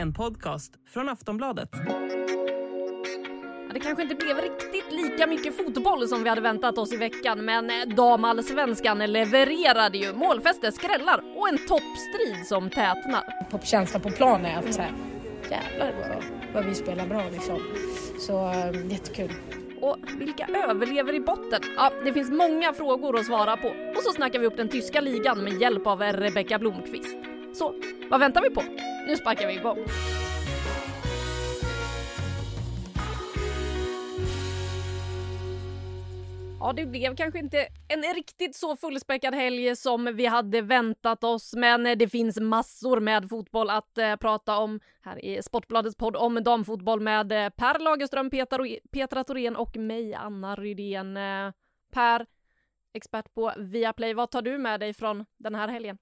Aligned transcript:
En 0.00 0.12
podcast 0.12 0.72
från 0.86 1.08
Aftonbladet. 1.08 1.70
Det 3.74 3.80
kanske 3.80 4.02
inte 4.02 4.14
blev 4.14 4.36
riktigt 4.36 4.92
lika 4.92 5.26
mycket 5.26 5.56
fotboll 5.56 6.08
som 6.08 6.22
vi 6.22 6.28
hade 6.28 6.40
väntat 6.40 6.78
oss 6.78 6.92
i 6.92 6.96
veckan, 6.96 7.44
men 7.44 7.70
eh, 7.70 7.94
damallsvenskan 7.96 8.98
levererade 8.98 9.98
ju 9.98 10.12
målfäste, 10.12 10.72
skrällar 10.72 11.22
och 11.36 11.48
en 11.48 11.58
toppstrid 11.58 12.46
som 12.46 12.70
tätnar. 12.70 13.50
Toppkänsla 13.50 14.00
på 14.00 14.10
plan 14.10 14.44
är 14.44 14.58
att 14.58 14.74
så 14.74 14.82
här, 14.82 14.92
jävlar 15.50 15.92
vad, 15.98 16.24
vad 16.54 16.64
vi 16.64 16.74
spelar 16.74 17.06
bra 17.06 17.22
liksom. 17.32 17.60
Så 18.18 18.50
äh, 18.50 18.92
jättekul. 18.92 19.32
Och 19.80 19.96
vilka 20.18 20.46
överlever 20.46 21.14
i 21.14 21.20
botten? 21.20 21.60
Ja, 21.76 21.92
det 22.04 22.12
finns 22.12 22.30
många 22.30 22.72
frågor 22.72 23.18
att 23.18 23.26
svara 23.26 23.56
på. 23.56 23.68
Och 23.68 24.02
så 24.02 24.12
snackar 24.12 24.38
vi 24.38 24.46
upp 24.46 24.56
den 24.56 24.68
tyska 24.68 25.00
ligan 25.00 25.44
med 25.44 25.60
hjälp 25.60 25.86
av 25.86 26.02
Rebecka 26.02 26.58
Blomqvist. 26.58 27.29
Så, 27.52 27.74
vad 28.10 28.20
väntar 28.20 28.42
vi 28.42 28.50
på? 28.50 28.62
Nu 29.06 29.16
sparkar 29.16 29.46
vi 29.46 29.54
igång. 29.54 29.78
Ja, 36.60 36.72
det 36.72 36.86
blev 36.86 37.16
kanske 37.16 37.38
inte 37.38 37.66
en 37.88 38.14
riktigt 38.14 38.56
så 38.56 38.76
fullspäckad 38.76 39.34
helg 39.34 39.76
som 39.76 40.16
vi 40.16 40.26
hade 40.26 40.62
väntat 40.62 41.24
oss, 41.24 41.54
men 41.56 41.98
det 41.98 42.08
finns 42.08 42.40
massor 42.40 43.00
med 43.00 43.28
fotboll 43.28 43.70
att 43.70 43.98
eh, 43.98 44.16
prata 44.16 44.58
om 44.58 44.80
här 45.02 45.24
i 45.24 45.42
Sportbladets 45.42 45.96
podd 45.96 46.16
om 46.16 46.42
damfotboll 46.42 47.00
med 47.00 47.32
eh, 47.32 47.50
Per 47.50 47.78
Lagerström, 47.78 48.30
Petra, 48.30 48.66
Petra 48.90 49.24
Thorén 49.24 49.56
och 49.56 49.76
mig, 49.76 50.14
Anna 50.14 50.56
Rydén. 50.56 51.16
Eh, 51.16 51.52
per, 51.90 52.26
expert 52.92 53.34
på 53.34 53.52
Viaplay, 53.56 54.14
vad 54.14 54.30
tar 54.30 54.42
du 54.42 54.58
med 54.58 54.80
dig 54.80 54.94
från 54.94 55.24
den 55.36 55.54
här 55.54 55.68
helgen? 55.68 55.98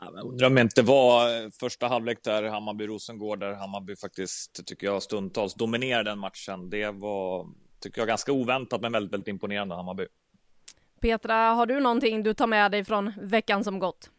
Jag 0.00 0.24
undrar 0.24 0.46
om 0.46 0.54
det 0.54 0.60
inte 0.60 0.82
var 0.82 1.50
första 1.60 1.86
halvlek 1.86 2.18
där 2.24 2.42
Hammarby-Rosengård, 2.42 3.38
där 3.38 3.54
Hammarby 3.54 3.96
faktiskt, 3.96 4.66
tycker 4.66 4.86
jag, 4.86 5.02
stundtals 5.02 5.54
dominerade 5.54 6.10
den 6.10 6.18
matchen. 6.18 6.70
Det 6.70 6.90
var 6.90 7.46
tycker 7.80 8.00
jag, 8.00 8.08
ganska 8.08 8.32
oväntat 8.32 8.80
men 8.80 8.92
väldigt, 8.92 9.12
väldigt 9.12 9.28
imponerande 9.28 9.74
Hammarby. 9.74 10.06
Petra, 11.00 11.34
har 11.34 11.66
du 11.66 11.80
någonting 11.80 12.22
du 12.22 12.34
tar 12.34 12.46
med 12.46 12.70
dig 12.70 12.84
från 12.84 13.12
veckan 13.22 13.64
som 13.64 13.78
gått? 13.78 14.10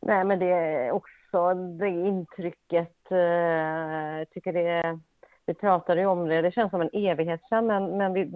Nej, 0.00 0.24
men 0.24 0.38
det 0.38 0.46
är 0.52 0.90
också 0.90 1.54
det 1.54 1.88
intrycket. 1.88 2.96
Jag 3.08 4.30
tycker 4.30 4.52
det, 4.52 4.98
vi 5.46 5.54
pratade 5.54 6.00
ju 6.00 6.06
om 6.06 6.28
det, 6.28 6.42
det 6.42 6.52
känns 6.52 6.70
som 6.70 6.80
en 6.80 6.90
evighet 6.92 7.40
sedan, 7.48 7.66
men, 7.66 7.96
men 7.96 8.12
vi, 8.12 8.30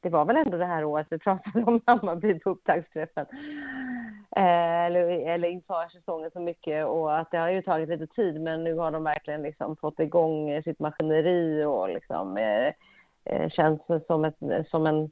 det 0.00 0.08
var 0.08 0.24
väl 0.24 0.36
ändå 0.36 0.56
det 0.56 0.66
här 0.66 0.84
året 0.84 1.06
vi 1.10 1.18
pratade 1.18 1.64
om 1.64 1.80
Hammarby 1.86 2.38
på 2.38 2.50
upptaktsträffen. 2.50 3.26
Eh, 4.36 4.84
eller, 4.86 5.08
eller 5.08 5.48
inför 5.48 5.88
säsongen 5.88 6.30
så 6.30 6.40
mycket 6.40 6.86
och 6.86 7.18
att 7.18 7.30
det 7.30 7.38
har 7.38 7.48
ju 7.48 7.62
tagit 7.62 7.88
lite 7.88 8.06
tid 8.06 8.40
men 8.40 8.64
nu 8.64 8.74
har 8.74 8.90
de 8.90 9.04
verkligen 9.04 9.42
liksom 9.42 9.76
fått 9.76 10.00
igång 10.00 10.50
eh, 10.50 10.62
sitt 10.62 10.78
maskineri 10.78 11.64
och 11.64 11.88
liksom 11.88 12.36
eh, 12.36 12.72
eh 13.24 13.50
känns 13.50 13.80
som 14.06 14.24
ett, 14.24 14.36
som, 14.70 14.86
en, 14.86 15.10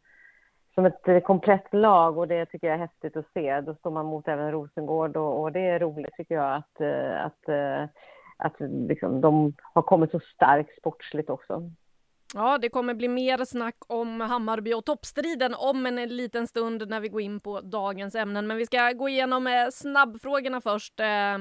som 0.75 0.87
ett 0.87 1.25
komplett 1.25 1.75
lag 1.75 2.19
och 2.19 2.29
det 2.29 2.47
tycker 2.47 2.67
jag 2.67 2.75
är 2.75 2.81
häftigt 2.81 3.17
att 3.17 3.33
se. 3.35 3.61
Då 3.61 3.75
står 3.75 3.91
man 3.91 4.07
mot 4.07 4.29
även 4.29 4.53
Rosengård 4.53 5.17
och, 5.17 5.41
och 5.41 5.53
det 5.53 5.67
är 5.67 5.79
roligt 5.79 6.15
tycker 6.17 6.35
jag 6.35 6.55
att, 6.55 6.81
att, 7.25 7.49
att, 7.49 7.91
att 8.37 8.71
liksom, 8.89 9.21
de 9.21 9.55
har 9.75 9.83
kommit 9.83 10.11
så 10.11 10.21
starkt 10.21 10.79
sportsligt 10.79 11.31
också. 11.31 11.71
Ja, 12.35 12.59
det 12.59 12.69
kommer 12.69 12.95
bli 12.95 13.09
mer 13.09 13.45
snack 13.45 13.77
om 13.87 14.21
Hammarby 14.21 14.75
och 14.75 14.85
toppstriden 14.85 15.55
om 15.55 15.87
en 15.87 15.97
liten 15.97 16.47
stund 16.47 16.89
när 16.89 17.01
vi 17.01 17.09
går 17.09 17.21
in 17.21 17.41
på 17.41 17.61
dagens 17.61 18.15
ämnen. 18.15 18.47
Men 18.47 18.57
vi 18.57 18.67
ska 18.67 18.93
gå 18.93 19.09
igenom 19.09 19.47
eh, 19.47 19.69
snabbfrågorna 19.73 20.61
först. 20.61 21.01
Eh, 21.01 21.39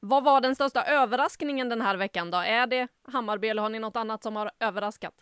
vad 0.00 0.24
var 0.24 0.40
den 0.40 0.54
största 0.54 0.84
överraskningen 0.84 1.68
den 1.68 1.80
här 1.80 1.96
veckan 1.96 2.30
då? 2.30 2.38
Är 2.38 2.66
det 2.66 2.88
Hammarby 3.12 3.48
eller 3.48 3.62
har 3.62 3.68
ni 3.68 3.78
något 3.78 3.96
annat 3.96 4.22
som 4.22 4.36
har 4.36 4.50
överraskat? 4.60 5.14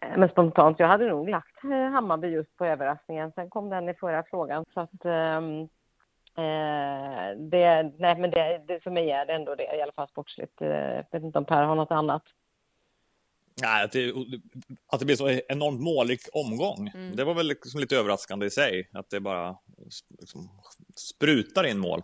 Eh, 0.00 0.18
men 0.18 0.28
spontant, 0.28 0.78
jag 0.78 0.88
hade 0.88 1.08
nog 1.08 1.28
lagt 1.28 1.62
Hammarby 1.92 2.28
just 2.28 2.56
på 2.56 2.64
överraskningen. 2.64 3.32
Sen 3.32 3.50
kom 3.50 3.70
den 3.70 3.88
i 3.88 3.94
förra 3.94 4.22
frågan 4.22 4.64
så 4.74 4.80
att 4.80 5.04
um, 5.04 5.60
eh, 6.36 7.36
det, 7.36 7.92
nej 7.98 8.16
men 8.18 8.30
det, 8.30 8.62
det, 8.66 8.80
för 8.80 8.90
mig 8.90 9.10
är 9.10 9.26
det 9.26 9.32
ändå 9.32 9.54
det, 9.54 9.76
i 9.76 9.82
alla 9.82 9.92
fall 9.92 10.08
sportsligt. 10.08 10.54
Jag 10.58 11.04
vet 11.10 11.22
inte 11.22 11.38
om 11.38 11.44
Per 11.44 11.62
har 11.62 11.74
något 11.74 11.90
annat. 11.90 12.22
Nej, 13.62 13.84
att 13.84 13.92
det, 13.92 14.12
att 14.86 15.00
det 15.00 15.06
blir 15.06 15.16
så 15.16 15.28
enormt 15.48 15.80
målig 15.80 16.20
omgång. 16.32 16.88
Mm. 16.94 17.16
Det 17.16 17.24
var 17.24 17.34
väl 17.34 17.48
liksom 17.48 17.80
lite 17.80 17.96
överraskande 17.96 18.46
i 18.46 18.50
sig, 18.50 18.90
att 18.92 19.10
det 19.10 19.20
bara 19.20 19.56
liksom 20.20 20.50
sprutar 20.96 21.64
in 21.64 21.78
mål. 21.78 22.02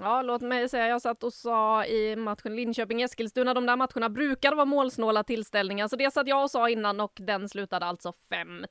Ja, 0.00 0.22
låt 0.22 0.42
mig 0.42 0.68
säga, 0.68 0.88
jag 0.88 1.02
satt 1.02 1.24
och 1.24 1.32
sa 1.32 1.84
i 1.84 2.16
matchen 2.16 2.54
Linköping-Eskilstuna, 2.56 3.54
de 3.54 3.66
där 3.66 3.76
matcherna 3.76 4.08
brukar 4.08 4.54
vara 4.54 4.64
målsnåla 4.64 5.24
tillställningar, 5.24 5.88
så 5.88 5.96
det 5.96 6.10
satt 6.10 6.28
jag 6.28 6.42
och 6.42 6.50
sa 6.50 6.70
innan 6.70 7.00
och 7.00 7.12
den 7.20 7.48
slutade 7.48 7.86
alltså 7.86 8.12
5-2. 8.30 8.66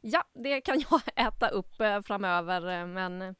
Ja, 0.00 0.24
det 0.34 0.60
kan 0.60 0.82
jag 0.90 1.00
äta 1.28 1.48
upp 1.48 1.74
framöver, 2.06 2.86
men 2.86 3.34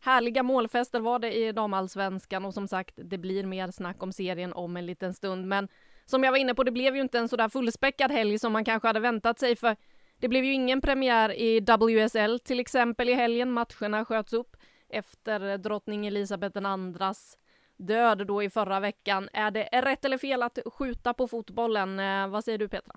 härliga 0.00 0.42
målfester 0.42 1.00
var 1.00 1.18
det 1.18 1.32
i 1.32 1.52
damallsvenskan 1.52 2.44
och 2.44 2.54
som 2.54 2.68
sagt, 2.68 2.94
det 2.96 3.18
blir 3.18 3.44
mer 3.44 3.70
snack 3.70 4.02
om 4.02 4.12
serien 4.12 4.52
om 4.52 4.76
en 4.76 4.86
liten 4.86 5.14
stund, 5.14 5.46
men 5.46 5.68
som 6.10 6.24
jag 6.24 6.30
var 6.30 6.38
inne 6.38 6.54
på, 6.54 6.62
det 6.62 6.70
blev 6.70 6.96
ju 6.96 7.02
inte 7.02 7.18
en 7.18 7.28
sådär 7.28 7.48
fullspäckad 7.48 8.10
helg 8.12 8.38
som 8.38 8.52
man 8.52 8.64
kanske 8.64 8.88
hade 8.88 9.00
väntat 9.00 9.38
sig 9.38 9.56
för 9.56 9.76
det 10.20 10.28
blev 10.28 10.44
ju 10.44 10.52
ingen 10.52 10.80
premiär 10.80 11.32
i 11.32 11.60
WSL 11.60 12.38
till 12.38 12.60
exempel 12.60 13.08
i 13.08 13.14
helgen. 13.14 13.52
Matcherna 13.52 14.04
sköts 14.04 14.32
upp 14.32 14.56
efter 14.88 15.58
drottning 15.58 16.06
Elisabeth 16.06 16.58
IIs 16.58 17.38
död 17.76 18.26
då 18.26 18.42
i 18.42 18.50
förra 18.50 18.80
veckan. 18.80 19.28
Är 19.32 19.50
det 19.50 19.68
rätt 19.72 20.04
eller 20.04 20.18
fel 20.18 20.42
att 20.42 20.58
skjuta 20.78 21.14
på 21.14 21.28
fotbollen? 21.28 22.00
Eh, 22.00 22.28
vad 22.28 22.44
säger 22.44 22.58
du 22.58 22.68
Petra? 22.68 22.94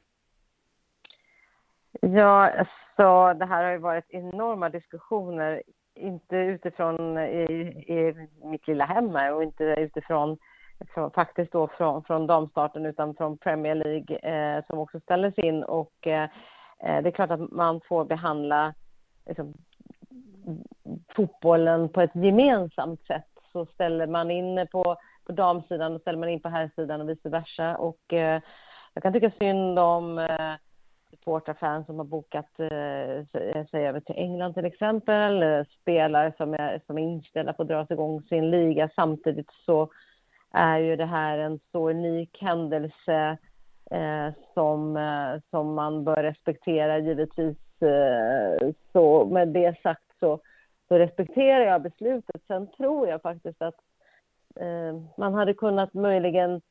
Ja, 2.02 2.66
så 2.96 3.34
det 3.34 3.46
här 3.46 3.64
har 3.64 3.72
ju 3.72 3.78
varit 3.78 4.10
enorma 4.10 4.70
diskussioner, 4.70 5.64
inte 5.96 6.36
utifrån 6.36 7.18
i, 7.18 7.44
i 7.88 8.28
mitt 8.44 8.68
lilla 8.68 8.86
hem 8.86 9.16
och 9.36 9.44
inte 9.44 9.64
utifrån 9.64 10.38
från, 10.94 11.12
faktiskt 11.12 11.52
då 11.52 11.68
från, 11.68 12.04
från 12.04 12.28
damstarten 12.28 12.86
utan 12.86 13.16
från 13.16 13.38
Premier 13.38 13.76
League 13.76 14.18
eh, 14.18 14.64
som 14.68 14.80
också 14.80 15.00
ställdes 15.00 15.38
in 15.38 15.64
och 15.64 16.08
eh, 16.08 16.30
eh, 16.80 17.04
det 17.04 17.10
är 17.10 17.12
klart 17.12 17.32
att 17.32 17.52
man 17.52 17.82
får 17.88 18.06
behandla 18.06 18.74
liksom, 19.26 19.54
fotbollen 21.16 21.90
på 21.90 22.02
ett 22.02 22.16
gemensamt 22.16 23.06
sätt. 23.06 23.26
Så 23.52 23.66
ställer 23.66 24.08
man 24.08 24.32
in 24.32 24.68
på, 24.72 24.96
på 25.26 25.32
damsidan 25.32 25.96
och 25.96 26.02
ställer 26.02 26.20
man 26.20 26.30
in 26.30 26.42
på 26.42 26.50
herrsidan 26.50 27.02
och 27.02 27.10
vice 27.10 27.30
versa. 27.30 27.78
Och 27.78 28.14
eh, 28.14 28.42
jag 28.94 29.04
kan 29.04 29.14
tycka 29.14 29.32
synd 29.40 29.80
om 29.80 30.20
eh, 30.20 30.54
supporterfans 31.10 31.86
som 31.86 31.98
har 31.98 32.06
bokat 32.06 32.60
eh, 32.60 33.66
sig 33.66 33.88
över 33.88 34.00
till 34.00 34.16
England 34.18 34.54
till 34.54 34.66
exempel, 34.66 35.44
eh, 35.44 35.64
spelare 35.82 36.34
som 36.38 36.54
är, 36.54 36.82
som 36.88 36.98
är 36.98 37.02
inställda 37.02 37.54
på 37.54 37.62
att 37.62 37.68
dra 37.68 37.86
igång 37.90 38.22
sin 38.22 38.52
liga. 38.52 38.90
Samtidigt 38.96 39.50
så 39.66 39.90
är 40.54 40.78
ju 40.78 40.96
det 40.96 41.06
här 41.06 41.38
en 41.38 41.60
så 41.72 41.90
unik 41.90 42.38
händelse 42.42 43.38
eh, 43.92 44.30
som, 44.54 44.98
eh, 44.98 45.36
som 45.50 45.74
man 45.74 46.04
bör 46.04 46.24
respektera 46.24 47.00
givetvis. 47.00 47.58
Eh, 47.82 48.58
så 48.92 49.26
med 49.26 49.48
det 49.48 49.82
sagt 49.84 50.04
så, 50.20 50.40
så 50.88 50.98
respekterar 50.98 51.66
jag 51.66 51.82
beslutet. 51.82 52.42
Sen 52.48 52.68
tror 52.68 53.08
jag 53.08 53.22
faktiskt 53.22 53.62
att 53.62 53.76
eh, 54.56 55.02
man 55.18 55.34
hade 55.34 55.54
kunnat 55.54 55.94
möjligen, 55.94 56.62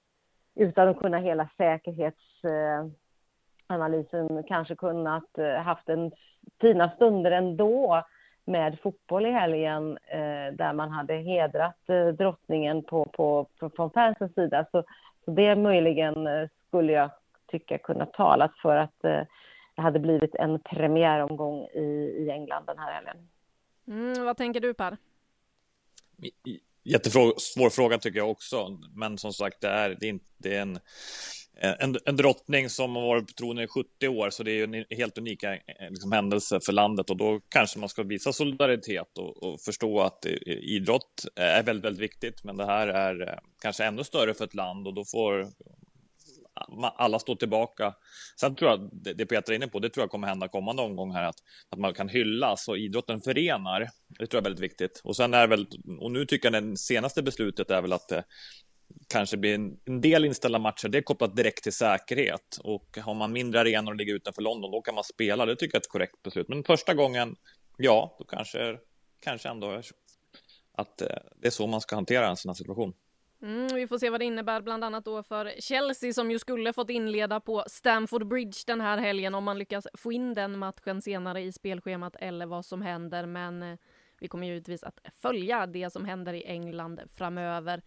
utan 0.55 0.89
att 0.89 0.99
kunna 0.99 1.19
hela 1.19 1.49
säkerhetsanalysen, 1.57 4.43
kanske 4.49 4.77
kunnat 4.77 5.39
eh, 5.39 5.55
haft 5.55 5.89
en 5.89 6.13
fina 6.61 6.91
stunder 6.91 7.31
ändå 7.31 8.03
med 8.45 8.79
fotboll 8.83 9.27
i 9.27 9.31
helgen 9.31 9.99
eh, 10.07 10.57
där 10.57 10.73
man 10.73 10.91
hade 10.91 11.15
hedrat 11.15 11.89
eh, 11.89 12.07
drottningen 12.07 12.83
på, 12.83 13.05
på, 13.05 13.47
på, 13.59 13.71
från 13.71 13.91
fansens 13.91 14.35
sida. 14.35 14.67
Så, 14.73 14.85
så 15.25 15.31
det 15.31 15.57
möjligen 15.57 16.27
eh, 16.27 16.49
skulle 16.69 16.93
jag 16.93 17.11
tycka 17.47 17.79
kunna 17.79 18.07
talat 18.07 18.59
för 18.63 18.77
att, 18.77 19.05
eh, 19.05 19.21
det 19.75 19.83
hade 19.83 19.99
blivit 19.99 20.35
en 20.35 20.59
premiäromgång 20.59 21.65
i, 21.65 22.15
i 22.19 22.31
England 22.31 22.67
den 22.67 22.79
här 22.79 22.93
helgen. 22.93 23.29
Mm, 23.89 24.25
vad 24.25 24.37
tänker 24.37 24.61
du 24.61 24.75
Per? 24.75 24.97
Jättesvår 26.85 27.71
fråga 27.71 27.99
tycker 27.99 28.19
jag 28.19 28.31
också, 28.31 28.79
men 28.95 29.19
som 29.19 29.33
sagt 29.33 29.61
det 29.61 29.69
är, 29.69 29.97
det 30.01 30.07
är, 30.07 30.11
inte, 30.11 30.25
det 30.39 30.57
är 30.57 30.63
en, 30.63 30.79
Eh, 31.61 31.75
en, 31.79 31.97
en 32.05 32.17
drottning 32.17 32.71
som 32.71 32.97
har 32.97 33.03
varit 33.03 33.27
på 33.27 33.33
tronen 33.33 33.65
i 33.65 33.67
70 33.67 34.09
år, 34.09 34.31
så 34.31 34.43
det 34.43 34.51
är 34.51 34.55
ju 34.55 34.65
en 34.65 34.85
helt 34.91 35.19
unik 35.19 35.43
eh, 35.43 35.57
liksom, 35.91 36.13
händelse 36.13 36.61
för 36.67 36.73
landet 36.73 37.11
och 37.11 37.17
då 37.17 37.41
kanske 37.49 37.79
man 37.79 37.89
ska 37.89 38.03
visa 38.03 38.33
solidaritet 38.33 39.19
och, 39.19 39.43
och, 39.43 39.61
förstå 39.61 40.01
att 40.01 40.27
eh, 40.27 40.33
idrott 40.47 41.25
är 41.37 41.63
väldigt, 41.63 41.85
väldigt 41.85 42.03
viktigt, 42.03 42.45
men 42.45 42.57
det 42.57 42.67
här 42.67 42.89
är 42.89 43.41
kanske 43.63 43.85
ännu 43.85 44.05
större 44.05 44.35
för 44.35 44.45
ett 44.45 44.55
land 44.55 44.87
och 44.87 44.95
då 44.95 45.05
får 45.05 45.49
alla 46.97 47.19
står 47.19 47.37
tillbaka. 47.37 47.95
Sen 48.41 48.55
tror 48.55 48.71
jag, 48.71 48.91
det 48.93 49.27
Peter 49.27 49.53
är 49.53 49.57
inne 49.57 49.69
på, 49.69 49.79
det 49.79 49.91
tror 49.91 50.03
jag 50.03 50.11
kommer 50.11 50.29
hända 50.29 50.49
kommande 50.49 50.83
omgång 50.83 51.13
här, 51.13 51.25
att, 51.25 51.37
att 51.69 51.79
man 51.79 51.95
kan 51.95 52.09
hyllas 52.09 52.69
och 52.69 52.79
idrotten 52.79 53.21
förenar. 53.21 53.81
Det 54.09 54.27
tror 54.27 54.39
jag 54.39 54.41
är 54.41 54.45
väldigt 54.45 54.65
viktigt. 54.65 55.01
Och 55.05 55.17
sen 55.17 55.35
är 55.35 55.47
väl, 55.47 55.67
och 56.01 56.11
nu 56.11 56.27
tycker 56.27 56.53
jag 56.53 56.65
det 56.65 56.77
senaste 56.77 57.23
beslutet 57.23 57.71
är 57.71 57.83
väl 57.83 57.93
att 57.93 58.13
kanske 59.09 59.37
blir 59.37 59.55
en, 59.55 59.79
en 59.85 60.01
del 60.01 60.25
inställda 60.25 60.59
matcher, 60.59 60.89
det 60.89 60.99
är 60.99 61.03
kopplat 61.03 61.37
direkt 61.37 61.63
till 61.63 61.73
säkerhet. 61.73 62.59
Och 62.65 62.99
har 62.99 63.15
man 63.15 63.33
mindre 63.33 63.61
arenor 63.61 63.93
och 63.93 63.97
ligger 63.97 64.15
utanför 64.15 64.43
London, 64.43 64.71
då 64.71 64.81
kan 64.81 64.95
man 64.95 65.05
spela. 65.05 65.47
Det 65.47 65.57
tycker 65.57 65.75
jag 65.75 65.81
är 65.81 65.85
ett 65.85 65.93
korrekt 65.93 66.23
beslut. 66.23 66.49
Men 66.49 66.65
första 66.65 66.95
gången, 66.95 67.37
ja, 67.77 68.17
då 68.19 68.25
kanske, 68.25 68.79
kanske 69.21 69.49
ändå 69.49 69.83
att 70.75 71.03
eh, 71.03 71.09
det 71.37 71.47
är 71.47 71.51
så 71.51 71.67
man 71.67 71.81
ska 71.81 71.95
hantera 71.95 72.29
en 72.29 72.37
sån 72.37 72.49
här 72.49 72.55
situation. 72.55 72.95
Mm, 73.43 73.75
vi 73.75 73.87
får 73.87 73.99
se 73.99 74.11
vad 74.11 74.21
det 74.21 74.25
innebär 74.25 74.61
bland 74.61 74.85
annat 74.85 75.05
då 75.05 75.23
för 75.23 75.53
Chelsea 75.61 76.13
som 76.13 76.31
ju 76.31 76.39
skulle 76.39 76.73
fått 76.73 76.91
inleda 76.91 77.41
på 77.41 77.65
Stamford 77.67 78.27
Bridge 78.27 78.59
den 78.67 78.81
här 78.81 78.99
helgen 78.99 79.35
om 79.35 79.45
man 79.45 79.59
lyckas 79.59 79.87
få 79.95 80.13
in 80.13 80.35
den 80.35 80.59
matchen 80.59 81.03
senare 81.03 81.41
i 81.41 81.53
spelschemat 81.53 82.17
eller 82.19 82.47
vad 82.47 82.65
som 82.65 82.83
händer. 82.83 83.27
Men 83.27 83.63
eh, 83.63 83.79
vi 84.21 84.29
kommer 84.29 84.47
givetvis 84.47 84.83
att 84.83 85.01
följa 85.15 85.67
det 85.67 85.91
som 85.91 86.05
händer 86.05 86.35
i 86.35 86.45
England 86.45 87.01
framöver. 87.15 87.83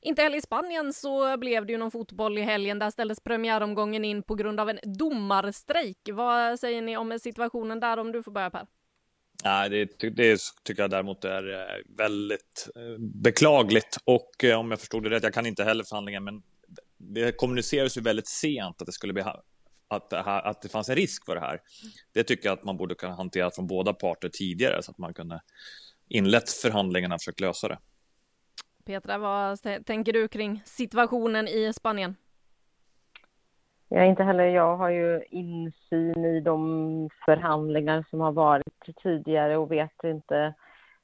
Inte 0.00 0.22
heller 0.22 0.38
i 0.38 0.42
Spanien 0.42 0.92
så 0.92 1.36
blev 1.36 1.66
det 1.66 1.72
ju 1.72 1.78
någon 1.78 1.90
fotboll 1.90 2.38
i 2.38 2.42
helgen. 2.42 2.78
Där 2.78 2.90
ställdes 2.90 3.20
premiäromgången 3.20 4.04
in 4.04 4.22
på 4.22 4.34
grund 4.34 4.60
av 4.60 4.70
en 4.70 4.78
domarstrejk. 4.98 5.98
Vad 6.12 6.60
säger 6.60 6.82
ni 6.82 6.96
om 6.96 7.18
situationen 7.18 7.80
där 7.80 7.98
om 7.98 8.12
du 8.12 8.22
får 8.22 8.32
börja 8.32 8.50
Per? 8.50 8.66
Nej, 9.44 9.70
det, 9.70 10.10
det, 10.10 10.40
tycker 10.62 10.82
jag 10.82 10.90
däremot 10.90 11.24
är 11.24 11.52
eh, 11.52 11.96
väldigt 11.96 12.68
eh, 12.76 12.98
beklagligt 12.98 13.96
och 14.04 14.44
eh, 14.44 14.58
om 14.58 14.70
jag 14.70 14.80
förstod 14.80 15.02
det 15.02 15.10
rätt, 15.10 15.22
jag 15.22 15.34
kan 15.34 15.46
inte 15.46 15.64
heller 15.64 15.84
förhandlingen, 15.84 16.24
men 16.24 16.42
det 16.96 17.36
kommunicerades 17.36 17.96
ju 17.96 18.00
väldigt 18.00 18.28
sent 18.28 18.80
att 18.80 18.86
det 18.86 18.92
skulle 18.92 19.12
bli 19.12 19.22
att 19.88 20.10
det, 20.10 20.22
här, 20.22 20.42
att 20.42 20.62
det 20.62 20.68
fanns 20.68 20.88
en 20.88 20.96
risk 20.96 21.24
för 21.24 21.34
det 21.34 21.40
här. 21.40 21.60
Det 22.12 22.24
tycker 22.24 22.48
jag 22.48 22.58
att 22.58 22.64
man 22.64 22.76
borde 22.76 22.94
kunna 22.94 23.14
hantera 23.14 23.50
från 23.50 23.66
båda 23.66 23.92
parter 23.92 24.28
tidigare 24.28 24.82
så 24.82 24.90
att 24.90 24.98
man 24.98 25.14
kunde 25.14 25.40
inlett 26.08 26.50
förhandlingarna 26.50 27.14
och 27.14 27.20
försökt 27.20 27.40
lösa 27.40 27.68
det. 27.68 27.78
Petra, 28.88 29.18
vad 29.18 29.58
tänker 29.86 30.12
du 30.12 30.28
kring 30.28 30.62
situationen 30.64 31.48
i 31.48 31.72
Spanien? 31.72 32.16
Ja, 33.88 34.04
inte 34.04 34.22
heller 34.22 34.44
jag 34.44 34.76
har 34.76 34.88
ju 34.88 35.24
insyn 35.30 36.24
i 36.24 36.40
de 36.40 37.10
förhandlingar 37.24 38.04
som 38.10 38.20
har 38.20 38.32
varit 38.32 39.02
tidigare 39.02 39.56
och 39.56 39.72
vet 39.72 40.04
inte 40.04 40.54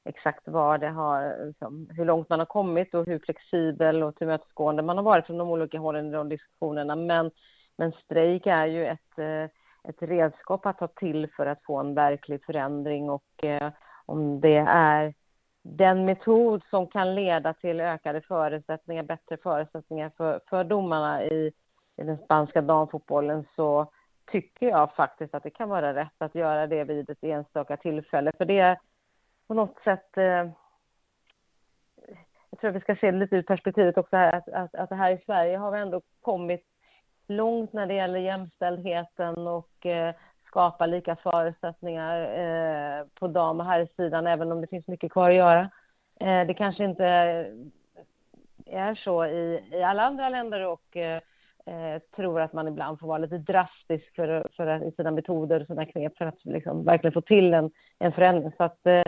exakt 0.05 0.47
vad 0.47 0.79
det 0.79 0.87
har, 0.87 1.45
liksom, 1.45 1.89
hur 1.91 2.05
långt 2.05 2.29
man 2.29 2.39
har 2.39 2.45
kommit 2.45 2.93
och 2.93 3.05
hur 3.05 3.19
flexibel 3.19 4.03
och 4.03 4.15
tillmötesgående 4.15 4.83
man 4.83 4.97
har 4.97 5.03
varit 5.03 5.25
från 5.25 5.37
de 5.37 5.49
olika 5.49 5.79
hållen 5.79 6.07
i 6.07 6.11
de 6.11 6.29
diskussionerna. 6.29 6.95
Men, 6.95 7.31
men 7.77 7.91
strejk 7.91 8.47
är 8.47 8.65
ju 8.65 8.85
ett, 8.85 9.17
eh, 9.17 9.43
ett 9.89 10.01
redskap 10.01 10.65
att 10.65 10.77
ta 10.77 10.87
till 10.87 11.27
för 11.35 11.45
att 11.45 11.63
få 11.63 11.77
en 11.77 11.93
verklig 11.93 12.45
förändring 12.45 13.09
och 13.09 13.43
eh, 13.43 13.71
om 14.05 14.41
det 14.41 14.65
är 14.67 15.13
den 15.67 16.05
metod 16.05 16.63
som 16.69 16.87
kan 16.87 17.15
leda 17.15 17.53
till 17.53 17.81
ökade 17.81 18.21
förutsättningar, 18.21 19.03
bättre 19.03 19.37
förutsättningar 19.37 20.11
för, 20.17 20.39
för 20.49 20.63
domarna 20.63 21.23
i 21.23 21.51
i 21.97 22.03
den 22.03 22.17
spanska 22.17 22.61
damfotbollen 22.61 23.45
så 23.55 23.91
tycker 24.31 24.69
jag 24.69 24.95
faktiskt 24.95 25.35
att 25.35 25.43
det 25.43 25.49
kan 25.49 25.69
vara 25.69 25.95
rätt 25.95 26.13
att 26.17 26.35
göra 26.35 26.67
det 26.67 26.83
vid 26.83 27.09
ett 27.09 27.23
enstaka 27.23 27.77
tillfälle. 27.77 28.31
För 28.37 28.45
det 28.45 28.59
är 28.59 28.79
på 29.47 29.53
något 29.53 29.79
sätt... 29.83 30.17
Eh, 30.17 30.49
jag 32.49 32.59
tror 32.59 32.69
att 32.69 32.75
vi 32.75 32.79
ska 32.79 32.95
se 32.95 33.11
det 33.11 33.17
lite 33.17 33.35
ur 33.35 33.41
perspektivet 33.41 33.97
också 33.97 34.15
här, 34.15 34.33
att, 34.33 34.49
att, 34.49 34.75
att 34.75 34.89
här 34.89 35.11
i 35.11 35.21
Sverige 35.25 35.57
har 35.57 35.71
vi 35.71 35.79
ändå 35.79 36.01
kommit 36.21 36.65
långt 37.27 37.73
när 37.73 37.85
det 37.85 37.93
gäller 37.93 38.19
jämställdheten 38.19 39.47
och 39.47 39.85
eh, 39.85 40.15
skapa 40.55 40.85
lika 40.85 41.15
förutsättningar 41.15 42.21
eh, 42.21 43.05
på 43.19 43.27
dam 43.27 43.59
och 43.59 43.65
herrsidan, 43.65 44.27
även 44.27 44.51
om 44.51 44.61
det 44.61 44.67
finns 44.67 44.87
mycket 44.87 45.11
kvar 45.11 45.29
att 45.29 45.35
göra. 45.35 45.69
Eh, 46.19 46.47
det 46.47 46.53
kanske 46.53 46.83
inte 46.83 47.05
är 48.65 48.95
så 48.95 49.25
i, 49.25 49.63
i 49.71 49.83
alla 49.83 50.03
andra 50.03 50.29
länder 50.29 50.67
och 50.67 50.97
eh, 50.97 51.21
eh, 51.65 52.01
tror 52.15 52.41
att 52.41 52.53
man 52.53 52.67
ibland 52.67 52.99
får 52.99 53.07
vara 53.07 53.17
lite 53.17 53.37
drastisk 53.37 54.15
för, 54.15 54.47
för 54.55 54.67
att, 54.67 54.83
i 54.83 54.91
sina 54.91 55.11
metoder 55.11 55.61
och 55.61 55.67
sina 55.67 55.85
knep 55.85 56.17
för 56.17 56.25
att 56.25 56.45
liksom 56.45 56.85
verkligen 56.85 57.13
få 57.13 57.21
till 57.21 57.53
en, 57.53 57.71
en 57.99 58.11
förändring. 58.11 58.51
Så 58.57 58.63
att 58.63 58.85
eh, 58.85 59.03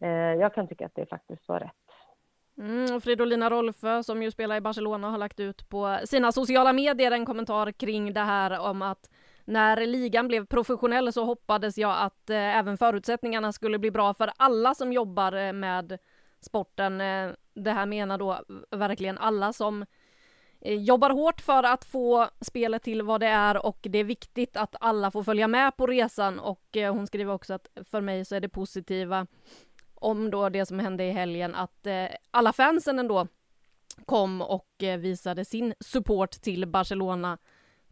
eh 0.00 0.34
jag 0.40 0.54
kan 0.54 0.68
tycka 0.68 0.86
att 0.86 0.94
det 0.94 1.06
faktiskt 1.06 1.48
var 1.48 1.60
rätt. 1.60 1.70
Mm, 2.58 3.00
Fridolina 3.00 3.50
Rolfö 3.50 4.02
som 4.02 4.22
ju 4.22 4.30
spelar 4.30 4.56
i 4.56 4.60
Barcelona 4.60 5.10
har 5.10 5.18
lagt 5.18 5.40
ut 5.40 5.68
på 5.68 5.98
sina 6.04 6.32
sociala 6.32 6.72
medier 6.72 7.10
en 7.10 7.26
kommentar 7.26 7.72
kring 7.72 8.12
det 8.12 8.20
här 8.20 8.70
om 8.70 8.82
att 8.82 9.10
när 9.50 9.86
ligan 9.86 10.28
blev 10.28 10.46
professionell 10.46 11.12
så 11.12 11.24
hoppades 11.24 11.78
jag 11.78 11.96
att 11.98 12.30
eh, 12.30 12.58
även 12.58 12.78
förutsättningarna 12.78 13.52
skulle 13.52 13.78
bli 13.78 13.90
bra 13.90 14.14
för 14.14 14.32
alla 14.36 14.74
som 14.74 14.92
jobbar 14.92 15.32
eh, 15.32 15.52
med 15.52 15.98
sporten. 16.40 17.00
Eh, 17.00 17.30
det 17.54 17.70
här 17.70 17.86
menar 17.86 18.18
då 18.18 18.44
verkligen 18.70 19.18
alla 19.18 19.52
som 19.52 19.84
Eh, 20.60 20.74
jobbar 20.74 21.10
hårt 21.10 21.40
för 21.40 21.62
att 21.62 21.84
få 21.84 22.28
spelet 22.40 22.82
till 22.82 23.02
vad 23.02 23.20
det 23.20 23.26
är 23.26 23.66
och 23.66 23.78
det 23.82 23.98
är 23.98 24.04
viktigt 24.04 24.56
att 24.56 24.76
alla 24.80 25.10
får 25.10 25.22
följa 25.22 25.48
med 25.48 25.76
på 25.76 25.86
resan 25.86 26.38
och 26.38 26.76
eh, 26.76 26.94
hon 26.94 27.06
skriver 27.06 27.32
också 27.32 27.54
att 27.54 27.68
för 27.90 28.00
mig 28.00 28.24
så 28.24 28.34
är 28.34 28.40
det 28.40 28.48
positiva 28.48 29.26
om 29.94 30.30
då 30.30 30.48
det 30.48 30.66
som 30.66 30.78
hände 30.78 31.04
i 31.04 31.10
helgen 31.10 31.54
att 31.54 31.86
eh, 31.86 32.06
alla 32.30 32.52
fansen 32.52 32.98
ändå 32.98 33.26
kom 34.06 34.42
och 34.42 34.82
eh, 34.82 34.98
visade 34.98 35.44
sin 35.44 35.74
support 35.80 36.30
till 36.30 36.66
Barcelona 36.66 37.38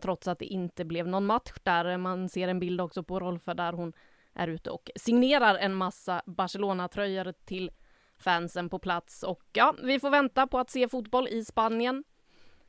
trots 0.00 0.28
att 0.28 0.38
det 0.38 0.46
inte 0.46 0.84
blev 0.84 1.08
någon 1.08 1.26
match 1.26 1.52
där. 1.62 1.96
Man 1.96 2.28
ser 2.28 2.48
en 2.48 2.60
bild 2.60 2.80
också 2.80 3.02
på 3.02 3.20
Rolfö 3.20 3.54
där 3.54 3.72
hon 3.72 3.92
är 4.34 4.48
ute 4.48 4.70
och 4.70 4.90
signerar 4.96 5.54
en 5.54 5.74
massa 5.74 6.22
Barcelona-tröjor 6.26 7.34
till 7.44 7.70
fansen 8.18 8.68
på 8.68 8.78
plats 8.78 9.22
och 9.22 9.42
ja, 9.52 9.74
vi 9.82 10.00
får 10.00 10.10
vänta 10.10 10.46
på 10.46 10.58
att 10.58 10.70
se 10.70 10.88
fotboll 10.88 11.28
i 11.28 11.44
Spanien 11.44 12.04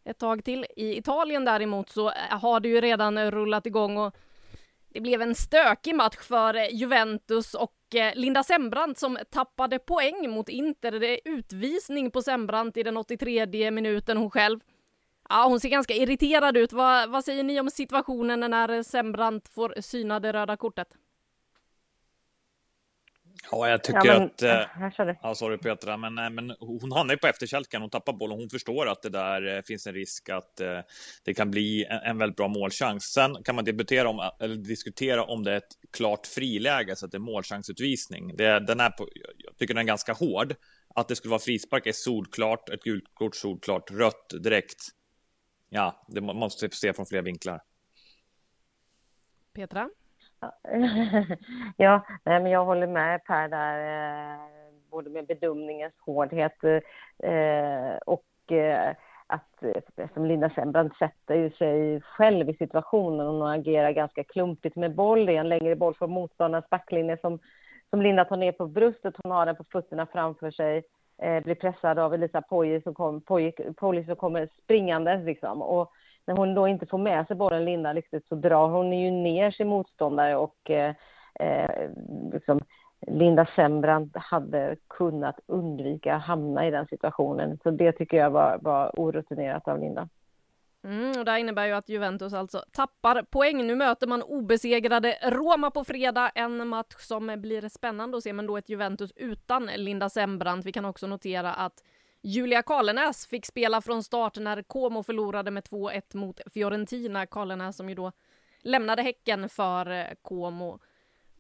ett 0.04 0.18
tag 0.20 0.44
till. 0.44 0.66
I 0.76 0.98
Italien 0.98 1.46
däremot 1.46 1.90
så 1.90 2.08
eh, 2.08 2.40
har 2.42 2.60
det 2.60 2.70
ju 2.70 2.82
redan 2.82 3.32
rullat 3.32 3.66
igång 3.66 3.98
och 3.98 4.16
det 4.90 5.02
blev 5.02 5.22
en 5.22 5.36
stökig 5.36 5.96
match 5.96 6.18
för 6.22 6.56
eh, 6.56 6.68
Juventus 6.72 7.54
och 7.54 7.96
eh, 7.96 8.16
Linda 8.16 8.44
Sembrant 8.44 8.98
som 8.98 9.18
tappade 9.32 9.80
poäng 9.80 10.30
mot 10.30 10.50
Inter. 10.50 10.92
Det 10.92 11.08
är 11.08 11.20
utvisning 11.26 12.12
på 12.12 12.22
Sembrant 12.22 12.78
i 12.78 12.84
den 12.84 12.98
83 12.98 13.72
minuten 13.72 14.18
hon 14.18 14.32
själv. 14.32 14.60
Ja, 15.30 15.46
hon 15.48 15.60
ser 15.60 15.70
ganska 15.70 15.94
irriterad 15.94 16.58
ut. 16.58 16.74
Vad, 16.74 17.10
vad 17.10 17.26
säger 17.26 17.44
ni 17.44 17.60
om 17.60 17.70
situationen 17.70 18.40
när 18.40 18.84
Sembrant 18.84 19.50
får 19.50 19.74
syna 19.82 20.20
det 20.20 20.34
röda 20.34 20.58
kortet? 20.58 20.88
Ja, 23.52 23.70
jag 23.70 23.84
tycker 23.84 24.06
ja, 24.06 24.20
men, 24.20 24.24
att... 24.24 24.42
Äh, 25.00 25.16
ja, 25.22 25.36
sorry 25.36 25.58
Petra, 25.58 25.98
men, 25.98 26.16
nej, 26.16 26.30
men 26.30 26.56
hon 26.60 26.92
hamnar 26.92 27.14
ju 27.14 27.18
på 27.18 27.28
efterkälken. 27.28 27.82
Hon 27.82 27.90
tappar 27.90 28.14
bollen. 28.14 28.40
Hon 28.40 28.50
förstår 28.50 28.88
att 28.88 29.02
det 29.02 29.10
där 29.10 29.58
äh, 29.58 29.62
finns 29.62 29.88
en 29.88 29.94
risk 29.94 30.30
att 30.30 30.60
äh, 30.60 30.80
det 31.24 31.34
kan 31.34 31.52
bli 31.52 31.86
en, 31.86 32.00
en, 32.00 32.18
väldigt 32.18 32.38
bra 32.38 32.48
målchans. 32.48 33.04
Sen 33.04 33.44
kan 33.44 33.56
man 33.56 33.66
debattera 33.66 34.10
om, 34.10 34.32
eller 34.40 34.56
diskutera 34.56 35.24
om 35.24 35.44
det 35.44 35.52
är 35.52 35.58
ett 35.58 35.78
klart 35.92 36.28
friläge, 36.28 36.96
så 36.96 37.06
att 37.06 37.12
det 37.12 37.18
är 37.18 37.20
målchansutvisning. 37.20 38.36
Det, 38.36 38.60
den 38.60 38.80
är 38.80 38.90
på, 38.90 39.08
jag 39.38 39.58
tycker 39.58 39.74
den 39.74 39.84
är 39.84 39.88
ganska 39.88 40.14
hård. 40.14 40.56
Att 40.96 41.08
det 41.08 41.16
skulle 41.16 41.30
vara 41.30 41.42
frispark 41.42 41.88
är 41.88 41.92
solklart, 41.92 42.70
ett 42.70 42.84
gult 42.84 43.04
kort 43.14 43.36
solklart, 43.36 43.92
rött 43.92 44.34
direkt. 44.44 44.99
Ja, 45.70 45.96
det 46.08 46.22
måste 46.22 46.70
se 46.70 46.94
från 46.94 47.06
flera 47.06 47.22
vinklar. 47.22 47.62
Petra? 49.54 49.90
ja, 51.78 52.06
nej, 52.24 52.40
men 52.42 52.52
jag 52.52 52.66
håller 52.66 52.88
med 52.88 53.24
Per 53.24 53.48
där, 53.48 54.34
eh, 54.34 54.40
både 54.92 55.10
med 55.10 55.28
bedömningens 55.28 55.94
hårdhet 56.00 56.64
eh, 57.24 57.98
och 58.06 58.52
eh, 58.52 58.96
att 59.28 59.64
som 60.14 60.26
Linda 60.26 60.50
Sembrant 60.50 60.98
sätter 60.98 61.36
ju 61.36 61.52
sig 61.52 62.02
själv 62.02 62.50
i 62.50 62.54
situationen 62.54 63.42
och 63.42 63.54
agerar 63.54 63.92
ganska 63.92 64.24
klumpigt 64.24 64.76
med 64.76 64.96
boll. 64.96 65.26
Det 65.26 65.36
är 65.36 65.40
en 65.40 65.50
längre 65.50 65.76
boll 65.76 65.96
från 65.96 66.12
motståndarens 66.12 66.70
backlinje 66.70 67.18
som, 67.22 67.40
som 67.90 68.02
Linda 68.02 68.26
tar 68.26 68.38
ner 68.38 68.52
på 68.52 68.68
bröstet. 68.68 69.16
Hon 69.24 69.32
har 69.32 69.46
den 69.46 69.56
på 69.56 69.64
fötterna 69.64 70.06
framför 70.06 70.52
sig. 70.52 70.84
Eh, 71.22 71.44
blir 71.44 71.56
pressad 71.56 72.00
av 72.00 72.14
Elisa 72.14 72.42
Poli 72.42 72.82
som, 72.82 72.94
kom, 72.94 73.22
som 74.06 74.16
kommer 74.16 74.50
springande. 74.64 75.18
Liksom. 75.18 75.62
Och 75.62 75.92
när 76.26 76.36
hon 76.36 76.56
då 76.56 76.68
inte 76.68 76.86
får 76.86 76.98
med 76.98 77.28
sig 77.28 77.36
bollen, 77.36 77.66
Linda, 77.66 77.94
riktigt, 77.94 78.28
så 78.28 78.36
drar 78.36 78.68
hon 78.68 78.94
ju 78.94 79.12
ner 79.12 79.52
sin 79.52 79.68
motståndare 79.68 80.36
och 80.36 80.70
eh, 80.70 80.96
eh, 81.40 81.90
liksom, 82.34 82.60
Linda 83.08 83.48
Sembrant 83.56 84.18
hade 84.18 84.76
kunnat 84.88 85.40
undvika 85.46 86.16
att 86.16 86.24
hamna 86.24 86.68
i 86.68 86.72
den 86.72 86.88
situationen. 86.88 87.60
Så 87.64 87.72
det 87.72 87.92
tycker 87.92 88.18
jag 88.18 88.30
var, 88.30 88.60
var 88.62 88.92
orutinerat 89.00 89.68
av 89.68 89.80
Linda. 89.80 90.10
Mm, 90.84 91.20
och 91.20 91.26
det 91.26 91.40
innebär 91.40 91.66
ju 91.66 91.74
att 91.74 91.90
Juventus 91.90 92.34
alltså 92.34 92.64
tappar 92.72 93.24
poäng. 93.24 93.68
Nu 93.68 93.76
möter 93.76 94.08
man 94.08 94.24
obesegrade 94.24 95.18
Roma 95.24 95.72
på 95.72 95.84
fredag, 95.84 96.32
en 96.36 96.68
match 96.68 96.96
som 97.00 97.42
blir 97.42 97.70
spännande 97.70 98.18
att 98.18 98.24
se, 98.24 98.34
men 98.34 98.48
då 98.48 98.58
ett 98.58 98.70
Juventus 98.70 99.12
utan 99.16 99.66
Linda 99.66 100.10
Sembrant. 100.10 100.66
Vi 100.66 100.72
kan 100.72 100.86
också 100.86 101.08
notera 101.08 101.54
att 101.54 101.84
Julia 102.22 102.62
Karlenäs 102.62 103.28
fick 103.28 103.46
spela 103.46 103.82
från 103.82 104.04
start 104.04 104.38
när 104.38 104.62
Como 104.62 105.04
förlorade 105.04 105.52
med 105.52 105.64
2-1 105.64 106.18
mot 106.18 106.42
Fiorentina. 106.54 107.26
Karlenäs 107.26 107.78
som 107.78 107.90
ju 107.90 107.96
då 107.96 108.12
lämnade 108.62 109.02
Häcken 109.02 109.50
för 109.50 109.92
eh, 109.92 110.06
Como 110.22 110.80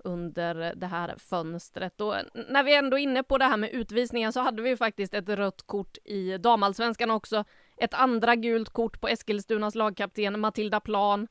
under 0.03 0.73
det 0.75 0.87
här 0.87 1.15
fönstret. 1.17 2.01
Och 2.01 2.15
när 2.49 2.63
vi 2.63 2.75
ändå 2.75 2.97
är 2.97 3.01
inne 3.01 3.23
på 3.23 3.37
det 3.37 3.45
här 3.45 3.57
med 3.57 3.69
utvisningen 3.69 4.33
så 4.33 4.39
hade 4.39 4.61
vi 4.61 4.69
ju 4.69 4.77
faktiskt 4.77 5.13
ett 5.13 5.29
rött 5.29 5.61
kort 5.67 5.97
i 6.05 6.37
damallsvenskan 6.37 7.11
också. 7.11 7.45
Ett 7.81 7.93
andra 7.93 8.35
gult 8.35 8.69
kort 8.69 9.01
på 9.01 9.07
Eskilstunas 9.07 9.75
lagkapten 9.75 10.39
Matilda 10.39 10.79
Plan. 10.79 11.27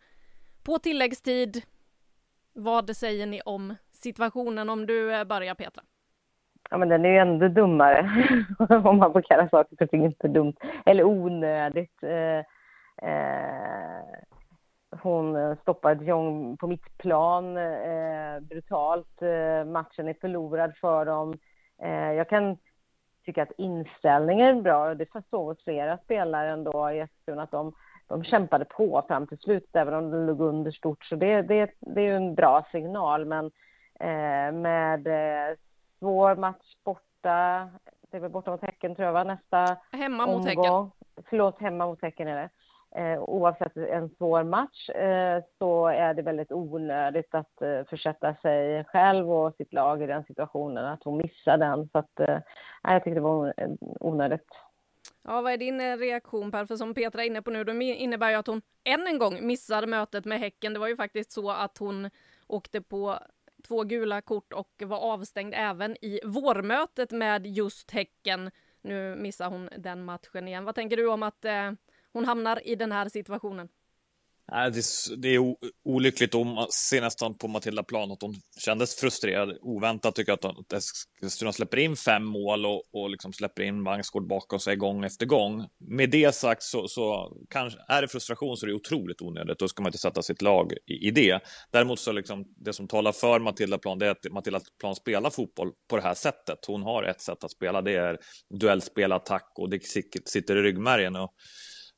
På 0.65 0.79
tilläggstid. 0.79 1.63
Vad 2.55 2.97
säger 2.97 3.27
ni 3.27 3.41
om 3.45 3.75
situationen? 3.93 4.71
Om 4.71 4.87
du 4.87 5.15
eh, 5.15 5.25
börjar 5.25 5.55
Petra. 5.55 5.83
Ja, 6.71 6.79
men 6.79 6.89
den 6.89 7.05
är 7.05 7.09
ju 7.09 7.17
ändå 7.17 7.49
dummare 7.49 8.11
om 8.85 8.99
man 8.99 9.13
får 9.13 9.23
kalla 9.23 9.49
saker 9.49 9.77
för 9.77 9.87
ting 9.87 10.05
inte 10.05 10.29
dumt 10.29 10.57
eller 10.87 11.05
onödigt. 11.05 12.03
Eh, 12.03 12.39
eh, 13.11 14.03
hon 15.03 15.57
stoppar 15.57 15.95
Jong 15.95 16.57
på 16.57 16.67
mitt 16.67 16.99
plan 16.99 17.57
eh, 17.57 18.41
brutalt. 18.41 19.23
Eh, 19.23 19.65
matchen 19.65 20.09
är 20.09 20.21
förlorad 20.21 20.77
för 20.81 21.05
dem. 21.05 21.39
Eh, 21.83 22.13
jag 22.13 22.29
kan 22.29 22.57
tycka 23.29 23.43
att 23.43 23.59
inställningen 23.59 24.59
är 24.59 24.63
bra. 24.63 24.95
Det 24.95 25.13
förstår 25.13 25.45
hos 25.45 25.65
flera 25.65 25.99
spelare 25.99 26.51
ändå 26.51 26.91
i 26.91 26.99
Eskilstuna 26.99 27.43
att 27.43 27.51
de, 27.51 27.73
de 28.07 28.25
kämpade 28.25 28.65
på 28.65 29.05
fram 29.09 29.27
till 29.27 29.39
slutet 29.39 29.77
även 29.77 29.95
om 29.95 30.11
de 30.11 30.27
låg 30.27 30.41
under 30.41 30.71
stort. 30.71 31.05
Så 31.05 31.17
det, 31.17 31.43
det, 31.43 31.71
det 31.81 32.01
är 32.01 32.05
ju 32.05 32.17
en 32.17 32.35
bra 32.35 32.67
signal. 32.73 33.25
Men 33.25 33.45
eh, 34.01 34.53
med 34.53 35.07
eh, 35.07 35.57
svår 35.99 36.37
match 36.37 36.75
borta, 36.85 37.69
det 38.11 38.17
är 38.17 38.21
väl 38.21 38.31
borta 38.31 38.51
mot 38.51 38.63
Häcken 38.63 38.95
tror 38.95 39.07
jag 39.07 39.13
va? 39.13 39.25
nästa 39.25 39.77
Hemma 39.93 40.27
mot 40.27 40.45
Häcken. 40.45 40.91
Förlåt, 41.31 41.61
hemma 41.61 41.87
mot 41.87 42.03
Häcken 42.03 42.29
är 42.29 42.37
det. 42.37 42.49
Eh, 42.97 43.23
oavsett 43.23 43.77
en 43.77 44.09
svår 44.09 44.45
match 44.45 44.89
eh, 44.89 45.43
så 45.59 45.87
är 45.87 46.15
det 46.15 46.23
väldigt 46.23 46.53
onödigt 46.53 47.35
att 47.35 47.63
eh, 47.63 47.85
försätta 47.91 48.35
sig 48.35 48.85
själv 48.85 49.33
och 49.33 49.55
sitt 49.55 49.73
lag 49.73 50.03
i 50.03 50.07
den 50.07 50.25
situationen, 50.25 50.85
att 50.85 51.05
hon 51.05 51.17
missar 51.17 51.59
den. 51.59 51.89
Så 51.93 51.99
att, 51.99 52.21
eh, 52.21 52.39
jag 52.83 53.05
tyckte 53.05 53.15
det 53.15 53.21
var 53.21 53.55
onödigt. 54.01 54.49
Ja, 55.23 55.41
vad 55.41 55.53
är 55.53 55.57
din 55.57 55.81
eh, 55.81 55.97
reaktion 55.97 56.51
Per? 56.51 56.67
För 56.67 56.77
som 56.77 56.95
Petra 56.95 57.23
är 57.23 57.27
inne 57.27 57.43
på 57.43 57.51
nu, 57.51 57.65
det 57.65 57.85
innebär 57.85 58.31
ju 58.31 58.37
att 58.37 58.47
hon 58.47 58.63
än 58.85 59.07
en 59.07 59.19
gång 59.19 59.47
missar 59.47 59.87
mötet 59.87 60.25
med 60.25 60.39
Häcken. 60.39 60.73
Det 60.73 60.79
var 60.79 60.89
ju 60.89 60.97
faktiskt 60.97 61.33
så 61.33 61.51
att 61.51 61.79
hon 61.79 62.11
åkte 62.47 62.83
på 62.83 63.19
två 63.69 63.83
gula 63.83 64.21
kort 64.21 64.53
och 64.53 64.83
var 64.87 64.99
avstängd 64.99 65.55
även 65.57 66.05
i 66.05 66.21
vårmötet 66.25 67.11
med 67.11 67.47
just 67.47 67.91
Häcken. 67.91 68.51
Nu 68.83 69.17
missar 69.17 69.49
hon 69.51 69.69
den 69.77 70.05
matchen 70.05 70.49
igen. 70.49 70.65
Vad 70.65 70.75
tänker 70.75 70.97
du 70.97 71.09
om 71.09 71.23
att 71.23 71.45
eh, 71.45 71.73
hon 72.19 72.25
hamnar 72.25 72.69
i 72.69 72.75
den 72.77 72.93
här 72.93 73.09
situationen? 73.09 73.69
Det 75.17 75.29
är 75.29 75.57
olyckligt 75.85 76.35
och 76.35 76.47
man 76.47 76.67
ser 76.71 77.01
nästan 77.01 77.35
på 77.35 77.49
Matilda 77.49 77.83
Plan 77.83 78.13
att 78.13 78.23
hon 78.23 78.35
kändes 78.59 78.95
frustrerad. 78.95 79.59
Oväntat 79.61 80.15
tycker 80.15 80.39
jag 80.43 80.51
att 80.51 80.73
Eskilstuna 80.73 81.53
släpper 81.53 81.77
in 81.77 81.97
fem 81.97 82.25
mål 82.25 82.67
och, 82.67 82.83
och 82.93 83.11
liksom 83.11 83.33
släpper 83.33 83.63
in 83.63 83.85
Vangsgård 83.85 84.29
bakom 84.29 84.61
sig 84.61 84.77
gång 84.77 85.05
efter 85.05 85.27
gång. 85.27 85.67
Med 85.79 86.11
det 86.11 86.35
sagt 86.35 86.63
så, 86.63 86.89
så 86.89 87.37
kanske, 87.51 87.79
är 87.89 88.03
det 88.03 88.09
frustration 88.09 88.57
så 88.57 88.67
är 88.67 88.69
det 88.69 88.75
otroligt 88.75 89.23
onödigt. 89.23 89.59
Då 89.59 89.69
ska 89.69 89.83
man 89.83 89.89
inte 89.89 89.99
sätta 89.99 90.23
sitt 90.23 90.43
lag 90.43 90.73
i, 90.87 91.09
i 91.09 91.11
det. 91.11 91.41
Däremot 91.71 92.01
så 92.01 92.13
liksom 92.13 92.45
det 92.57 92.73
som 92.73 92.89
talar 92.89 93.13
för 93.13 93.41
Matilda 93.41 93.79
Plan 93.79 93.99
det 93.99 94.07
är 94.07 94.11
att 94.11 94.33
Matilda 94.33 94.61
Plan 94.81 94.95
spelar 94.95 95.31
fotboll 95.31 95.73
på 95.91 95.97
det 95.97 96.03
här 96.03 96.15
sättet. 96.15 96.59
Hon 96.67 96.83
har 96.83 97.03
ett 97.03 97.21
sätt 97.21 97.45
att 97.45 97.51
spela. 97.51 97.83
Det 97.83 97.97
är 97.97 98.19
duellspel, 98.61 99.13
attack 99.13 99.53
och 99.55 99.71
det 99.71 99.87
sitter 100.25 100.57
i 100.57 100.63
ryggmärgen. 100.63 101.17
Och, 101.17 101.35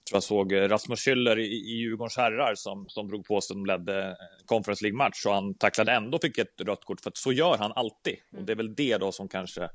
tror 0.09 0.16
jag 0.16 0.23
såg 0.23 0.52
eh, 0.52 0.69
Rasmus 0.69 1.07
Schüller 1.07 1.38
i, 1.38 1.47
i 1.47 1.76
Djurgårdens 1.76 2.16
herrar 2.16 2.54
som, 2.54 2.88
som 2.88 3.09
drog 3.09 3.26
på 3.26 3.40
sig, 3.40 3.57
de 3.57 3.66
ledde 3.66 4.09
eh, 4.09 4.14
Conference 4.47 4.85
League-match 4.85 5.26
och 5.26 5.35
han 5.35 5.54
tacklade 5.54 5.92
ändå 5.92 6.19
fick 6.23 6.38
ett 6.38 6.61
rött 6.61 6.85
kort 6.85 7.00
för 7.00 7.11
att 7.11 7.16
så 7.16 7.33
gör 7.33 7.57
han 7.59 7.73
alltid. 7.73 8.16
Mm. 8.33 8.40
Och 8.40 8.47
det 8.47 8.52
är 8.52 8.57
väl 8.57 8.75
det 8.75 8.99
då 8.99 9.12
som 9.12 9.28
kanske 9.28 9.69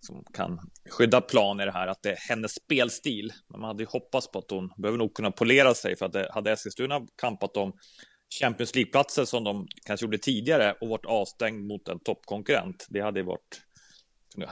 som 0.00 0.24
kan 0.34 0.60
skydda 0.90 1.20
plan 1.20 1.60
i 1.60 1.64
det 1.64 1.72
här, 1.72 1.86
att 1.86 2.02
det 2.02 2.10
är 2.10 2.16
hennes 2.28 2.54
spelstil. 2.54 3.32
Men 3.48 3.60
man 3.60 3.68
hade 3.68 3.82
ju 3.82 3.88
hoppats 3.90 4.30
på 4.30 4.38
att 4.38 4.50
hon 4.50 4.70
behöver 4.76 4.98
nog 4.98 5.14
kunna 5.14 5.30
polera 5.30 5.74
sig 5.74 5.96
för 5.96 6.06
att 6.06 6.12
det, 6.12 6.28
hade 6.32 6.52
Eskilstuna 6.52 7.06
kampat 7.16 7.56
om 7.56 7.72
Champions 8.40 8.74
League-platser 8.74 9.24
som 9.24 9.44
de 9.44 9.66
kanske 9.86 10.06
gjorde 10.06 10.18
tidigare 10.18 10.72
och 10.80 10.88
varit 10.88 11.06
avstängd 11.06 11.66
mot 11.66 11.88
en 11.88 12.00
toppkonkurrent. 12.00 12.86
Det 12.88 13.00
hade 13.00 13.22
varit 13.22 13.60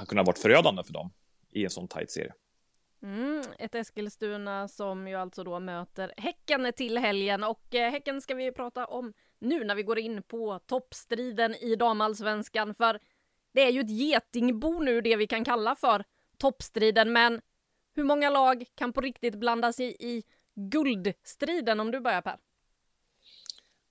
kunnat 0.08 0.26
varit 0.26 0.38
förödande 0.38 0.84
för 0.84 0.92
dem 0.92 1.12
i 1.52 1.64
en 1.64 1.70
sån 1.70 1.88
tajt 1.88 2.10
serie. 2.10 2.32
Mm, 3.02 3.42
ett 3.58 3.74
Eskilstuna 3.74 4.68
som 4.68 5.08
ju 5.08 5.14
alltså 5.14 5.44
då 5.44 5.60
möter 5.60 6.12
Häcken 6.16 6.72
till 6.76 6.98
helgen. 6.98 7.44
Och 7.44 7.74
eh, 7.74 7.90
Häcken 7.90 8.20
ska 8.20 8.34
vi 8.34 8.52
prata 8.52 8.86
om 8.86 9.12
nu 9.38 9.64
när 9.64 9.74
vi 9.74 9.82
går 9.82 9.98
in 9.98 10.22
på 10.22 10.58
toppstriden 10.58 11.54
i 11.54 11.76
damallsvenskan. 11.76 12.74
För 12.74 13.00
det 13.52 13.60
är 13.60 13.70
ju 13.70 13.80
ett 13.80 13.90
getingbo 13.90 14.80
nu 14.80 15.00
det 15.00 15.16
vi 15.16 15.26
kan 15.26 15.44
kalla 15.44 15.74
för 15.74 16.04
toppstriden. 16.38 17.12
Men 17.12 17.40
hur 17.94 18.04
många 18.04 18.30
lag 18.30 18.64
kan 18.74 18.92
på 18.92 19.00
riktigt 19.00 19.34
blanda 19.34 19.72
sig 19.72 19.96
i 20.00 20.22
guldstriden 20.54 21.80
om 21.80 21.90
du 21.90 22.00
börjar 22.00 22.22
Per? 22.22 22.38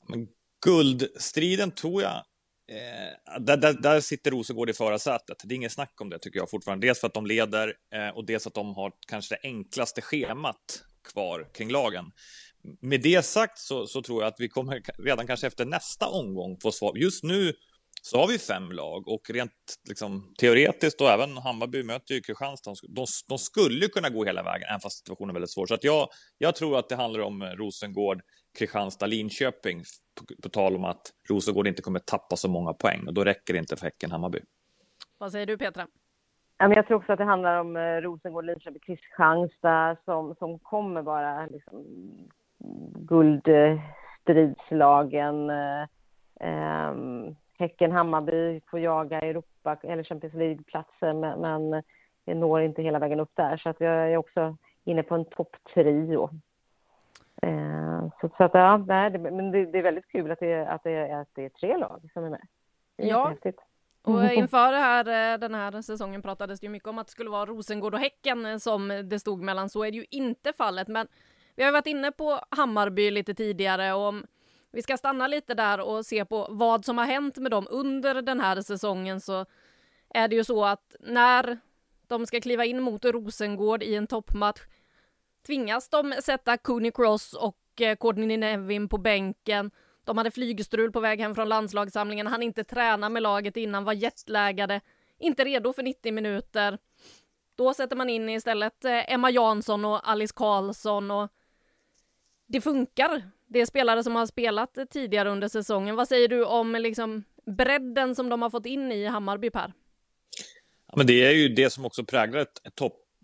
Men 0.07 0.27
guldstriden 0.65 1.71
tror 1.71 2.01
jag 2.01 2.23
Eh, 2.71 3.39
där, 3.39 3.57
där, 3.57 3.73
där, 3.73 3.99
sitter 3.99 4.31
Rosengård 4.31 4.69
i 4.69 4.73
förarsätet. 4.73 5.37
Det 5.43 5.53
är 5.53 5.55
inget 5.55 5.71
snack 5.71 6.01
om 6.01 6.09
det 6.09 6.19
tycker 6.19 6.39
jag 6.39 6.49
fortfarande. 6.49 6.87
Dels 6.87 6.99
för 6.99 7.07
att 7.07 7.13
de 7.13 7.25
leder 7.25 7.73
eh, 7.93 8.09
och 8.09 8.25
dels 8.25 8.47
att 8.47 8.53
de 8.53 8.75
har 8.75 8.91
kanske 9.07 9.35
det 9.35 9.39
enklaste 9.47 10.01
schemat 10.01 10.83
kvar 11.13 11.47
kring 11.53 11.71
lagen. 11.71 12.05
Med 12.81 13.01
det 13.01 13.25
sagt 13.25 13.59
så, 13.59 13.87
så, 13.87 14.01
tror 14.01 14.23
jag 14.23 14.27
att 14.27 14.39
vi 14.39 14.49
kommer 14.49 14.81
redan 15.03 15.27
kanske 15.27 15.47
efter 15.47 15.65
nästa 15.65 16.07
omgång 16.07 16.57
få 16.61 16.71
svar. 16.71 16.95
Just 16.95 17.23
nu 17.23 17.53
så 18.01 18.17
har 18.17 18.27
vi 18.27 18.39
fem 18.39 18.71
lag 18.71 19.07
och 19.07 19.29
rent 19.29 19.51
liksom, 19.87 20.33
teoretiskt 20.39 21.01
och 21.01 21.09
även 21.09 21.37
Hammarby 21.37 21.83
möter 21.83 22.13
ju 22.13 22.21
Kristianstad. 22.21 22.73
De, 22.89 23.05
de 23.27 23.37
skulle 23.37 23.87
kunna 23.87 24.09
gå 24.09 24.25
hela 24.25 24.43
vägen, 24.43 24.67
även 24.69 24.79
fast 24.79 24.97
situationen 24.97 25.29
är 25.29 25.33
väldigt 25.33 25.51
svår. 25.51 25.67
Så 25.67 25.73
att 25.73 25.83
jag, 25.83 26.09
jag 26.37 26.55
tror 26.55 26.79
att 26.79 26.89
det 26.89 26.95
handlar 26.95 27.19
om 27.19 27.41
eh, 27.41 27.45
Rosengård, 27.45 28.21
Kristianstad, 28.57 29.05
Linköping 29.05 29.83
på, 30.15 30.25
på 30.43 30.49
tal 30.49 30.75
om 30.75 30.85
att 30.85 31.01
Rosengård 31.29 31.67
inte 31.67 31.81
kommer 31.81 31.99
tappa 31.99 32.35
så 32.35 32.49
många 32.49 32.73
poäng 32.73 33.07
och 33.07 33.13
då 33.13 33.23
räcker 33.23 33.53
det 33.53 33.59
inte 33.59 33.75
för 33.75 33.85
Häcken 33.85 34.11
Hammarby. 34.11 34.39
Vad 35.17 35.31
säger 35.31 35.45
du 35.45 35.57
Petra? 35.57 35.87
Jag 36.57 36.87
tror 36.87 36.97
också 36.97 37.13
att 37.13 37.17
det 37.17 37.25
handlar 37.25 37.59
om 37.59 37.77
eh, 37.77 37.81
Rosengård, 37.81 38.45
Linköping, 38.45 38.79
Kristianstad 38.79 39.97
som, 40.05 40.35
som 40.35 40.59
kommer 40.59 41.01
vara 41.01 41.45
liksom, 41.45 41.85
guldstridslagen. 42.95 45.49
Eh, 45.49 45.87
ehm, 46.39 47.35
Häcken, 47.59 47.91
Hammarby 47.91 48.61
får 48.71 48.79
jaga 48.79 49.21
Europa 49.21 49.77
eller 49.83 50.03
Champions 50.03 50.33
League-platser 50.33 51.13
men, 51.13 51.41
men 51.41 51.83
når 52.39 52.61
inte 52.61 52.81
hela 52.81 52.99
vägen 52.99 53.19
upp 53.19 53.31
där. 53.33 53.57
Så 53.57 53.69
att 53.69 53.81
jag 53.81 54.11
är 54.11 54.17
också 54.17 54.57
inne 54.83 55.03
på 55.03 55.15
en 55.15 55.25
topptrio. 55.25 56.29
Eh, 57.41 58.09
så, 58.21 58.29
så 58.37 58.43
att, 58.43 58.53
ja, 58.53 58.77
nej, 58.77 59.09
det, 59.09 59.19
men 59.19 59.51
det, 59.51 59.65
det, 59.65 59.77
är 59.77 59.83
väldigt 59.83 60.11
kul 60.11 60.31
att 60.31 60.39
det, 60.39 60.65
att, 60.67 60.83
det, 60.83 61.19
att 61.19 61.29
det 61.33 61.45
är 61.45 61.49
tre 61.49 61.77
lag 61.77 62.09
som 62.13 62.23
är 62.23 62.29
med. 62.29 62.47
Är 62.97 63.07
ja. 63.07 63.35
Och 64.03 64.33
inför 64.33 64.73
här, 64.73 65.33
eh, 65.33 65.39
den 65.39 65.55
här 65.55 65.81
säsongen 65.81 66.21
pratades 66.21 66.59
det 66.59 66.65
ju 66.65 66.71
mycket 66.71 66.89
om 66.89 66.99
att 66.99 67.07
det 67.07 67.11
skulle 67.11 67.29
vara 67.29 67.45
Rosengård 67.45 67.93
och 67.93 67.99
Häcken 67.99 68.45
eh, 68.45 68.57
som 68.57 69.01
det 69.05 69.19
stod 69.19 69.41
mellan. 69.41 69.69
Så 69.69 69.83
är 69.83 69.91
det 69.91 69.97
ju 69.97 70.05
inte 70.09 70.53
fallet. 70.53 70.87
Men 70.87 71.07
vi 71.55 71.63
har 71.63 71.71
varit 71.71 71.87
inne 71.87 72.11
på 72.11 72.39
Hammarby 72.49 73.11
lite 73.11 73.33
tidigare 73.33 73.93
och 73.93 74.07
om 74.07 74.25
vi 74.71 74.81
ska 74.81 74.97
stanna 74.97 75.27
lite 75.27 75.53
där 75.53 75.87
och 75.87 76.05
se 76.05 76.25
på 76.25 76.47
vad 76.49 76.85
som 76.85 76.97
har 76.97 77.05
hänt 77.05 77.37
med 77.37 77.51
dem 77.51 77.67
under 77.69 78.21
den 78.21 78.39
här 78.39 78.61
säsongen 78.61 79.21
så 79.21 79.45
är 80.09 80.27
det 80.27 80.35
ju 80.35 80.43
så 80.43 80.65
att 80.65 80.95
när 80.99 81.57
de 82.07 82.25
ska 82.25 82.41
kliva 82.41 82.65
in 82.65 82.81
mot 82.81 83.05
Rosengård 83.05 83.83
i 83.83 83.95
en 83.95 84.07
toppmatch 84.07 84.61
tvingas 85.45 85.89
de 85.89 86.13
sätta 86.23 86.57
Cooney 86.57 86.91
Cross 86.91 87.33
och 87.33 87.81
eh, 87.81 87.95
Courtney 87.95 88.37
Nevin 88.37 88.89
på 88.89 88.97
bänken. 88.97 89.71
De 90.03 90.17
hade 90.17 90.31
flygstrul 90.31 90.91
på 90.91 90.99
väg 90.99 91.19
hem 91.19 91.35
från 91.35 91.49
landslagssamlingen, 91.49 92.27
han 92.27 92.43
inte 92.43 92.63
träna 92.63 93.09
med 93.09 93.23
laget 93.23 93.57
innan, 93.57 93.83
var 93.83 93.93
jetlaggade, 93.93 94.81
inte 95.19 95.43
redo 95.43 95.73
för 95.73 95.83
90 95.83 96.13
minuter. 96.13 96.77
Då 97.55 97.73
sätter 97.73 97.95
man 97.95 98.09
in 98.09 98.29
istället 98.29 98.85
eh, 98.85 99.13
Emma 99.13 99.31
Jansson 99.31 99.85
och 99.85 100.09
Alice 100.09 100.33
Karlsson 100.35 101.11
och 101.11 101.29
det 102.47 102.61
funkar. 102.61 103.31
Det 103.47 103.61
är 103.61 103.65
spelare 103.65 104.03
som 104.03 104.15
har 104.15 104.25
spelat 104.25 104.77
tidigare 104.89 105.29
under 105.29 105.47
säsongen. 105.47 105.95
Vad 105.95 106.07
säger 106.07 106.27
du 106.27 106.45
om 106.45 106.75
liksom 106.75 107.23
bredden 107.45 108.15
som 108.15 108.29
de 108.29 108.41
har 108.41 108.49
fått 108.49 108.65
in 108.65 108.91
i 108.91 109.05
Hammarby, 109.05 109.49
Per? 109.49 109.73
Ja, 110.87 110.93
men 110.97 111.07
det 111.07 111.25
är 111.25 111.31
ju 111.31 111.49
det 111.49 111.69
som 111.69 111.85
också 111.85 112.05
präglar 112.05 112.39
ett, 112.39 112.67
ett 112.67 112.75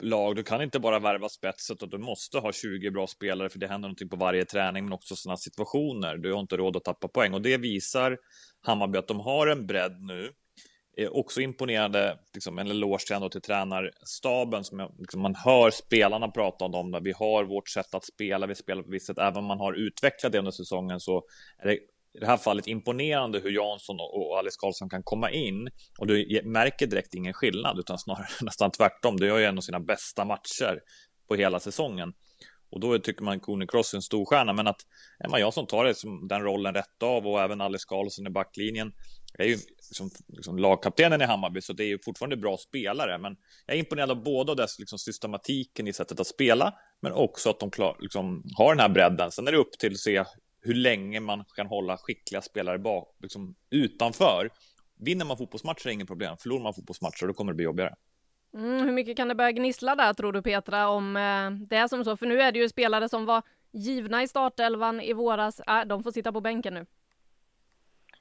lag, 0.01 0.35
Du 0.35 0.43
kan 0.43 0.61
inte 0.61 0.79
bara 0.79 0.99
värva 0.99 1.29
spetset 1.29 1.81
och 1.81 1.89
du 1.89 1.97
måste 1.97 2.39
ha 2.39 2.51
20 2.51 2.91
bra 2.91 3.07
spelare 3.07 3.49
för 3.49 3.59
det 3.59 3.67
händer 3.67 3.87
någonting 3.87 4.09
på 4.09 4.15
varje 4.15 4.45
träning, 4.45 4.83
men 4.83 4.93
också 4.93 5.15
sådana 5.15 5.37
situationer. 5.37 6.17
Du 6.17 6.33
har 6.33 6.39
inte 6.39 6.57
råd 6.57 6.77
att 6.77 6.83
tappa 6.83 7.07
poäng 7.07 7.33
och 7.33 7.41
det 7.41 7.57
visar 7.57 8.17
Hammarby 8.61 8.97
att 8.97 9.07
de 9.07 9.19
har 9.19 9.47
en 9.47 9.67
bredd 9.67 10.01
nu 10.01 10.31
är 10.97 11.17
också 11.17 11.41
imponerande, 11.41 12.19
liksom, 12.33 12.59
en 12.59 12.67
eloge 12.67 13.29
till 13.31 13.41
tränarstaben 13.41 14.63
som 14.63 14.95
liksom, 14.99 15.21
man 15.21 15.35
hör 15.35 15.71
spelarna 15.71 16.27
prata 16.27 16.65
om 16.65 16.71
dem. 16.71 16.91
Där 16.91 17.01
vi 17.01 17.11
har 17.11 17.43
vårt 17.43 17.69
sätt 17.69 17.93
att 17.95 18.05
spela, 18.05 18.47
vi 18.47 18.55
spelar 18.55 18.83
på 18.83 18.89
visst 18.89 19.07
sätt. 19.07 19.17
Även 19.17 19.37
om 19.37 19.45
man 19.45 19.59
har 19.59 19.73
utvecklat 19.73 20.31
det 20.31 20.39
under 20.39 20.51
säsongen 20.51 20.99
så 20.99 21.23
är 21.57 21.67
det 21.67 21.79
i 22.17 22.19
det 22.19 22.27
här 22.27 22.37
fallet 22.37 22.67
imponerande 22.67 23.39
hur 23.39 23.51
Jansson 23.51 23.95
och 23.99 24.37
Alice 24.39 24.57
Karlsson 24.59 24.89
kan 24.89 25.03
komma 25.03 25.31
in 25.31 25.69
och 25.99 26.07
du 26.07 26.41
märker 26.43 26.87
direkt 26.87 27.13
ingen 27.13 27.33
skillnad 27.33 27.79
utan 27.79 27.97
snarare 27.97 28.27
nästan 28.41 28.71
tvärtom. 28.71 29.17
Det 29.17 29.27
gör 29.27 29.37
ju 29.37 29.45
en 29.45 29.57
av 29.57 29.61
sina 29.61 29.79
bästa 29.79 30.25
matcher 30.25 30.79
på 31.27 31.35
hela 31.35 31.59
säsongen. 31.59 32.13
Och 32.69 32.79
då 32.79 32.99
tycker 32.99 33.23
man 33.23 33.39
Kone 33.39 33.67
Cross 33.67 33.93
är 33.93 33.97
en 33.97 34.01
stor 34.01 34.25
stjärna, 34.25 34.53
men 34.53 34.67
att 34.67 34.81
Emma 35.25 35.39
Jansson 35.39 35.67
tar 35.67 35.85
det 35.85 35.95
som 35.95 36.27
den 36.27 36.41
rollen 36.41 36.73
rätt 36.73 37.03
av 37.03 37.27
och 37.27 37.41
även 37.41 37.61
Alice 37.61 37.85
Karlsson 37.87 38.27
i 38.27 38.29
backlinjen 38.29 38.91
är 39.39 39.45
ju 39.45 39.57
liksom, 39.89 40.09
liksom 40.27 40.57
lagkaptenen 40.57 41.21
i 41.21 41.25
Hammarby, 41.25 41.61
så 41.61 41.73
det 41.73 41.83
är 41.83 41.87
ju 41.87 41.99
fortfarande 42.05 42.37
bra 42.37 42.57
spelare. 42.57 43.17
Men 43.17 43.35
jag 43.65 43.75
är 43.75 43.79
imponerad 43.79 44.11
av 44.11 44.23
både 44.23 44.55
dess 44.55 44.79
liksom, 44.79 44.99
systematiken 44.99 45.87
i 45.87 45.93
sättet 45.93 46.19
att 46.19 46.27
spela, 46.27 46.73
men 47.01 47.11
också 47.11 47.49
att 47.49 47.59
de 47.59 47.71
klar, 47.71 47.97
liksom, 47.99 48.43
har 48.57 48.75
den 48.75 48.79
här 48.79 48.89
bredden. 48.89 49.31
Sen 49.31 49.47
är 49.47 49.51
det 49.51 49.57
upp 49.57 49.79
till 49.79 49.91
att 49.91 49.99
se 49.99 50.23
hur 50.61 50.73
länge 50.73 51.19
man 51.19 51.43
kan 51.55 51.67
hålla 51.67 51.97
skickliga 51.97 52.41
spelare 52.41 52.77
bak, 52.77 53.15
liksom, 53.21 53.55
utanför. 53.69 54.49
Vinner 54.99 55.25
man 55.25 55.37
fotbollsmatcher 55.37 55.87
är 55.87 55.91
inget 55.91 56.07
problem. 56.07 56.37
Förlorar 56.37 56.63
man 56.63 56.73
fotbollsmatcher 56.73 57.27
då 57.27 57.33
kommer 57.33 57.51
det 57.51 57.55
bli 57.55 57.65
jobbigare. 57.65 57.95
Mm, 58.53 58.85
hur 58.85 58.91
mycket 58.91 59.17
kan 59.17 59.27
det 59.27 59.35
börja 59.35 59.51
gnissla 59.51 59.95
där 59.95 60.13
tror 60.13 60.33
du 60.33 60.41
Petra 60.41 60.89
om 60.89 61.17
eh, 61.17 61.67
det 61.67 61.75
är 61.75 61.87
som 61.87 62.03
så? 62.03 62.17
För 62.17 62.25
nu 62.25 62.41
är 62.41 62.51
det 62.51 62.59
ju 62.59 62.69
spelare 62.69 63.09
som 63.09 63.25
var 63.25 63.41
givna 63.71 64.23
i 64.23 64.27
startelvan 64.27 65.01
i 65.01 65.13
våras. 65.13 65.59
Äh, 65.59 65.81
de 65.85 66.03
får 66.03 66.11
sitta 66.11 66.31
på 66.31 66.41
bänken 66.41 66.73
nu. 66.73 66.85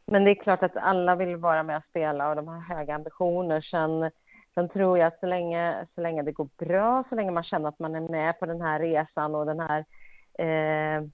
Men 0.07 0.25
det 0.25 0.31
är 0.31 0.43
klart 0.43 0.63
att 0.63 0.77
alla 0.77 1.15
vill 1.15 1.37
vara 1.37 1.63
med 1.63 1.77
och 1.77 1.85
spela 1.91 2.29
och 2.29 2.37
de 2.37 2.49
har 2.49 2.61
höga 2.61 2.95
ambitioner. 2.95 3.61
Sen, 3.61 4.11
sen 4.55 4.69
tror 4.69 4.99
jag 4.99 5.07
att 5.07 5.21
så 5.21 5.27
länge, 5.27 5.87
så 5.95 6.01
länge 6.01 6.23
det 6.23 6.33
går 6.33 6.49
bra, 6.57 7.05
så 7.09 7.15
länge 7.15 7.31
man 7.31 7.45
känner 7.45 7.69
att 7.69 7.79
man 7.79 7.95
är 7.95 8.01
med 8.01 8.39
på 8.39 8.47
den 8.47 8.61
här 8.61 8.81
resan 8.81 9.35
och 9.35 9.47
den 9.47 9.61
här, 9.61 9.85
eh, 10.39 11.05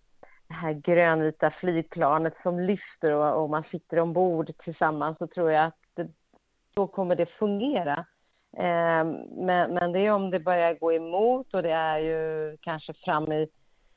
det 0.52 0.56
här 0.56 0.72
grönvita 0.72 1.50
flygplanet 1.50 2.34
som 2.42 2.60
lyfter 2.60 3.12
och, 3.12 3.42
och 3.42 3.50
man 3.50 3.64
sitter 3.70 3.98
ombord 3.98 4.50
tillsammans 4.58 5.18
så 5.18 5.26
tror 5.26 5.50
jag 5.50 5.64
att 5.64 5.76
det, 5.94 6.08
då 6.74 6.86
kommer 6.86 7.16
det 7.16 7.26
fungera. 7.26 8.04
Eh, 8.56 9.04
men, 9.36 9.74
men 9.74 9.92
det 9.92 9.98
är 9.98 10.10
om 10.10 10.30
det 10.30 10.40
börjar 10.40 10.74
gå 10.74 10.92
emot 10.92 11.54
och 11.54 11.62
det 11.62 11.72
är 11.72 11.98
ju 11.98 12.56
kanske 12.60 12.92
fram 12.92 13.32
i 13.32 13.48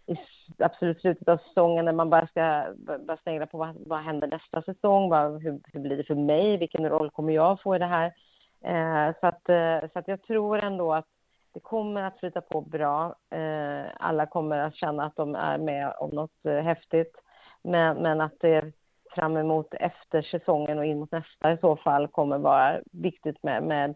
i 0.07 0.15
absolut 0.59 1.01
slutet 1.01 1.27
av 1.27 1.37
säsongen 1.37 1.85
när 1.85 1.93
man 1.93 2.09
bara 2.09 2.27
ska 2.27 2.65
bara 2.99 3.17
snegla 3.17 3.45
på 3.45 3.57
vad, 3.57 3.75
vad 3.85 3.99
händer 3.99 4.27
nästa 4.27 4.61
säsong, 4.61 5.09
vad, 5.09 5.43
hur, 5.43 5.59
hur 5.73 5.79
blir 5.79 5.97
det 5.97 6.03
för 6.03 6.15
mig, 6.15 6.57
vilken 6.57 6.89
roll 6.89 7.11
kommer 7.11 7.33
jag 7.33 7.61
få 7.61 7.75
i 7.75 7.79
det 7.79 7.85
här? 7.85 8.13
Eh, 8.61 9.15
så, 9.19 9.27
att, 9.27 9.49
eh, 9.49 9.89
så 9.93 9.99
att 9.99 10.07
jag 10.07 10.21
tror 10.21 10.59
ändå 10.59 10.93
att 10.93 11.07
det 11.55 11.59
kommer 11.59 12.01
att 12.03 12.19
flyta 12.19 12.41
på 12.41 12.61
bra. 12.61 13.15
Eh, 13.29 13.85
alla 13.99 14.25
kommer 14.25 14.57
att 14.57 14.75
känna 14.75 15.05
att 15.05 15.15
de 15.15 15.35
är 15.35 15.57
med 15.57 15.93
om 15.99 16.09
något 16.09 16.45
eh, 16.45 16.53
häftigt, 16.53 17.15
men, 17.61 17.97
men 17.97 18.21
att 18.21 18.39
det 18.39 18.71
fram 19.09 19.37
emot 19.37 19.73
efter 19.73 20.21
säsongen 20.21 20.77
och 20.77 20.85
in 20.85 20.99
mot 20.99 21.11
nästa 21.11 21.51
i 21.51 21.57
så 21.57 21.75
fall 21.75 22.07
kommer 22.07 22.37
vara 22.37 22.79
viktigt 22.91 23.43
med, 23.43 23.63
med 23.63 23.95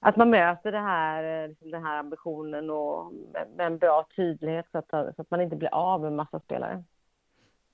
att 0.00 0.16
man 0.16 0.30
möter 0.30 0.72
det 0.72 0.78
här, 0.78 1.42
eh, 1.42 1.48
liksom 1.48 1.70
den 1.70 1.84
här 1.84 1.98
ambitionen 1.98 2.70
och 2.70 3.12
med 3.56 3.66
en 3.66 3.78
bra 3.78 4.06
tydlighet 4.16 4.66
så 4.72 4.78
att, 4.78 4.90
så 4.90 5.14
att 5.16 5.30
man 5.30 5.40
inte 5.40 5.56
blir 5.56 5.74
av 5.74 6.00
med 6.00 6.08
en 6.08 6.16
massa 6.16 6.40
spelare. 6.40 6.84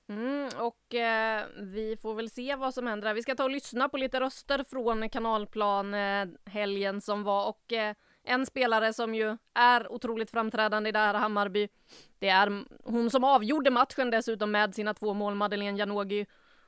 Mm, 0.09 0.49
och 0.59 0.95
eh, 0.95 1.43
vi 1.57 1.97
får 2.01 2.15
väl 2.15 2.29
se 2.29 2.55
vad 2.55 2.73
som 2.73 2.87
händer. 2.87 3.13
Vi 3.13 3.21
ska 3.21 3.35
ta 3.35 3.43
och 3.43 3.49
lyssna 3.49 3.89
på 3.89 3.97
lite 3.97 4.19
röster 4.19 4.63
från 4.63 5.09
kanalplan 5.09 5.93
eh, 5.93 6.27
helgen 6.45 7.01
som 7.01 7.23
var 7.23 7.49
och 7.49 7.73
eh, 7.73 7.95
en 8.23 8.45
spelare 8.45 8.93
som 8.93 9.15
ju 9.15 9.37
är 9.53 9.91
otroligt 9.91 10.31
framträdande 10.31 10.89
i 10.89 10.91
det 10.91 10.99
här 10.99 11.13
Hammarby. 11.13 11.67
Det 12.19 12.29
är 12.29 12.63
hon 12.83 13.09
som 13.09 13.23
avgjorde 13.23 13.71
matchen 13.71 14.11
dessutom 14.11 14.51
med 14.51 14.75
sina 14.75 14.93
två 14.93 15.13
mål, 15.13 15.35
Madeleine 15.35 15.77
Janogy. 15.77 16.25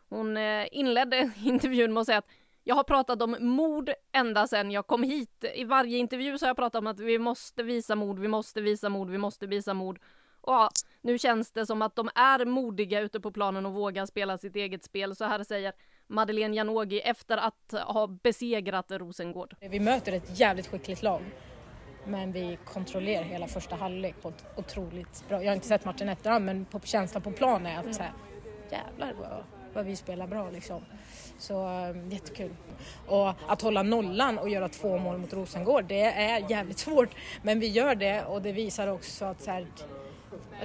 Hon 0.10 0.38
eh, 0.38 0.68
inledde 0.72 1.32
intervjun 1.44 1.94
med 1.94 2.02
att 2.02 2.06
säga 2.06 2.18
att 2.18 2.30
jag 2.63 2.76
har 2.76 2.84
pratat 2.84 3.22
om 3.22 3.38
mod 3.39 3.89
ända 4.12 4.48
sedan 4.48 4.72
jag 4.72 4.88
kom 4.88 5.04
hit. 5.04 5.46
I 5.56 5.63
varje 5.63 5.98
intervju 5.98 6.38
så 6.38 6.46
har 6.46 6.50
jag 6.50 6.58
pratat 6.58 6.80
om 6.80 6.88
att 6.88 7.00
vi 7.00 7.20
måste 7.20 7.63
visa 7.63 7.96
mod, 7.96 8.20
vi 8.20 8.28
måste 8.28 8.62
visa 8.62 8.89
mod, 8.89 9.10
vi 9.10 9.18
måste 9.18 9.48
visa 9.48 9.74
mod. 9.74 10.00
Och 10.42 10.54
ja, 10.54 10.70
nu 11.02 11.20
känns 11.20 11.52
det 11.52 11.66
som 11.66 11.82
att 11.82 11.96
de 11.96 12.10
är 12.16 12.46
modiga 12.46 13.00
ute 13.00 13.20
på 13.20 13.32
planen 13.32 13.66
och 13.66 13.74
vågar 13.74 14.06
spela 14.06 14.38
sitt 14.38 14.56
eget 14.56 14.84
spel. 14.84 15.16
Så 15.16 15.26
här 15.26 15.44
säger 15.44 15.74
Madeleine 16.08 16.56
Janogy 16.56 17.00
efter 17.00 17.38
att 17.38 17.74
ha 17.88 18.08
besegrat 18.08 18.86
Rosengård. 18.89 19.56
Vi 19.60 19.80
möter 19.80 20.12
ett 20.12 20.39
jävligt 20.39 20.68
skickligt 20.68 21.04
lag. 21.04 21.22
Men 22.06 22.32
vi 22.32 22.58
kontrollerar 22.66 23.24
hela 23.24 23.48
första 23.48 23.76
halvlek 23.76 24.22
på 24.22 24.30
ett 24.30 24.46
otroligt 24.56 25.24
bra... 25.28 25.44
Jag 25.44 25.50
har 25.50 25.56
inte 25.56 25.68
sett 25.68 25.86
matchen 25.86 26.10
efterhand 26.10 26.46
men 26.46 26.66
på 26.66 26.80
känslan 26.80 27.22
på 27.22 27.32
planen 27.32 27.66
är 27.66 27.78
att 27.78 27.84
mm. 27.84 27.94
så 27.94 28.04
här, 28.04 28.13
jävlar 28.72 29.13
vad, 29.13 29.44
vad 29.74 29.86
vi 29.86 29.96
spelar 29.96 30.28
bra 30.28 30.50
liksom. 30.50 30.86
Så 31.38 31.66
ehm, 31.68 32.10
jättekul. 32.10 32.56
Och 33.08 33.30
att 33.48 33.62
hålla 33.62 33.84
nollan 33.84 34.38
och 34.38 34.50
göra 34.50 34.70
två 34.70 34.98
mål 34.98 35.18
mot 35.18 35.34
Rosengård, 35.34 35.86
det 35.86 36.04
är 36.04 36.52
jävligt 36.52 36.78
svårt. 36.88 37.10
Men 37.42 37.60
vi 37.60 37.68
gör 37.68 37.96
det 37.96 38.24
och 38.24 38.42
det 38.42 38.52
visar 38.52 38.88
också 38.88 39.26
att 39.26 39.42
så 39.42 39.52
här, 39.52 39.68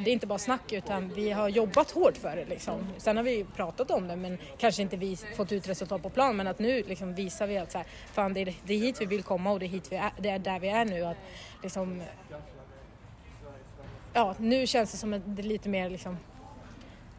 det 0.04 0.10
är 0.10 0.12
inte 0.12 0.26
bara 0.26 0.38
snack 0.38 0.72
utan 0.72 1.08
vi 1.08 1.30
har 1.30 1.48
jobbat 1.48 1.90
hårt 1.90 2.16
för 2.16 2.36
det. 2.36 2.44
Liksom. 2.44 2.86
Sen 2.96 3.16
har 3.16 3.24
vi 3.24 3.46
pratat 3.56 3.90
om 3.90 4.08
det 4.08 4.16
men 4.16 4.38
kanske 4.58 4.82
inte 4.82 4.96
vi 4.96 5.16
fått 5.16 5.52
ut 5.52 5.68
resultat 5.68 6.02
på 6.02 6.10
plan 6.10 6.36
men 6.36 6.46
att 6.46 6.58
nu 6.58 6.82
liksom 6.82 7.14
visar 7.14 7.46
vi 7.46 7.58
att 7.58 7.72
så 7.72 7.78
här, 7.78 7.86
fan, 8.12 8.34
det, 8.34 8.40
är, 8.40 8.54
det 8.64 8.74
är 8.74 8.78
hit 8.78 9.00
vi 9.00 9.06
vill 9.06 9.22
komma 9.22 9.50
och 9.50 9.58
det 9.58 9.66
är, 9.66 9.68
hit 9.68 9.92
vi 9.92 9.96
är, 9.96 10.12
det 10.18 10.28
är 10.28 10.38
där 10.38 10.60
vi 10.60 10.68
är 10.68 10.84
nu. 10.84 11.04
Att, 11.04 11.16
liksom, 11.62 12.02
ja, 14.12 14.34
nu 14.38 14.66
känns 14.66 14.92
det 14.92 14.98
som 14.98 15.12
att 15.12 15.22
det 15.24 15.42
är 15.42 15.44
lite 15.44 15.68
mer 15.68 15.90
liksom, 15.90 16.16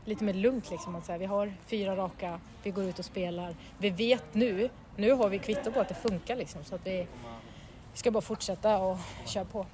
lite 0.05 0.23
mer 0.23 0.33
lugnt 0.33 0.71
liksom. 0.71 0.95
Att 0.95 1.05
så 1.05 1.17
vi 1.17 1.25
har 1.25 1.53
fyra 1.65 1.95
raka, 1.95 2.39
vi 2.63 2.71
går 2.71 2.83
ut 2.83 2.99
och 2.99 3.05
spelar. 3.05 3.55
Vi 3.77 3.89
vet 3.89 4.33
nu, 4.33 4.69
nu 4.95 5.11
har 5.11 5.29
vi 5.29 5.39
kvitto 5.39 5.71
på 5.71 5.79
att 5.79 5.89
det 5.89 5.95
funkar 5.95 6.35
liksom 6.35 6.63
så 6.63 6.75
att 6.75 6.87
vi, 6.87 7.07
vi 7.91 7.97
ska 7.97 8.11
bara 8.11 8.21
fortsätta 8.21 8.77
och 8.77 8.97
köra 9.25 9.45
på. 9.45 9.65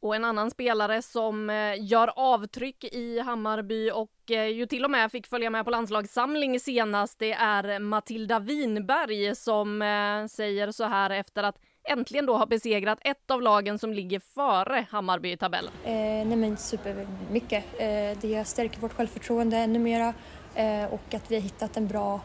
Och 0.00 0.16
en 0.16 0.24
annan 0.24 0.50
spelare 0.50 1.02
som 1.02 1.50
eh, 1.50 1.74
gör 1.78 2.12
avtryck 2.16 2.84
i 2.84 3.18
Hammarby 3.20 3.90
och 3.90 4.30
eh, 4.30 4.46
ju 4.46 4.66
till 4.66 4.84
och 4.84 4.90
med 4.90 5.12
fick 5.12 5.26
följa 5.26 5.50
med 5.50 5.64
på 5.64 5.70
landslagssamling 5.70 6.60
senast, 6.60 7.18
det 7.18 7.32
är 7.32 7.78
Matilda 7.78 8.38
Winberg 8.38 9.34
som 9.34 9.82
eh, 9.82 10.26
säger 10.26 10.70
så 10.70 10.84
här 10.84 11.10
efter 11.10 11.42
att 11.42 11.58
äntligen 11.88 12.26
då 12.26 12.36
har 12.36 12.46
besegrat 12.46 12.98
ett 13.02 13.30
av 13.30 13.42
lagen 13.42 13.78
som 13.78 13.92
ligger 13.92 14.20
före 14.20 14.86
Hammarby 14.90 15.32
i 15.32 15.36
tabellen? 15.36 15.72
Eh, 15.84 15.92
nej 15.92 16.36
men 16.36 16.56
supermycket. 16.56 17.64
Eh, 17.78 18.18
det 18.20 18.44
stärker 18.46 18.80
vårt 18.80 18.92
självförtroende 18.92 19.56
ännu 19.56 19.78
mera 19.78 20.14
eh, 20.54 20.84
och 20.84 21.14
att 21.14 21.30
vi 21.30 21.34
har 21.34 21.42
hittat 21.42 21.76
en 21.76 21.86
bra, 21.86 22.20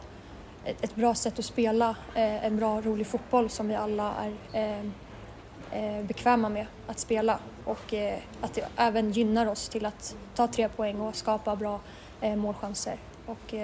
ett, 0.64 0.84
ett 0.84 0.94
bra 0.94 1.14
sätt 1.14 1.38
att 1.38 1.44
spela, 1.44 1.96
eh, 2.14 2.44
en 2.44 2.56
bra 2.56 2.80
rolig 2.80 3.06
fotboll 3.06 3.50
som 3.50 3.68
vi 3.68 3.74
alla 3.74 4.14
är 4.52 4.60
eh, 4.60 4.90
Eh, 5.72 6.04
bekväma 6.04 6.48
med 6.48 6.66
att 6.86 6.98
spela 6.98 7.38
och 7.64 7.94
eh, 7.94 8.18
att 8.40 8.54
det 8.54 8.68
även 8.76 9.12
gynnar 9.12 9.46
oss 9.46 9.68
till 9.68 9.86
att 9.86 10.16
ta 10.34 10.46
tre 10.46 10.68
poäng 10.68 11.00
och 11.00 11.16
skapa 11.16 11.56
bra 11.56 11.80
eh, 12.20 12.36
målchanser. 12.36 12.96
Och, 13.26 13.54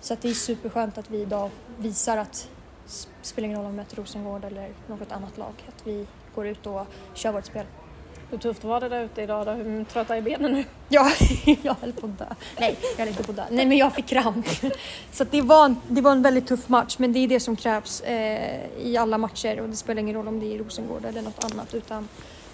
så 0.00 0.14
att 0.14 0.22
det 0.22 0.28
är 0.28 0.34
superskönt 0.34 0.98
att 0.98 1.10
vi 1.10 1.20
idag 1.22 1.50
visar 1.78 2.16
att 2.16 2.50
det 2.84 3.26
spelar 3.26 3.46
ingen 3.46 3.58
roll 3.58 3.66
om 3.66 3.72
vi 3.72 3.76
möter 3.76 3.96
Rosengård 3.96 4.44
eller 4.44 4.70
något 4.86 5.12
annat 5.12 5.38
lag, 5.38 5.52
att 5.68 5.86
vi 5.86 6.06
går 6.34 6.46
ut 6.46 6.66
och 6.66 6.86
kör 7.14 7.32
vårt 7.32 7.44
spel. 7.44 7.66
Hur 8.30 8.38
tufft 8.38 8.64
var 8.64 8.80
det 8.80 8.88
där 8.88 9.04
ute 9.04 9.22
idag 9.22 9.46
då? 9.46 9.52
Hur 9.52 9.84
trötta 9.84 10.16
är 10.16 10.22
benen 10.22 10.52
nu? 10.52 10.64
Ja, 10.88 11.10
jag 11.62 11.74
höll 11.80 11.92
på 11.92 12.06
att 12.06 12.18
dö. 12.18 12.24
Nej, 12.60 12.78
jag 12.80 12.98
höll 12.98 13.08
inte 13.08 13.22
på 13.22 13.30
att 13.30 13.36
dö. 13.36 13.44
Nej, 13.50 13.66
men 13.66 13.76
jag 13.76 13.94
fick 13.94 14.06
kramp. 14.06 14.46
Så 15.12 15.24
det, 15.24 15.42
var 15.42 15.64
en, 15.64 15.76
det 15.88 16.00
var 16.00 16.12
en 16.12 16.22
väldigt 16.22 16.46
tuff 16.46 16.68
match, 16.68 16.96
men 16.98 17.12
det 17.12 17.18
är 17.18 17.28
det 17.28 17.40
som 17.40 17.56
krävs 17.56 18.00
eh, 18.00 18.60
i 18.78 18.96
alla 18.96 19.18
matcher 19.18 19.60
och 19.60 19.68
det 19.68 19.76
spelar 19.76 20.00
ingen 20.00 20.16
roll 20.16 20.28
om 20.28 20.40
det 20.40 20.54
är 20.54 20.58
Rosengård 20.58 21.04
eller 21.04 21.22
något 21.22 21.52
annat 21.52 21.74
utan 21.74 22.08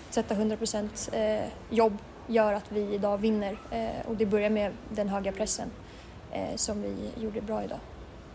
att 0.08 0.14
sätta 0.14 0.34
100 0.34 0.56
procent 0.56 1.08
eh, 1.12 1.46
jobb 1.70 1.98
gör 2.26 2.52
att 2.52 2.72
vi 2.72 2.94
idag 2.94 3.18
vinner 3.18 3.56
eh, 3.70 4.06
och 4.08 4.16
det 4.16 4.26
börjar 4.26 4.50
med 4.50 4.72
den 4.88 5.08
höga 5.08 5.32
pressen 5.32 5.70
eh, 6.32 6.56
som 6.56 6.82
vi 6.82 7.22
gjorde 7.22 7.40
bra 7.40 7.64
idag. 7.64 7.78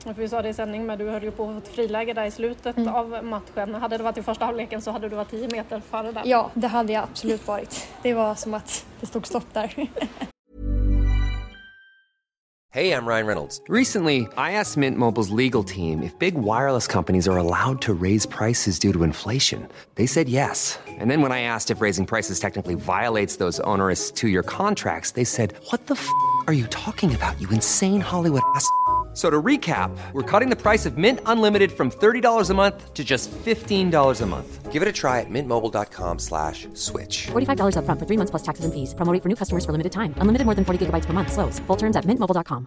För 0.03 0.13
vi 0.13 0.29
sa 0.29 0.41
det 0.41 0.49
i 0.49 0.53
sändning, 0.53 0.85
men 0.85 0.97
du 0.97 1.09
höll 1.09 1.23
ju 1.23 1.31
på 1.31 1.49
att 1.49 1.67
få 1.67 1.73
friläge 1.73 2.13
där 2.13 2.25
i 2.25 2.31
slutet 2.31 2.77
mm. 2.77 2.95
av 2.95 3.23
matchen. 3.23 3.75
Hade 3.75 3.97
det 3.97 4.03
varit 4.03 4.17
i 4.17 4.23
första 4.23 4.45
halvleken 4.45 4.81
så 4.81 4.91
hade 4.91 5.09
du 5.09 5.15
varit 5.15 5.29
10 5.31 5.47
meter 5.47 5.79
före 5.79 6.11
där. 6.11 6.21
Ja, 6.25 6.51
det 6.53 6.67
hade 6.67 6.93
jag 6.93 7.03
absolut 7.03 7.47
varit. 7.47 7.87
Det 8.01 8.13
var 8.13 8.35
som 8.35 8.53
att 8.53 8.85
det 8.99 9.05
stod 9.05 9.27
stopp 9.27 9.53
där. 9.53 9.87
Hey, 12.71 12.91
I'm 12.93 13.07
Ryan 13.07 13.25
Reynolds. 13.25 13.59
Recently, 13.67 14.27
I 14.37 14.51
asked 14.51 14.77
Mint 14.77 14.95
Mobile's 14.95 15.31
legal 15.31 15.63
team 15.63 16.03
if 16.03 16.13
big 16.19 16.35
wireless 16.35 16.85
companies 16.85 17.27
are 17.27 17.35
allowed 17.35 17.81
to 17.81 17.95
raise 17.95 18.27
prices 18.27 18.77
due 18.77 18.93
to 18.93 19.01
inflation. 19.01 19.67
They 19.95 20.05
said 20.05 20.29
yes. 20.29 20.77
And 20.87 21.09
then 21.09 21.23
when 21.23 21.31
I 21.31 21.41
asked 21.41 21.71
if 21.71 21.81
raising 21.81 22.05
prices 22.05 22.39
technically 22.39 22.75
violates 22.75 23.37
those 23.37 23.59
onerous 23.61 24.11
two 24.11 24.27
year 24.27 24.43
contracts, 24.43 25.13
they 25.13 25.23
said, 25.23 25.55
What 25.71 25.87
the 25.87 25.95
f 25.95 26.07
are 26.45 26.53
you 26.53 26.67
talking 26.67 27.15
about, 27.15 27.41
you 27.41 27.49
insane 27.49 28.01
Hollywood 28.01 28.43
ass? 28.55 28.69
So 29.13 29.29
to 29.29 29.41
recap, 29.41 29.91
we're 30.13 30.23
cutting 30.23 30.49
the 30.49 30.55
price 30.55 30.85
of 30.85 30.97
Mint 30.97 31.19
Unlimited 31.25 31.71
from 31.71 31.89
$30 31.89 32.49
a 32.49 32.53
month 32.53 32.93
to 32.93 33.03
just 33.03 33.31
$15 33.31 34.21
a 34.21 34.25
month. 34.25 34.71
Give 34.71 34.81
it 34.81 34.87
a 34.87 34.93
try 34.93 35.19
at 35.19 35.29
mintmobile.com 35.29 36.19
slash 36.19 36.67
switch. 36.73 37.27
$45 37.27 37.75
upfront 37.75 37.99
for 37.99 38.05
three 38.05 38.17
months 38.17 38.31
plus 38.31 38.43
taxes 38.43 38.65
and 38.65 38.73
fees. 38.73 38.93
Promo 38.93 39.11
rate 39.11 39.23
for 39.23 39.29
new 39.29 39.35
customers 39.35 39.65
for 39.65 39.73
limited 39.73 39.91
time. 39.91 40.13
Unlimited 40.21 40.45
more 40.45 40.55
than 40.55 40.63
40 40.63 40.85
gigabytes 40.85 41.05
per 41.05 41.13
month. 41.13 41.31
Slows. 41.33 41.59
Full 41.67 41.77
terms 41.77 41.97
at 41.97 42.05
mintmobile.com. 42.05 42.65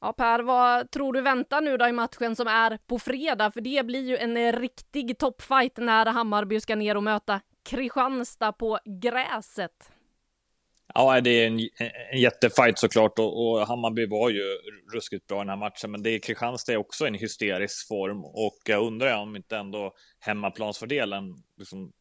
Ja 0.00 0.12
Per, 0.12 0.42
vad 0.42 0.90
tror 0.90 1.12
du 1.12 1.20
väntar 1.20 1.60
nu 1.60 1.76
då 1.76 1.88
i 1.88 1.92
matchen 1.92 2.36
som 2.36 2.46
är 2.46 2.78
på 2.86 2.98
fredag? 2.98 3.50
För 3.50 3.60
det 3.60 3.86
blir 3.86 4.08
ju 4.08 4.16
en 4.16 4.52
riktig 4.52 5.18
toppfight 5.18 5.76
när 5.76 6.06
Hammarby 6.06 6.60
ska 6.60 6.76
ner 6.76 6.96
och 6.96 7.02
möta 7.02 7.40
Kristianstad 7.64 8.52
på 8.52 8.78
gräset. 8.84 9.93
Ja, 10.94 11.20
det 11.20 11.30
är 11.30 11.46
en, 11.46 11.60
en 12.12 12.20
jättefight 12.20 12.78
såklart 12.78 13.18
och, 13.18 13.46
och 13.46 13.66
Hammarby 13.66 14.06
var 14.06 14.30
ju 14.30 14.42
ruskigt 14.94 15.26
bra 15.26 15.38
i 15.38 15.40
den 15.40 15.48
här 15.48 15.56
matchen, 15.56 15.90
men 15.90 16.02
det 16.02 16.10
är 16.10 16.18
Kristianstad 16.18 16.72
är 16.72 16.76
också 16.76 17.04
i 17.04 17.08
en 17.08 17.14
hysterisk 17.14 17.88
form 17.88 18.24
och 18.24 18.58
jag 18.64 18.86
undrar 18.86 19.22
om 19.22 19.36
inte 19.36 19.56
ändå 19.56 19.92
hemmaplansfördelen 20.20 21.24
liksom 21.58 21.92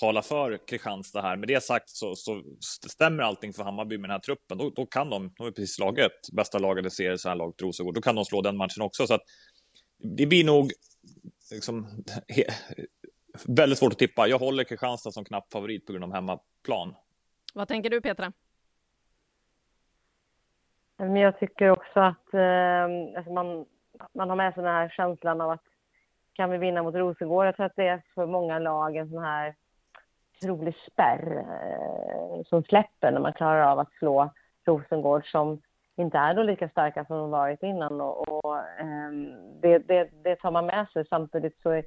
talar 0.00 0.22
för 0.22 0.68
Kristianstad 0.68 1.22
här. 1.22 1.36
Med 1.36 1.48
det 1.48 1.62
sagt 1.62 1.90
så, 1.90 2.14
så 2.16 2.42
stämmer 2.88 3.22
allting 3.22 3.52
för 3.52 3.62
Hammarby 3.64 3.98
med 3.98 4.10
den 4.10 4.14
här 4.14 4.20
truppen. 4.20 4.58
Då, 4.58 4.70
då 4.70 4.86
kan 4.86 5.10
de, 5.10 5.32
de 5.36 5.44
har 5.44 5.50
precis 5.50 5.74
slagit 5.74 6.28
bästa 6.32 6.58
laget 6.58 6.86
i 6.86 6.90
serien 6.90 7.18
så 7.18 7.28
här 7.28 7.36
långt, 7.36 7.62
Rosengård. 7.62 7.94
Då 7.94 8.00
kan 8.00 8.14
de 8.14 8.24
slå 8.24 8.42
den 8.42 8.56
matchen 8.56 8.82
också. 8.82 9.06
Så 9.06 9.14
att 9.14 9.22
det 10.16 10.26
blir 10.26 10.44
nog 10.44 10.72
liksom, 11.50 12.04
he, 12.28 12.44
väldigt 13.44 13.78
svårt 13.78 13.92
att 13.92 13.98
tippa. 13.98 14.28
Jag 14.28 14.38
håller 14.38 14.64
Kristianstad 14.64 15.12
som 15.12 15.24
knapp 15.24 15.52
favorit 15.52 15.86
på 15.86 15.92
grund 15.92 16.04
av 16.04 16.12
hemmaplan. 16.12 16.94
Vad 17.56 17.68
tänker 17.68 17.90
du 17.90 18.00
Petra? 18.00 18.32
Men 20.96 21.16
jag 21.16 21.38
tycker 21.38 21.70
också 21.70 22.00
att 22.00 22.34
eh, 22.34 22.84
alltså 23.16 23.32
man, 23.32 23.66
man 24.12 24.28
har 24.28 24.36
med 24.36 24.54
sig 24.54 24.62
den 24.62 24.72
här 24.72 24.88
känslan 24.88 25.40
av 25.40 25.50
att 25.50 25.64
kan 26.32 26.50
vi 26.50 26.58
vinna 26.58 26.82
mot 26.82 26.94
Rosengård? 26.94 27.46
Jag 27.46 27.56
tror 27.56 27.66
att 27.66 27.76
det 27.76 27.88
är 27.88 28.02
för 28.14 28.26
många 28.26 28.58
lag 28.58 28.96
en 28.96 29.10
sån 29.10 29.22
här 29.22 29.54
otrolig 30.42 30.74
spärr 30.92 31.36
eh, 31.38 32.42
som 32.44 32.62
släpper 32.62 33.12
när 33.12 33.20
man 33.20 33.32
klarar 33.32 33.72
av 33.72 33.78
att 33.78 33.92
slå 33.92 34.30
Rosengård 34.64 35.30
som 35.30 35.62
inte 35.96 36.18
är 36.18 36.34
då 36.34 36.42
lika 36.42 36.68
starka 36.68 37.04
som 37.04 37.16
de 37.16 37.30
varit 37.30 37.62
innan. 37.62 38.00
Och, 38.00 38.28
och 38.28 38.58
eh, 38.58 39.12
det, 39.60 39.78
det, 39.78 40.10
det, 40.24 40.36
tar 40.36 40.50
man 40.50 40.66
med 40.66 40.88
sig. 40.88 41.06
Samtidigt 41.08 41.60
så 41.62 41.70
är, 41.70 41.84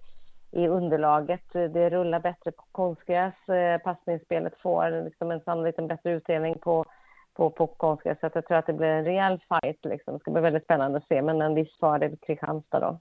i 0.52 0.68
underlaget, 0.68 1.54
det 1.54 1.90
rullar 1.90 2.20
bättre 2.20 2.52
på 2.52 2.64
konstgräs. 2.72 3.50
Eh, 3.50 3.82
passningsspelet 3.82 4.54
får 4.62 5.04
liksom 5.04 5.32
en 5.32 5.42
sannolikt 5.42 5.80
en 5.80 5.88
bättre 5.88 6.12
utdelning 6.12 6.60
på 6.60 6.86
på, 7.40 7.50
på 7.50 7.68
konstgräs. 7.68 8.20
Så 8.20 8.30
jag 8.34 8.48
tror 8.48 8.58
att 8.58 8.66
det 8.66 8.74
blir 8.74 8.88
en 8.88 9.06
rejäl 9.06 9.40
fight. 9.50 9.86
Liksom. 9.86 10.14
Det 10.14 10.20
ska 10.20 10.32
bli 10.32 10.42
väldigt 10.42 10.64
spännande 10.64 10.98
att 10.98 11.08
se, 11.08 11.22
men 11.22 11.42
en 11.42 11.56
viss 11.56 11.80
fördel 11.80 12.18
Kristianstad 12.18 12.80
då. 12.80 13.00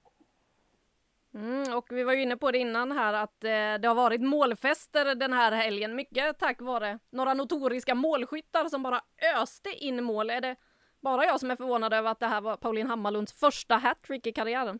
Mm, 1.34 1.76
och 1.76 1.87
vi 1.90 2.04
var 2.04 2.12
ju 2.12 2.22
inne 2.22 2.37
på 2.37 2.50
det 2.50 2.58
innan 2.58 2.92
här 2.92 3.12
att 3.12 3.44
eh, 3.44 3.80
det 3.80 3.88
har 3.88 3.94
varit 3.94 4.20
målfester 4.20 5.14
den 5.14 5.32
här 5.32 5.52
helgen. 5.52 5.94
Mycket 5.94 6.38
tack 6.38 6.61
vare 6.61 6.98
några 7.11 7.34
notoriska 7.34 7.94
målskyttar 7.94 8.64
som 8.64 8.82
bara 8.82 9.00
öste 9.42 9.70
in 9.70 10.04
mål. 10.04 10.30
Är 10.30 10.40
det 10.40 10.56
bara 11.00 11.24
jag 11.24 11.40
som 11.40 11.50
är 11.50 11.56
förvånad 11.56 11.92
över 11.92 12.11
att 12.11 12.20
det 12.20 12.26
här 12.26 12.40
var 12.40 12.56
Pauline 12.56 12.87
Hammarlunds 12.87 13.32
första 13.32 13.74
hattrick 13.74 14.26
i 14.26 14.32
karriären? 14.32 14.78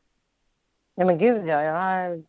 Ja 0.99 1.05
men 1.05 1.19
gud 1.19 1.47
ja, 1.47 1.63
jag 1.63 1.77
är 1.77 2.23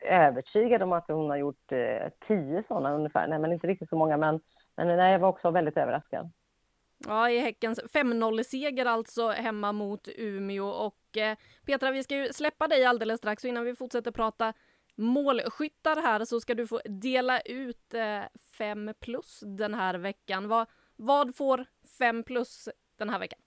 övertygad 0.00 0.82
om 0.82 0.92
att 0.92 1.08
hon 1.08 1.30
har 1.30 1.36
gjort 1.36 1.72
eh, 1.72 2.08
tio 2.28 2.64
sådana 2.68 2.94
ungefär. 2.94 3.28
Nej 3.28 3.38
men 3.38 3.52
inte 3.52 3.66
riktigt 3.66 3.88
så 3.88 3.96
många 3.96 4.16
men, 4.16 4.40
men 4.76 4.86
nej, 4.86 5.12
jag 5.12 5.18
var 5.18 5.28
också 5.28 5.50
väldigt 5.50 5.76
överraskad. 5.76 6.30
Ja, 7.06 7.30
i 7.30 7.38
Häckens 7.38 7.80
5-0-seger 7.94 8.86
alltså 8.86 9.28
hemma 9.28 9.72
mot 9.72 10.08
Umeå. 10.16 10.66
Och 10.66 11.16
eh, 11.16 11.36
Petra, 11.66 11.90
vi 11.90 12.02
ska 12.02 12.16
ju 12.16 12.32
släppa 12.32 12.68
dig 12.68 12.84
alldeles 12.84 13.18
strax. 13.18 13.42
Så 13.42 13.48
innan 13.48 13.64
vi 13.64 13.76
fortsätter 13.76 14.10
prata 14.10 14.52
målskyttar 14.94 16.02
här 16.02 16.24
så 16.24 16.40
ska 16.40 16.54
du 16.54 16.66
få 16.66 16.80
dela 16.84 17.40
ut 17.40 17.94
eh, 17.94 18.22
5 18.58 18.94
plus 19.00 19.42
den 19.46 19.74
här 19.74 19.94
veckan. 19.94 20.48
Vad, 20.48 20.66
vad 20.96 21.36
får 21.36 21.64
5 21.98 22.22
plus 22.22 22.68
den 22.98 23.10
här 23.10 23.18
veckan? 23.18 23.38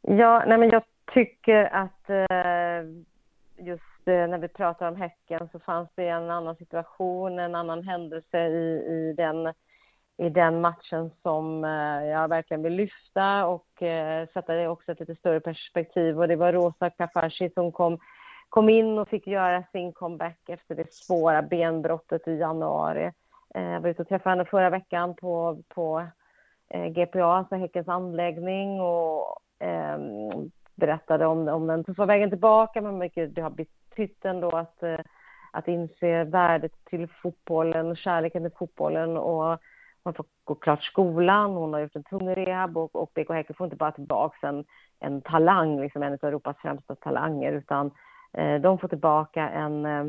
Ja, 0.00 0.44
nej 0.46 0.58
men 0.58 0.70
jag 0.70 0.82
tycker 1.14 1.64
att 1.74 2.10
eh, 2.10 3.04
just 3.56 4.08
eh, 4.08 4.26
när 4.28 4.38
vi 4.38 4.48
pratar 4.48 4.88
om 4.88 4.96
Häcken 4.96 5.48
så 5.52 5.58
fanns 5.58 5.88
det 5.94 6.08
en 6.08 6.30
annan 6.30 6.56
situation, 6.56 7.38
en 7.38 7.54
annan 7.54 7.82
händelse 7.82 8.38
i, 8.46 8.84
i 8.88 9.14
den 9.16 9.52
i 10.16 10.28
den 10.28 10.60
matchen 10.60 11.10
som 11.22 11.64
eh, 11.64 12.04
jag 12.04 12.28
verkligen 12.28 12.62
vill 12.62 12.72
lyfta 12.72 13.46
och 13.46 13.82
eh, 13.82 14.28
sätta 14.28 14.54
det 14.54 14.68
också 14.68 14.92
ett 14.92 15.00
lite 15.00 15.14
större 15.14 15.40
perspektiv. 15.40 16.20
Och 16.20 16.28
det 16.28 16.36
var 16.36 16.52
Rosa 16.52 16.90
Kafashi 16.90 17.50
som 17.54 17.72
kom, 17.72 17.98
kom 18.48 18.68
in 18.68 18.98
och 18.98 19.08
fick 19.08 19.26
göra 19.26 19.64
sin 19.72 19.92
comeback 19.92 20.48
efter 20.48 20.74
det 20.74 20.94
svåra 20.94 21.42
benbrottet 21.42 22.28
i 22.28 22.36
januari. 22.36 23.12
Jag 23.54 23.80
var 23.80 23.88
ute 23.88 24.02
och 24.02 24.08
träffade 24.08 24.30
henne 24.30 24.44
förra 24.44 24.70
veckan 24.70 25.14
på, 25.14 25.62
på 25.68 26.06
GPA, 26.94 27.24
alltså 27.24 27.54
Häckens 27.54 27.88
anläggning 27.88 28.80
och 28.80 29.38
eh, 29.58 29.98
berättade 30.74 31.26
om, 31.26 31.48
om 31.48 31.66
den. 31.66 31.84
Tuffa 31.84 32.06
vägen 32.06 32.30
tillbaka, 32.30 32.80
men 32.80 32.98
mycket 32.98 33.34
det 33.34 33.42
har 33.42 33.50
betytt 33.50 34.24
ändå 34.24 34.50
att, 34.50 34.82
eh, 34.82 35.00
att 35.50 35.68
inse 35.68 36.24
värdet 36.24 36.72
till 36.84 37.08
fotbollen 37.08 37.96
kärleken 37.96 38.42
till 38.42 38.58
fotbollen. 38.58 39.16
Och 39.16 39.58
hon 40.04 40.14
får 40.14 40.26
gå 40.44 40.54
klart 40.54 40.82
skolan, 40.82 41.50
hon 41.50 41.72
har 41.72 41.80
gjort 41.80 41.96
en 41.96 42.04
tung 42.04 42.34
rehab 42.34 42.76
och, 42.76 42.96
och 42.96 43.10
BK 43.14 43.30
Häcken 43.30 43.56
får 43.56 43.64
inte 43.64 43.76
bara 43.76 43.92
tillbaka 43.92 44.48
en, 44.48 44.64
en 45.00 45.20
talang, 45.20 45.80
liksom 45.80 46.02
en 46.02 46.12
av 46.12 46.18
Europas 46.22 46.56
främsta 46.62 46.94
talanger, 46.94 47.52
utan 47.52 47.90
eh, 48.32 48.60
de 48.60 48.78
får 48.78 48.88
tillbaka 48.88 49.48
en, 49.48 49.86
eh, 49.86 50.04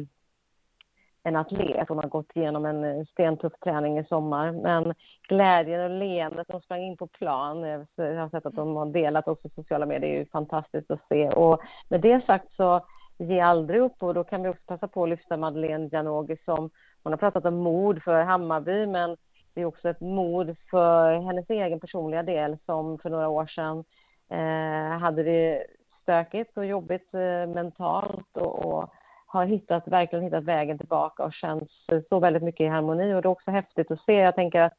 en 1.26 1.36
atlet. 1.36 1.90
Hon 1.90 1.98
har 1.98 2.08
gått 2.08 2.36
igenom 2.36 2.66
en 2.66 2.84
eh, 2.84 3.06
stentuff 3.06 3.54
träning 3.64 4.00
i 4.00 4.04
sommar. 4.04 4.52
Men 4.52 4.94
glädjen 5.28 5.82
och 5.82 6.00
leendet, 6.00 6.48
de 6.48 6.62
sprang 6.62 6.82
in 6.82 6.98
på 6.98 7.08
plan. 7.08 7.64
Eh, 7.64 7.82
jag 7.96 8.22
har 8.22 8.30
sett 8.30 8.46
att 8.46 8.56
de 8.56 8.76
har 8.76 8.86
delat 8.86 9.28
också 9.28 9.50
sociala 9.56 9.86
medier, 9.86 10.02
det 10.02 10.16
är 10.16 10.20
ju 10.20 10.26
fantastiskt 10.26 10.92
att 10.92 11.08
se. 11.10 11.30
Och 11.30 11.62
med 11.90 12.02
det 12.02 12.26
sagt 12.26 12.56
så 12.56 12.86
ge 13.18 13.40
aldrig 13.40 13.82
upp 13.82 14.04
och 14.04 14.14
då 14.14 14.24
kan 14.24 14.44
vi 14.44 14.50
också 14.50 14.64
passa 14.66 14.88
på 14.88 15.04
att 15.04 15.10
lyfta 15.10 15.38
Madeleine 15.38 15.90
Janogy 15.92 16.38
som 16.46 16.70
hon 17.04 17.14
har 17.14 17.18
pratat 17.18 17.46
om 17.46 17.56
mod 17.56 18.04
för 18.04 18.24
Hammarby 18.24 18.86
men 18.86 19.18
det 19.54 19.62
är 19.62 19.66
också 19.66 19.90
ett 19.90 20.02
mod 20.02 20.56
för 20.72 21.14
hennes 21.14 21.50
egen 21.50 21.80
personliga 21.80 22.24
del 22.24 22.58
som 22.66 22.98
för 22.98 23.10
några 23.10 23.28
år 23.28 23.46
sedan 23.46 23.84
eh, 24.30 25.00
hade 25.00 25.24
det 25.24 25.66
stökigt 26.02 26.58
och 26.58 26.66
jobbigt 26.66 27.14
eh, 27.14 27.54
mentalt 27.54 28.38
och, 28.38 28.66
och, 28.66 28.90
har 29.36 29.46
hittat, 29.46 29.88
verkligen 29.88 30.26
hittat 30.26 30.44
vägen 30.44 30.78
tillbaka 30.78 31.24
och 31.24 31.34
känns 31.34 31.70
så 32.10 32.20
väldigt 32.20 32.44
mycket 32.44 32.66
i 32.66 32.68
harmoni 32.68 33.14
och 33.14 33.22
det 33.22 33.28
är 33.28 33.32
också 33.32 33.52
häftigt 33.52 33.92
att 33.92 34.06
se. 34.06 34.14
Jag 34.14 34.36
tänker 34.36 34.62
att 34.62 34.74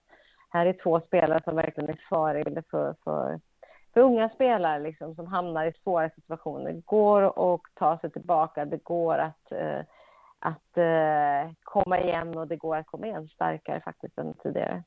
här 0.50 0.66
är 0.66 0.72
två 0.82 1.00
spelare 1.00 1.40
som 1.44 1.56
verkligen 1.56 1.90
är 1.90 2.00
förebilder 2.08 2.64
för, 2.70 2.94
för, 3.04 3.40
för 3.94 4.00
unga 4.00 4.28
spelare 4.28 4.78
liksom, 4.78 5.14
som 5.14 5.26
hamnar 5.26 5.66
i 5.66 5.72
svåra 5.72 6.10
situationer. 6.10 6.72
Det 6.72 6.86
går 6.86 7.54
att 7.54 7.60
ta 7.74 7.98
sig 7.98 8.10
tillbaka, 8.10 8.64
det 8.64 8.84
går 8.84 9.18
att 9.18 9.52
eh, 9.52 9.80
att 10.38 10.76
eh, 10.76 11.52
komma 11.62 12.00
igen 12.00 12.38
och 12.38 12.48
det 12.48 12.56
går 12.56 12.76
att 12.76 12.86
komma 12.86 13.06
igen 13.06 13.28
starkare 13.28 13.80
faktiskt 13.80 14.18
än 14.18 14.34
tidigare. 14.34 14.82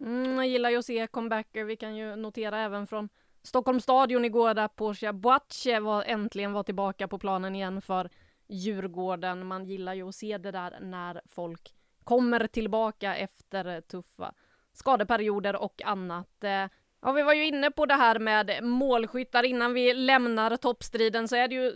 Mm, 0.00 0.36
jag 0.36 0.46
gillar 0.46 0.70
ju 0.70 0.78
att 0.78 0.84
se 0.84 1.06
comebacker. 1.06 1.64
Vi 1.64 1.76
kan 1.76 1.96
ju 1.96 2.16
notera 2.16 2.58
även 2.58 2.86
från 2.86 3.08
Stockholms 3.42 3.82
stadion 3.82 4.24
igår 4.24 4.54
där 4.54 4.68
Portia 4.68 5.12
Boache 5.12 5.80
var, 5.80 6.04
äntligen 6.06 6.52
var 6.52 6.62
tillbaka 6.62 7.08
på 7.08 7.18
planen 7.18 7.54
igen 7.54 7.82
för 7.82 8.08
Djurgården. 8.48 9.46
Man 9.46 9.64
gillar 9.64 9.94
ju 9.94 10.08
att 10.08 10.14
se 10.14 10.38
det 10.38 10.50
där 10.50 10.78
när 10.80 11.20
folk 11.26 11.74
kommer 12.04 12.46
tillbaka 12.46 13.16
efter 13.16 13.80
tuffa 13.80 14.34
skadeperioder 14.72 15.56
och 15.56 15.82
annat. 15.84 16.44
Eh, 16.44 16.68
ja, 17.02 17.12
vi 17.12 17.22
var 17.22 17.34
ju 17.34 17.46
inne 17.46 17.70
på 17.70 17.86
det 17.86 17.94
här 17.94 18.18
med 18.18 18.64
målskyttar. 18.64 19.42
Innan 19.42 19.74
vi 19.74 19.94
lämnar 19.94 20.56
toppstriden 20.56 21.28
så 21.28 21.36
är 21.36 21.48
det 21.48 21.54
ju 21.54 21.72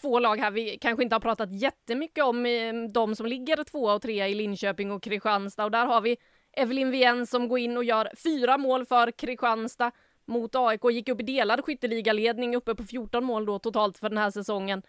två 0.00 0.18
lag 0.18 0.36
här 0.36 0.50
vi 0.50 0.78
kanske 0.78 1.02
inte 1.02 1.14
har 1.14 1.20
pratat 1.20 1.52
jättemycket 1.52 2.24
om, 2.24 2.46
eh, 2.46 2.74
de 2.92 3.14
som 3.14 3.26
ligger 3.26 3.64
tvåa 3.64 3.94
och 3.94 4.02
trea 4.02 4.28
i 4.28 4.34
Linköping 4.34 4.92
och 4.92 5.02
Kristianstad 5.02 5.64
och 5.64 5.70
där 5.70 5.86
har 5.86 6.00
vi 6.00 6.16
Evelyn 6.52 6.90
Wien 6.90 7.26
som 7.26 7.48
går 7.48 7.58
in 7.58 7.76
och 7.76 7.84
gör 7.84 8.10
fyra 8.24 8.58
mål 8.58 8.86
för 8.86 9.10
Kristianstad 9.10 9.92
mot 10.24 10.54
AIK, 10.54 10.84
gick 10.90 11.08
upp 11.08 11.20
i 11.20 11.24
delad 11.24 11.64
skytteligaledning 11.64 12.56
uppe 12.56 12.74
på 12.74 12.84
14 12.84 13.24
mål 13.24 13.46
då 13.46 13.58
totalt 13.58 13.98
för 13.98 14.08
den 14.08 14.18
här 14.18 14.30
säsongen. 14.30 14.82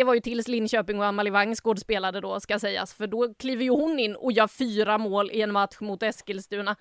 Det 0.00 0.04
var 0.04 0.14
ju 0.14 0.20
tills 0.20 0.48
Linköping 0.48 0.98
och 0.98 1.06
Amalie 1.06 1.32
Vangsgård 1.32 1.78
spelade 1.78 2.20
då 2.20 2.40
ska 2.40 2.58
sägas, 2.58 2.94
för 2.94 3.06
då 3.06 3.34
kliver 3.34 3.64
ju 3.64 3.70
hon 3.70 3.98
in 3.98 4.16
och 4.16 4.32
gör 4.32 4.46
fyra 4.46 4.98
mål 4.98 5.30
i 5.30 5.42
en 5.42 5.52
match 5.52 5.76
mot 5.80 6.02
Eskilstuna. 6.02 6.76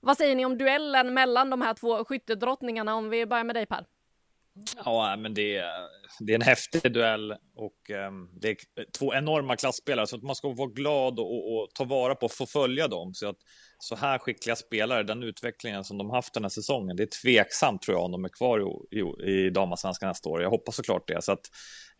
Vad 0.00 0.16
säger 0.16 0.34
ni 0.34 0.44
om 0.44 0.58
duellen 0.58 1.14
mellan 1.14 1.50
de 1.50 1.62
här 1.62 1.74
två 1.74 2.04
skyttedrottningarna? 2.04 2.94
Om 2.94 3.10
vi 3.10 3.26
börjar 3.26 3.44
med 3.44 3.56
dig 3.56 3.66
Per. 3.66 3.86
Ja, 4.84 5.16
men 5.18 5.34
det 5.34 5.56
är, 5.56 5.72
det 6.20 6.32
är 6.32 6.34
en 6.34 6.42
häftig 6.42 6.92
duell 6.92 7.32
och 7.54 7.90
um, 8.08 8.30
det 8.40 8.50
är 8.50 8.56
två 8.98 9.14
enorma 9.14 9.56
klassspelare 9.56 10.06
så 10.06 10.16
att 10.16 10.22
man 10.22 10.36
ska 10.36 10.48
vara 10.48 10.70
glad 10.70 11.18
och, 11.18 11.54
och, 11.54 11.68
ta 11.74 11.84
vara 11.84 12.14
på 12.14 12.26
att 12.26 12.32
få 12.32 12.46
följa 12.46 12.88
dem. 12.88 13.14
Så 13.14 13.28
att 13.28 13.38
så 13.82 13.96
här 13.96 14.18
skickliga 14.18 14.56
spelare, 14.56 15.02
den 15.02 15.22
utvecklingen 15.22 15.84
som 15.84 15.98
de 15.98 16.10
haft 16.10 16.34
den 16.34 16.44
här 16.44 16.48
säsongen, 16.48 16.96
det 16.96 17.02
är 17.02 17.22
tveksamt 17.22 17.82
tror 17.82 17.96
jag 17.96 18.04
om 18.04 18.12
de 18.12 18.24
är 18.24 18.28
kvar 18.28 18.60
i, 18.60 18.98
i, 18.98 19.30
i 19.32 19.50
damallsvenskan 19.50 20.08
nästa 20.08 20.28
år. 20.28 20.42
Jag 20.42 20.50
hoppas 20.50 20.76
såklart 20.76 21.08
det. 21.08 21.22
Så 21.22 21.32
att 21.32 21.50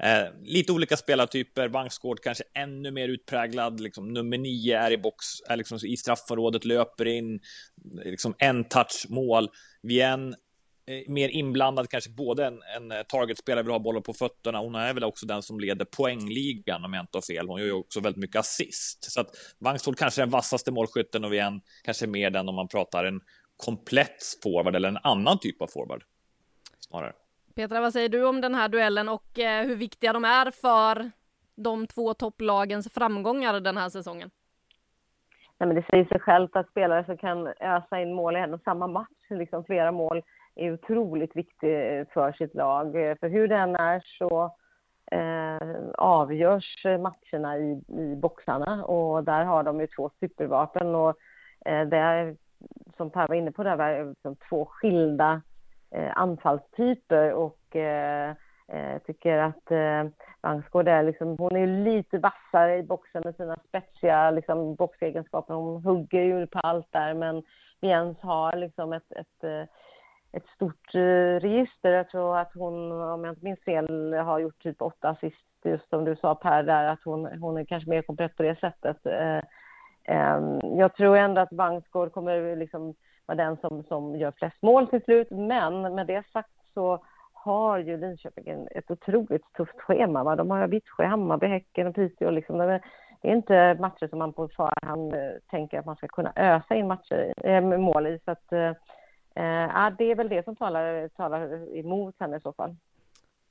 eh, 0.02 0.24
lite 0.42 0.72
olika 0.72 0.96
spelartyper, 0.96 1.68
Vangsgård 1.68 2.20
kanske 2.22 2.44
ännu 2.54 2.90
mer 2.90 3.08
utpräglad, 3.08 3.80
liksom 3.80 4.12
nummer 4.12 4.38
nio 4.38 4.78
är 4.78 4.90
i 4.90 4.98
box, 4.98 5.26
är 5.48 5.56
liksom 5.56 5.78
i 5.84 5.96
straffområdet, 5.96 6.64
löper 6.64 7.06
in, 7.06 7.40
liksom 8.04 8.34
en 8.38 8.64
touch 8.64 9.06
mål. 9.08 9.48
Vien 9.82 10.34
mer 11.06 11.28
inblandad, 11.28 11.88
kanske 11.88 12.10
både 12.10 12.46
en, 12.46 12.62
en 12.76 12.92
eh, 12.92 13.02
targetspelare 13.02 13.62
vill 13.62 13.72
ha 13.72 13.78
bollen 13.78 14.02
på 14.02 14.12
fötterna. 14.12 14.58
Hon 14.58 14.74
är 14.74 14.94
väl 14.94 15.04
också 15.04 15.26
den 15.26 15.42
som 15.42 15.60
leder 15.60 15.84
poängligan 15.84 16.84
om 16.84 16.92
jag 16.92 17.02
inte 17.02 17.16
har 17.16 17.34
fel. 17.34 17.48
Hon 17.48 17.60
gör 17.60 17.66
ju 17.66 17.72
också 17.72 18.00
väldigt 18.00 18.20
mycket 18.20 18.36
assist. 18.36 19.12
Så 19.12 19.20
att 19.20 19.28
Vangsstol 19.58 19.94
kanske 19.94 20.20
är 20.20 20.26
den 20.26 20.30
vassaste 20.32 20.72
målskytten 20.72 21.24
och 21.24 21.32
vi 21.32 21.38
en 21.38 21.60
kanske 21.84 22.06
mer 22.06 22.30
den 22.30 22.48
om 22.48 22.54
man 22.54 22.68
pratar 22.68 23.04
en 23.04 23.20
komplett 23.56 24.22
forward 24.42 24.76
eller 24.76 24.88
en 24.88 24.98
annan 25.02 25.38
typ 25.38 25.62
av 25.62 25.66
forward. 25.66 26.02
Snarare. 26.78 27.12
Petra, 27.54 27.80
vad 27.80 27.92
säger 27.92 28.08
du 28.08 28.24
om 28.24 28.40
den 28.40 28.54
här 28.54 28.68
duellen 28.68 29.08
och 29.08 29.38
eh, 29.38 29.66
hur 29.66 29.76
viktiga 29.76 30.12
de 30.12 30.24
är 30.24 30.50
för 30.50 31.10
de 31.56 31.86
två 31.86 32.14
topplagens 32.14 32.92
framgångar 32.92 33.60
den 33.60 33.76
här 33.76 33.88
säsongen? 33.88 34.30
Nej, 35.58 35.66
men 35.66 35.76
det 35.76 35.86
säger 35.90 36.04
sig 36.04 36.20
självt 36.20 36.56
att 36.56 36.70
spelare 36.70 37.04
som 37.04 37.16
kan 37.16 37.46
ösa 37.60 38.00
in 38.00 38.14
mål 38.14 38.36
i 38.36 38.38
en 38.38 38.54
och 38.54 38.60
samma 38.64 38.86
match, 38.86 39.30
liksom 39.30 39.64
flera 39.64 39.92
mål, 39.92 40.22
är 40.54 40.72
otroligt 40.72 41.36
viktig 41.36 41.98
eh, 41.98 42.06
för 42.14 42.32
sitt 42.32 42.54
lag. 42.54 42.86
Eh, 42.86 43.16
för 43.20 43.28
hur 43.28 43.48
den 43.48 43.76
är 43.76 44.02
så 44.18 44.54
eh, 45.10 45.78
avgörs 45.98 46.86
eh, 46.86 46.98
matcherna 46.98 47.58
i, 47.58 47.82
i 47.88 48.16
boxarna 48.16 48.84
och 48.84 49.24
där 49.24 49.44
har 49.44 49.62
de 49.62 49.80
ju 49.80 49.86
två 49.86 50.10
supervapen 50.20 50.94
och 50.94 51.14
eh, 51.64 51.88
det 51.88 51.96
är 51.96 52.36
som 52.96 53.10
Per 53.10 53.28
var 53.28 53.34
inne 53.34 53.52
på, 53.52 53.62
det 53.62 53.76
var 53.76 54.04
liksom 54.04 54.36
två 54.48 54.64
skilda 54.64 55.42
eh, 55.90 56.12
anfallstyper 56.14 57.32
och 57.32 57.76
eh, 57.76 58.34
tycker 59.06 59.38
att 59.38 59.70
eh, 59.70 60.04
Vangsgård 60.40 60.88
är 60.88 61.02
liksom, 61.02 61.36
hon 61.38 61.56
är 61.56 61.66
lite 61.66 62.18
vassare 62.18 62.78
i 62.78 62.82
boxen 62.82 63.22
med 63.24 63.36
sina 63.36 63.56
spetsiga 63.68 64.30
liksom, 64.30 64.74
boxegenskaper. 64.74 65.54
Hon 65.54 65.84
hugger 65.84 66.22
ju 66.22 66.46
på 66.46 66.58
allt 66.58 66.92
där 66.92 67.14
men 67.14 67.42
Jens 67.80 68.18
har 68.20 68.56
liksom 68.56 68.92
ett, 68.92 69.12
ett 69.12 69.68
ett 70.32 70.46
stort 70.54 70.94
eh, 70.94 71.40
register. 71.40 71.90
Jag 71.90 72.08
tror 72.08 72.38
att 72.38 72.52
hon, 72.54 72.92
om 72.92 73.24
jag 73.24 73.32
inte 73.32 73.44
minns 73.44 73.64
fel, 73.64 74.14
har 74.14 74.38
gjort 74.38 74.62
typ 74.62 74.82
åtta 74.82 75.08
assist, 75.08 75.36
just 75.64 75.88
som 75.88 76.04
du 76.04 76.16
sa 76.16 76.34
Per, 76.34 76.62
där 76.62 76.84
att 76.84 77.04
hon, 77.04 77.38
hon 77.40 77.56
är 77.56 77.64
kanske 77.64 77.90
mer 77.90 78.02
komplett 78.02 78.36
på 78.36 78.42
det 78.42 78.60
sättet. 78.60 79.06
Eh, 79.06 79.42
ehm, 80.04 80.58
jag 80.62 80.94
tror 80.94 81.16
ändå 81.16 81.40
att 81.40 81.50
Bangsgård 81.50 82.12
kommer 82.12 82.56
liksom 82.56 82.94
vara 83.26 83.36
den 83.36 83.56
som, 83.56 83.82
som 83.82 84.16
gör 84.16 84.32
flest 84.36 84.62
mål 84.62 84.86
till 84.86 85.02
slut, 85.02 85.30
men 85.30 85.94
med 85.94 86.06
det 86.06 86.22
sagt 86.32 86.50
så 86.74 87.04
har 87.32 87.78
ju 87.78 87.96
Linköping 87.96 88.66
ett 88.70 88.90
otroligt 88.90 89.52
tufft 89.56 89.80
schema. 89.80 90.24
Va? 90.24 90.36
De 90.36 90.50
har 90.50 90.66
Vittsjö, 90.66 91.06
Hammarby, 91.06 91.46
Häcken 91.46 91.86
och 91.86 91.94
Piteå. 91.94 92.30
Liksom. 92.30 92.58
Det 92.58 92.80
är 93.22 93.34
inte 93.34 93.76
matcher 93.80 94.08
som 94.08 94.18
man 94.18 94.32
på 94.32 94.48
förhand 94.48 95.14
eh, 95.14 95.30
tänker 95.50 95.78
att 95.78 95.86
man 95.86 95.96
ska 95.96 96.08
kunna 96.08 96.32
ösa 96.36 96.74
in 96.74 96.88
matcher, 96.88 97.34
äh, 97.44 97.60
mål 97.60 98.06
i. 98.06 98.18
Så 98.24 98.30
att, 98.30 98.52
Eh, 99.40 99.90
det 99.98 100.04
är 100.10 100.14
väl 100.14 100.28
det 100.28 100.44
som 100.44 100.56
talar, 100.56 101.08
talar 101.08 101.76
emot 101.76 102.14
henne 102.18 102.36
i 102.36 102.40
så 102.40 102.52
fall. 102.52 102.76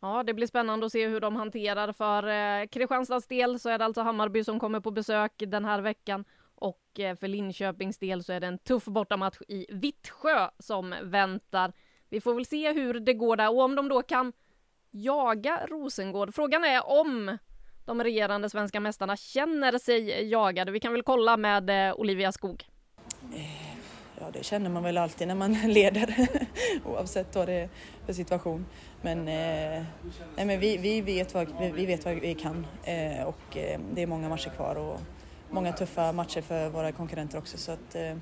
Ja, 0.02 0.24
det 0.24 0.34
blir 0.34 0.48
spännande 0.48 0.86
att 0.86 0.92
se 0.92 1.08
hur 1.08 1.20
de 1.20 1.36
hanterar. 1.36 1.92
För 1.92 2.28
eh, 2.28 2.68
Kristianstads 2.68 3.28
del 3.28 3.60
så 3.60 3.70
är 3.70 3.78
det 3.78 3.86
alltså 3.86 4.02
Hammarby 4.02 4.44
som 4.44 4.60
kommer 4.60 4.80
på 4.80 4.92
besök 4.92 5.34
den 5.38 5.66
här 5.66 5.82
veckan 5.82 6.26
och 6.56 7.00
eh, 7.00 7.16
för 7.16 7.28
Linköpings 7.28 7.98
del 7.98 8.24
så 8.24 8.34
är 8.34 8.40
det 8.40 8.48
en 8.48 8.58
tuff 8.58 8.86
bortamatch 8.86 9.38
i 9.48 9.66
Vittsjö 9.70 10.50
som 10.60 10.96
väntar. 11.04 11.74
Vi 12.10 12.22
får 12.22 12.34
väl 12.34 12.46
se 12.46 12.74
hur 12.74 13.00
det 13.00 13.14
går 13.14 13.36
där 13.36 13.50
och 13.50 13.64
om 13.64 13.76
de 13.76 13.90
då 13.90 14.02
kan 14.02 14.34
jaga 14.92 15.66
Rosengård. 15.68 16.36
Frågan 16.36 16.64
är 16.64 16.90
om 16.90 17.38
de 17.86 18.04
regerande 18.04 18.50
svenska 18.50 18.80
mästarna 18.80 19.16
känner 19.16 19.78
sig 19.78 20.30
jagade. 20.30 20.72
Vi 20.72 20.80
kan 20.80 20.94
väl 20.94 21.04
kolla 21.04 21.38
med 21.38 21.90
eh, 21.90 21.96
Olivia 21.96 22.32
Skog. 22.32 22.66
Ja, 24.22 24.26
det 24.34 24.44
känner 24.44 24.70
man 24.70 24.84
väl 24.84 24.98
alltid 24.98 25.28
när 25.28 25.36
man 25.36 25.54
leder 25.68 26.28
oavsett 26.86 27.36
vad 27.36 27.48
det 27.48 27.54
är 27.54 27.70
för 28.06 28.14
situation. 28.14 28.66
Men, 29.02 29.20
eh, 29.20 29.84
nej, 30.36 30.46
men 30.46 30.60
vi, 30.60 30.78
vi, 30.78 31.02
vet 31.02 31.34
vad, 31.34 31.48
vi 31.74 31.86
vet 31.86 32.06
vad 32.06 32.16
vi 32.16 32.34
kan 32.34 32.68
eh, 32.84 33.24
och 33.24 33.58
eh, 33.58 33.80
det 33.94 34.02
är 34.02 34.08
många 34.08 34.30
matcher 34.30 34.50
kvar 34.50 34.76
och 34.76 35.00
många 35.50 35.74
tuffa 35.74 36.12
matcher 36.12 36.42
för 36.42 36.70
våra 36.70 36.92
konkurrenter 36.92 37.38
också. 37.38 37.58
Så 37.58 37.72
att, 37.72 37.96
eh, 37.96 38.16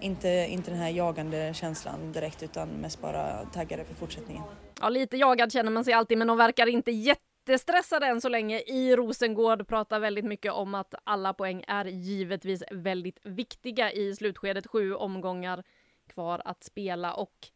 inte, 0.00 0.28
inte 0.28 0.70
den 0.70 0.80
här 0.80 0.90
jagande 0.90 1.54
känslan 1.54 2.12
direkt 2.12 2.42
utan 2.42 2.68
mest 2.68 3.00
bara 3.00 3.44
taggade 3.44 3.84
för 3.84 3.94
fortsättningen. 3.94 4.42
Ja, 4.80 4.88
lite 4.88 5.16
jagad 5.16 5.52
känner 5.52 5.70
man 5.70 5.84
sig 5.84 5.94
alltid 5.94 6.18
men 6.18 6.28
de 6.28 6.36
verkar 6.36 6.66
inte 6.66 6.90
jätte 6.90 7.20
jättestressade 7.48 8.06
än 8.06 8.20
så 8.20 8.28
länge 8.28 8.60
i 8.60 8.96
Rosengård. 8.96 9.68
Pratar 9.68 10.00
väldigt 10.00 10.24
mycket 10.24 10.52
om 10.52 10.74
att 10.74 10.94
alla 11.04 11.34
poäng 11.34 11.64
är 11.68 11.84
givetvis 11.84 12.62
väldigt 12.70 13.18
viktiga 13.22 13.92
i 13.92 14.14
slutskedet. 14.14 14.66
Sju 14.66 14.94
omgångar 14.94 15.64
kvar 16.06 16.42
att 16.44 16.64
spela 16.64 17.14
och 17.14 17.48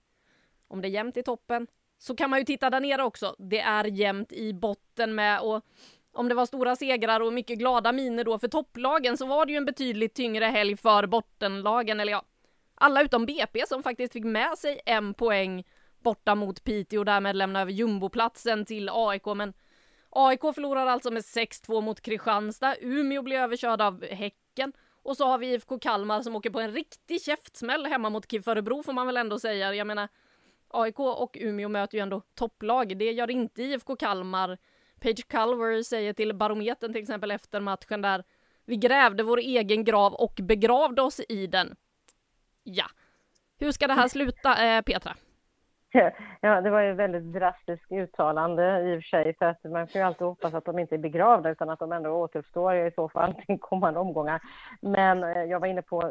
om 0.69 0.81
det 0.81 0.89
är 0.89 0.91
jämnt 0.91 1.17
i 1.17 1.23
toppen 1.23 1.67
så 1.99 2.17
kan 2.17 2.31
man 2.31 2.39
ju 2.39 2.45
titta 2.45 2.71
där 2.71 2.81
nere 2.81 3.03
också. 3.03 3.37
Det 3.39 3.61
är 3.61 3.85
jämnt 3.85 4.33
i 4.33 4.53
botten 4.53 5.15
med 5.15 5.41
och 5.41 5.65
om 6.13 6.29
det 6.29 6.35
var 6.35 6.47
stora 6.47 6.77
segrar 6.77 7.21
och 7.21 7.33
mycket 7.33 7.59
glada 7.59 7.93
miner 7.93 8.25
då 8.25 8.39
för 8.39 8.49
topplagen 8.49 9.17
så 9.17 9.27
var 9.27 9.47
det 9.47 9.53
ju 9.53 9.59
en 9.59 9.65
betydligt 9.65 10.15
tyngre 10.15 10.45
helg 10.45 10.77
för 10.77 11.07
bottenlagen, 11.07 12.01
eller 12.01 12.13
ja, 12.13 12.23
alla 12.75 13.03
utom 13.03 13.27
BP 13.27 13.67
som 13.67 13.83
faktiskt 13.83 14.13
fick 14.13 14.25
med 14.25 14.59
sig 14.59 14.81
en 14.87 15.15
poäng 15.15 15.65
borta 16.03 16.35
mot 16.35 16.65
Piteå 16.65 16.99
och 16.99 17.05
därmed 17.05 17.37
lämna 17.37 17.61
över 17.61 17.73
jumboplatsen 17.73 18.65
till 18.65 18.89
AIK, 18.93 19.27
men 19.27 19.55
AIK 20.21 20.41
förlorar 20.55 20.87
alltså 20.87 21.11
med 21.11 21.23
6-2 21.23 21.81
mot 21.81 22.01
Kristianstad. 22.01 22.77
Umeå 22.81 23.23
blir 23.23 23.37
överkörd 23.37 23.81
av 23.81 24.05
Häcken. 24.05 24.73
Och 25.03 25.17
så 25.17 25.27
har 25.27 25.39
vi 25.39 25.47
IFK 25.47 25.79
Kalmar 25.79 26.23
som 26.23 26.37
åker 26.37 26.51
på 26.51 26.61
en 26.61 26.73
riktig 26.73 27.23
käftsmäll 27.23 27.87
hemma 27.87 28.11
mot 28.11 28.31
KIF 28.31 28.49
Örebro 28.49 28.83
får 28.83 28.93
man 28.93 29.07
väl 29.07 29.17
ändå 29.17 29.39
säga. 29.39 29.75
Jag 29.75 29.87
menar, 29.87 30.09
AIK 30.69 30.99
och 30.99 31.37
Umeå 31.41 31.69
möter 31.69 31.99
ju 31.99 32.03
ändå 32.03 32.23
topplag. 32.35 32.99
Det 32.99 33.13
gör 33.13 33.31
inte 33.31 33.63
IFK 33.63 33.97
Kalmar. 33.97 34.59
Page 35.01 35.29
Culver 35.29 35.83
säger 35.83 36.13
till 36.13 36.35
Barometern 36.35 36.93
till 36.93 37.03
exempel 37.03 37.31
efter 37.31 37.61
matchen 37.61 38.03
där 38.03 38.25
vi 38.65 38.77
grävde 38.77 39.23
vår 39.23 39.39
egen 39.39 39.85
grav 39.85 40.15
och 40.15 40.41
begravde 40.43 41.03
oss 41.03 41.21
i 41.29 41.47
den. 41.47 41.77
Ja. 42.63 42.87
Hur 43.59 43.73
ska 43.73 43.87
det 43.87 43.95
här 43.95 44.09
sluta, 44.09 44.67
eh, 44.67 44.83
Petra? 44.83 45.17
Ja, 46.41 46.61
det 46.61 46.71
var 46.71 46.81
ju 46.81 46.93
väldigt 46.93 47.33
drastiskt 47.33 47.93
uttalande 47.93 48.81
i 48.81 48.99
och 48.99 49.03
för 49.03 49.09
sig, 49.09 49.35
för 49.39 49.47
att 49.47 49.65
man 49.65 49.89
får 49.89 49.99
ju 49.99 50.07
alltid 50.07 50.27
hoppas 50.27 50.55
att 50.55 50.65
de 50.65 50.79
inte 50.79 50.95
är 50.95 50.99
begravda 50.99 51.51
utan 51.51 51.71
att 51.71 51.79
de 51.79 51.93
ändå 51.93 52.11
återuppstår 52.11 52.75
i 52.75 52.91
så 52.91 53.09
fall 53.09 53.35
till 53.35 53.59
kommande 53.61 54.01
omgångar. 54.01 54.41
Men 54.81 55.25
eh, 55.25 55.45
jag 55.45 55.61
var 55.61 55.67
inne 55.67 55.83
på, 55.83 56.03
eh, 56.03 56.11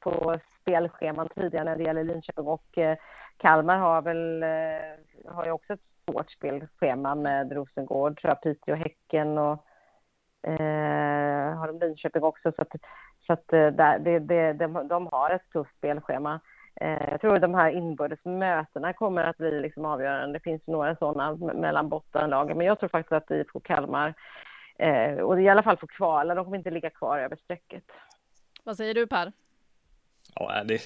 på 0.00 0.38
spelscheman 0.60 1.28
tidigare 1.34 1.64
när 1.64 1.76
det 1.76 1.82
gäller 1.82 2.04
Linköping 2.04 2.46
och 2.46 2.78
eh, 2.78 2.98
Kalmar 3.36 3.78
har 3.78 4.02
väl, 4.02 4.42
har 5.26 5.44
ju 5.44 5.50
också 5.50 5.72
ett 5.72 5.80
svårt 6.04 6.30
spelschema 6.30 7.14
med 7.14 7.52
Rosengård, 7.52 8.20
tror 8.20 8.30
jag, 8.30 8.42
Piteå, 8.42 8.74
Häcken 8.74 9.38
och 9.38 9.64
eh, 10.50 11.54
har 11.58 11.66
de 11.66 11.86
Linköping 11.86 12.22
också. 12.22 12.52
Så 12.52 12.62
att, 12.62 12.68
så 13.26 13.32
att 13.32 13.48
där, 13.48 13.98
det, 13.98 14.18
det, 14.18 14.52
de, 14.52 14.88
de 14.88 15.06
har 15.06 15.30
ett 15.30 15.50
tufft 15.52 15.76
spelschema. 15.76 16.40
Eh, 16.80 17.08
jag 17.10 17.20
tror 17.20 17.34
att 17.34 17.42
de 17.42 17.54
här 17.54 17.70
inbördes 17.70 18.24
mötena 18.24 18.92
kommer 18.92 19.24
att 19.24 19.36
bli 19.36 19.60
liksom 19.60 19.84
avgörande. 19.84 20.38
Det 20.38 20.42
finns 20.42 20.66
några 20.66 20.96
sådana 20.96 21.52
mellan 21.54 21.88
bottenlagen, 21.88 22.58
men 22.58 22.66
jag 22.66 22.78
tror 22.80 22.88
faktiskt 22.88 23.12
att 23.12 23.30
IFK 23.30 23.60
Kalmar, 23.60 24.14
eh, 24.78 25.12
och 25.12 25.40
i 25.40 25.48
alla 25.48 25.62
fall 25.62 25.76
får 25.76 25.86
kvala, 25.86 26.34
de 26.34 26.44
kommer 26.44 26.56
inte 26.56 26.70
ligga 26.70 26.90
kvar 26.90 27.18
över 27.18 27.36
strecket. 27.36 27.84
Vad 28.64 28.76
säger 28.76 28.94
du 28.94 29.06
Per? 29.06 29.32
Ja, 30.34 30.64
det 30.64 30.74
är 30.74 30.80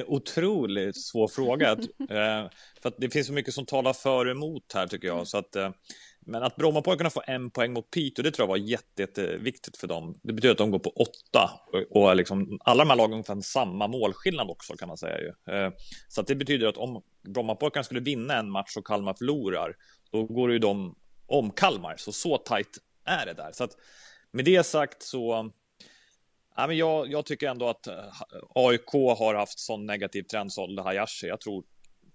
en 0.00 0.06
otroligt 0.06 1.04
svår 1.04 1.28
fråga. 1.28 1.76
Eh, 2.10 2.48
för 2.82 2.88
att 2.88 2.96
det 2.96 3.10
finns 3.10 3.26
så 3.26 3.32
mycket 3.32 3.54
som 3.54 3.66
talar 3.66 3.92
för 3.92 4.24
och 4.24 4.30
emot 4.30 4.72
här 4.74 4.86
tycker 4.86 5.08
jag. 5.08 5.26
Så 5.26 5.38
att, 5.38 5.56
men 6.26 6.42
att 6.42 6.56
Brommapojkarna 6.56 7.10
får 7.10 7.24
en 7.26 7.50
poäng 7.50 7.72
mot 7.72 7.90
Piteå, 7.90 8.22
det 8.22 8.30
tror 8.30 8.44
jag 8.44 8.48
var 8.48 8.56
jätte, 8.56 9.02
jätteviktigt 9.02 9.76
för 9.76 9.86
dem. 9.86 10.14
Det 10.22 10.32
betyder 10.32 10.52
att 10.52 10.58
de 10.58 10.70
går 10.70 10.78
på 10.78 10.90
åtta 10.90 11.50
och 11.90 12.16
liksom, 12.16 12.58
alla 12.64 12.84
de 12.84 12.90
här 12.90 12.96
lagen 12.96 13.24
har 13.28 13.40
samma 13.40 13.86
målskillnad 13.88 14.50
också 14.50 14.76
kan 14.76 14.88
man 14.88 14.96
säga 14.96 15.18
ju. 15.18 15.54
Eh, 15.54 15.72
så 16.08 16.20
att 16.20 16.26
det 16.26 16.34
betyder 16.34 16.66
att 16.66 16.76
om 16.76 17.02
Brommapojkarna 17.22 17.84
skulle 17.84 18.00
vinna 18.00 18.38
en 18.38 18.50
match 18.50 18.76
och 18.76 18.86
Kalmar 18.86 19.14
förlorar, 19.14 19.76
då 20.10 20.24
går 20.24 20.48
det 20.48 20.54
ju 20.54 20.58
de 20.58 20.96
om 21.26 21.50
Kalmar. 21.50 21.94
Så 21.96 22.12
så 22.12 22.38
tajt 22.38 22.78
är 23.04 23.26
det 23.26 23.34
där. 23.34 23.52
Så 23.52 23.64
att 23.64 23.76
med 24.32 24.44
det 24.44 24.62
sagt 24.62 25.02
så 25.02 25.50
Ja, 26.56 26.66
men 26.66 26.76
jag, 26.76 27.10
jag 27.10 27.26
tycker 27.26 27.48
ändå 27.48 27.68
att 27.68 27.86
eh, 27.86 27.94
AIK 28.54 28.92
har 28.92 29.34
haft 29.34 29.58
sån 29.58 29.86
negativ 29.86 30.22
trend, 30.22 30.52
sålde 30.52 30.82
Hayashi. 30.82 31.26
Jag 31.26 31.40
tror 31.40 31.64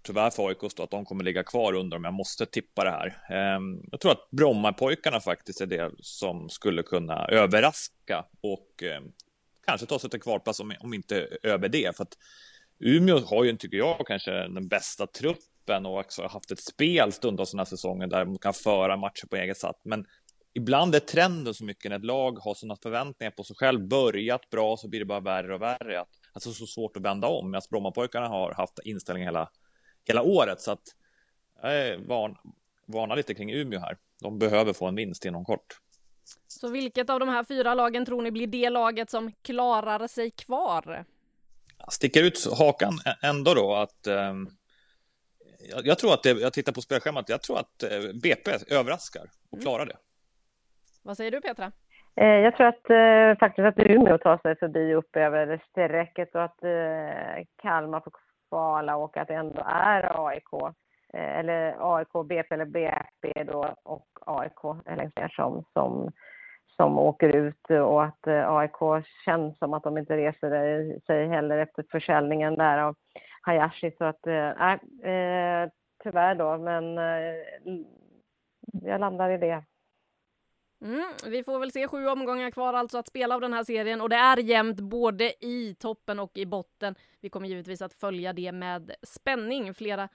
tyvärr 0.01 0.29
för 0.29 0.47
AIK 0.47 0.63
att 0.79 0.91
de 0.91 1.05
kommer 1.05 1.23
ligga 1.23 1.43
kvar 1.43 1.73
under 1.73 1.97
om 1.97 2.03
jag 2.03 2.13
måste 2.13 2.45
tippa 2.45 2.83
det 2.83 2.89
här. 2.89 3.17
Ehm, 3.29 3.81
jag 3.91 3.99
tror 3.99 4.11
att 4.11 4.29
Brommapojkarna 4.31 5.19
faktiskt 5.19 5.61
är 5.61 5.65
det 5.65 5.91
som 5.99 6.49
skulle 6.49 6.83
kunna 6.83 7.25
överraska 7.25 8.25
och 8.41 8.83
ehm, 8.83 9.11
kanske 9.65 9.85
ta 9.85 9.99
sig 9.99 10.09
till 10.09 10.21
kvalplats 10.21 10.59
om, 10.59 10.73
om 10.79 10.93
inte 10.93 11.27
över 11.43 11.69
det. 11.69 11.97
För 11.97 12.03
att 12.03 12.17
Umeå 12.79 13.19
har 13.19 13.43
ju, 13.43 13.57
tycker 13.57 13.77
jag, 13.77 14.07
kanske 14.07 14.31
den 14.31 14.67
bästa 14.67 15.07
truppen 15.07 15.85
och 15.85 15.99
också 15.99 16.27
haft 16.27 16.51
ett 16.51 16.59
spel 16.59 17.11
stundtals 17.11 17.51
den 17.51 17.59
här 17.59 17.65
säsongen 17.65 18.09
där 18.09 18.25
de 18.25 18.37
kan 18.37 18.53
föra 18.53 18.97
matcher 18.97 19.27
på 19.27 19.35
eget 19.35 19.57
sätt. 19.57 19.75
Men 19.83 20.05
ibland 20.53 20.95
är 20.95 20.99
trenden 20.99 21.53
så 21.53 21.65
mycket 21.65 21.89
när 21.89 21.97
ett 21.97 22.05
lag 22.05 22.39
har 22.39 22.53
sådana 22.53 22.75
förväntningar 22.75 23.31
på 23.31 23.43
sig 23.43 23.55
själv, 23.55 23.87
börjat 23.87 24.49
bra 24.49 24.77
så 24.77 24.87
blir 24.87 24.99
det 24.99 25.05
bara 25.05 25.19
värre 25.19 25.55
och 25.55 25.61
värre. 25.61 26.01
Att, 26.01 26.09
alltså 26.33 26.53
så 26.53 26.65
svårt 26.65 26.97
att 26.97 27.03
vända 27.03 27.27
om. 27.27 27.51
Medan 27.51 27.61
Brommapojkarna 27.69 28.27
har 28.27 28.53
haft 28.53 28.79
inställning 28.83 29.23
hela, 29.23 29.49
hela 30.07 30.21
året. 30.21 30.61
Så 30.61 30.71
att 30.71 30.95
jag 31.61 31.97
van, 31.97 32.37
varnar 32.85 33.15
lite 33.15 33.33
kring 33.33 33.51
Umeå 33.51 33.79
här. 33.79 33.97
De 34.21 34.39
behöver 34.39 34.73
få 34.73 34.87
en 34.87 34.95
vinst 34.95 35.25
inom 35.25 35.45
kort. 35.45 35.79
Så 36.47 36.71
vilket 36.71 37.09
av 37.09 37.19
de 37.19 37.29
här 37.29 37.43
fyra 37.43 37.73
lagen 37.73 38.05
tror 38.05 38.21
ni 38.21 38.31
blir 38.31 38.47
det 38.47 38.69
laget 38.69 39.09
som 39.09 39.31
klarar 39.41 40.07
sig 40.07 40.31
kvar? 40.31 41.05
Sticker 41.91 42.23
ut 42.23 42.47
hakan 42.57 42.93
ändå 43.23 43.53
då 43.53 43.75
att 43.75 44.07
eh, 44.07 44.33
jag, 45.83 45.97
tror 45.97 46.13
att 46.13 46.23
det, 46.23 46.29
jag 46.29 46.53
tittar 46.53 46.71
på 46.71 46.81
spelschemat, 46.81 47.29
jag 47.29 47.41
tror 47.41 47.59
att 47.59 47.83
eh, 47.83 47.89
BP 48.21 48.51
överraskar 48.69 49.25
och 49.49 49.57
mm. 49.57 49.63
klarar 49.63 49.85
det. 49.85 49.97
Vad 51.03 51.17
säger 51.17 51.31
du 51.31 51.41
Petra? 51.41 51.71
Eh, 52.15 52.25
jag 52.25 52.55
tror 52.55 52.67
att 52.67 52.89
eh, 52.89 53.39
faktiskt 53.39 53.65
att 53.65 53.79
Umeå 53.79 54.17
tar 54.17 54.37
sig 54.37 54.55
förbi 54.55 54.93
upp 54.93 55.15
över 55.15 55.61
strecket 55.71 56.35
och 56.35 56.43
att 56.43 56.63
eh, 56.63 57.45
Kalmar 57.61 57.99
får 57.99 58.11
kvala 58.51 58.95
och 58.95 59.17
att 59.17 59.27
det 59.27 59.33
ändå 59.33 59.61
är 59.65 60.27
AIK 60.27 60.53
eh, 61.13 61.39
eller 61.39 61.75
AIK, 61.95 62.27
BP 62.27 62.53
eller 62.53 62.65
BP 62.65 63.43
då 63.43 63.75
och 63.83 64.07
AIK 64.25 64.85
längst 64.97 65.17
ner 65.17 65.27
som, 65.27 65.63
som, 65.73 66.11
som 66.75 66.99
åker 66.99 67.29
ut 67.29 67.69
och 67.69 68.03
att 68.03 68.27
eh, 68.27 68.55
AIK 68.55 69.05
känns 69.25 69.57
som 69.57 69.73
att 69.73 69.83
de 69.83 69.97
inte 69.97 70.17
reser 70.17 70.99
sig 70.99 71.27
heller 71.27 71.57
efter 71.57 71.85
försäljningen 71.91 72.55
där 72.55 72.77
av 72.77 72.95
Hayashi 73.41 73.91
så 73.97 74.05
att 74.05 74.27
eh, 74.27 74.51
nej, 74.59 74.79
eh, 75.13 75.69
tyvärr 76.03 76.35
då 76.35 76.57
men 76.57 76.95
jag 78.71 78.99
landar 78.99 79.29
i 79.29 79.37
det. 79.37 79.63
Mm, 80.81 81.13
vi 81.25 81.43
får 81.43 81.59
väl 81.59 81.71
se 81.71 81.87
sju 81.87 82.07
omgångar 82.07 82.51
kvar 82.51 82.73
alltså 82.73 82.97
att 82.97 83.07
spela 83.07 83.35
av 83.35 83.41
den 83.41 83.53
här 83.53 83.63
serien 83.63 84.01
och 84.01 84.09
det 84.09 84.15
är 84.15 84.37
jämnt 84.37 84.79
både 84.79 85.45
i 85.45 85.75
toppen 85.79 86.19
och 86.19 86.37
i 86.37 86.45
botten. 86.45 86.95
Vi 87.19 87.29
kommer 87.29 87.47
givetvis 87.47 87.81
att 87.81 87.93
följa 87.93 88.33
det 88.33 88.51
med 88.51 88.91
spänning. 89.03 89.73
Flera 89.73 90.09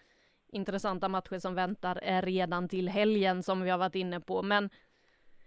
intressanta 0.48 1.08
matcher 1.08 1.38
som 1.38 1.54
väntar 1.54 1.98
är 2.02 2.22
redan 2.22 2.68
till 2.68 2.88
helgen 2.88 3.42
som 3.42 3.62
vi 3.62 3.70
har 3.70 3.78
varit 3.78 3.94
inne 3.94 4.20
på. 4.20 4.42
Men 4.42 4.70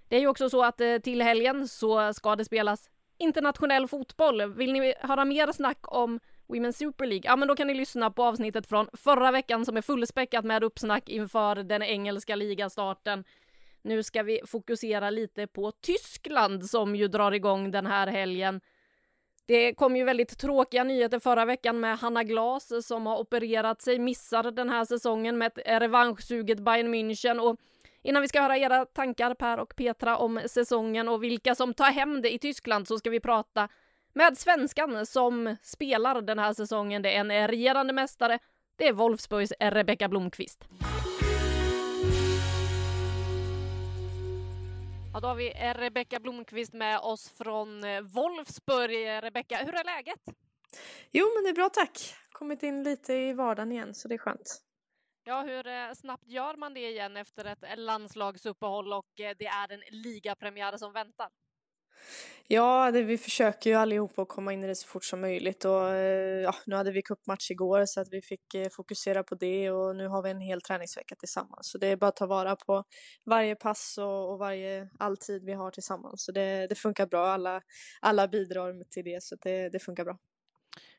det 0.07 0.15
är 0.15 0.19
ju 0.19 0.27
också 0.27 0.49
så 0.49 0.63
att 0.63 0.81
eh, 0.81 0.97
till 0.97 1.21
helgen 1.21 1.67
så 1.67 2.13
ska 2.13 2.35
det 2.35 2.45
spelas 2.45 2.89
internationell 3.17 3.87
fotboll. 3.87 4.53
Vill 4.53 4.73
ni 4.73 4.93
höra 4.99 5.25
mer 5.25 5.51
snack 5.51 5.79
om 5.81 6.19
Women's 6.47 6.71
Super 6.71 7.05
League? 7.05 7.29
Ja, 7.29 7.35
men 7.35 7.47
då 7.47 7.55
kan 7.55 7.67
ni 7.67 7.73
lyssna 7.73 8.11
på 8.11 8.23
avsnittet 8.23 8.67
från 8.67 8.89
förra 8.93 9.31
veckan 9.31 9.65
som 9.65 9.77
är 9.77 9.81
fullspäckat 9.81 10.45
med 10.45 10.63
uppsnack 10.63 11.09
inför 11.09 11.55
den 11.55 11.83
engelska 11.83 12.35
ligastarten. 12.35 13.23
Nu 13.81 14.03
ska 14.03 14.23
vi 14.23 14.41
fokusera 14.45 15.09
lite 15.09 15.47
på 15.47 15.71
Tyskland 15.71 16.65
som 16.65 16.95
ju 16.95 17.07
drar 17.07 17.31
igång 17.31 17.71
den 17.71 17.85
här 17.85 18.07
helgen. 18.07 18.61
Det 19.45 19.73
kom 19.73 19.95
ju 19.95 20.03
väldigt 20.03 20.39
tråkiga 20.39 20.83
nyheter 20.83 21.19
förra 21.19 21.45
veckan 21.45 21.79
med 21.79 21.97
Hanna 21.97 22.23
Glas 22.23 22.87
som 22.87 23.05
har 23.05 23.17
opererat 23.17 23.81
sig, 23.81 23.99
missar 23.99 24.51
den 24.51 24.69
här 24.69 24.85
säsongen 24.85 25.37
med 25.37 25.47
ett 25.55 25.81
revanschsuget 25.81 26.59
Bayern 26.59 26.93
München 26.93 27.39
och 27.39 27.59
innan 28.01 28.21
vi 28.21 28.27
ska 28.27 28.41
höra 28.41 28.57
era 28.57 28.85
tankar 28.85 29.33
Per 29.33 29.59
och 29.59 29.75
Petra 29.75 30.17
om 30.17 30.41
säsongen 30.45 31.07
och 31.07 31.23
vilka 31.23 31.55
som 31.55 31.73
tar 31.73 31.91
hem 31.91 32.21
det 32.21 32.33
i 32.33 32.39
Tyskland 32.39 32.87
så 32.87 32.97
ska 32.97 33.09
vi 33.09 33.19
prata 33.19 33.69
med 34.13 34.37
svenskan 34.37 35.05
som 35.05 35.55
spelar 35.61 36.21
den 36.21 36.39
här 36.39 36.53
säsongen. 36.53 37.01
Det 37.01 37.15
är 37.15 37.19
en 37.19 37.47
regerande 37.47 37.93
mästare. 37.93 38.39
Det 38.75 38.87
är 38.87 38.93
Wolfsburgs 38.93 39.53
Rebecka 39.59 40.07
Blomqvist. 40.07 40.67
Ja, 45.19 45.21
då 45.21 45.27
har 45.27 45.35
vi 45.35 45.49
Rebecka 45.73 46.19
Blomqvist 46.19 46.73
med 46.73 46.99
oss 46.99 47.29
från 47.29 47.83
eh, 47.83 48.01
Wolfsburg. 48.01 49.23
Rebecka, 49.23 49.57
hur 49.57 49.75
är 49.75 49.83
läget? 49.83 50.19
Jo, 51.11 51.27
men 51.35 51.43
det 51.43 51.49
är 51.49 51.53
bra 51.53 51.69
tack. 51.69 52.15
Kommit 52.31 52.63
in 52.63 52.83
lite 52.83 53.13
i 53.13 53.33
vardagen 53.33 53.71
igen, 53.71 53.93
så 53.93 54.07
det 54.07 54.13
är 54.15 54.17
skönt. 54.17 54.61
Ja, 55.23 55.41
hur 55.41 55.67
eh, 55.67 55.93
snabbt 55.93 56.27
gör 56.27 56.55
man 56.55 56.73
det 56.73 56.89
igen 56.89 57.17
efter 57.17 57.45
ett 57.45 57.79
landslagsuppehåll 57.79 58.93
och 58.93 59.19
eh, 59.19 59.35
det 59.39 59.45
är 59.45 59.71
en 59.71 59.83
ligapremiär 59.91 60.77
som 60.77 60.93
väntar? 60.93 61.29
Ja, 62.51 62.91
det, 62.91 63.03
vi 63.03 63.17
försöker 63.17 63.69
ju 63.69 63.75
allihopa 63.75 64.21
att 64.21 64.27
komma 64.27 64.53
in 64.53 64.63
i 64.63 64.67
det 64.67 64.75
så 64.75 64.87
fort 64.87 65.03
som 65.03 65.21
möjligt 65.21 65.65
och 65.65 65.89
eh, 65.89 66.41
ja, 66.41 66.55
nu 66.65 66.75
hade 66.75 66.91
vi 66.91 67.01
cupmatch 67.01 67.51
igår 67.51 67.85
så 67.85 68.01
att 68.01 68.07
vi 68.11 68.21
fick 68.21 68.53
eh, 68.53 68.69
fokusera 68.69 69.23
på 69.23 69.35
det 69.35 69.71
och 69.71 69.95
nu 69.95 70.07
har 70.07 70.23
vi 70.23 70.29
en 70.29 70.41
hel 70.41 70.61
träningsvecka 70.61 71.15
tillsammans. 71.15 71.71
Så 71.71 71.77
det 71.77 71.87
är 71.87 71.95
bara 71.95 72.07
att 72.07 72.15
ta 72.15 72.25
vara 72.25 72.55
på 72.55 72.83
varje 73.25 73.55
pass 73.55 73.97
och, 73.97 74.31
och 74.31 74.39
varje, 74.39 74.89
all 74.99 75.17
tid 75.17 75.43
vi 75.45 75.53
har 75.53 75.71
tillsammans. 75.71 76.25
Så 76.25 76.31
det, 76.31 76.67
det 76.67 76.75
funkar 76.75 77.07
bra, 77.07 77.27
alla, 77.27 77.61
alla 78.01 78.27
bidrar 78.27 78.83
till 78.89 79.03
det 79.03 79.23
så 79.23 79.35
det, 79.41 79.69
det 79.69 79.79
funkar 79.79 80.05
bra. 80.05 80.17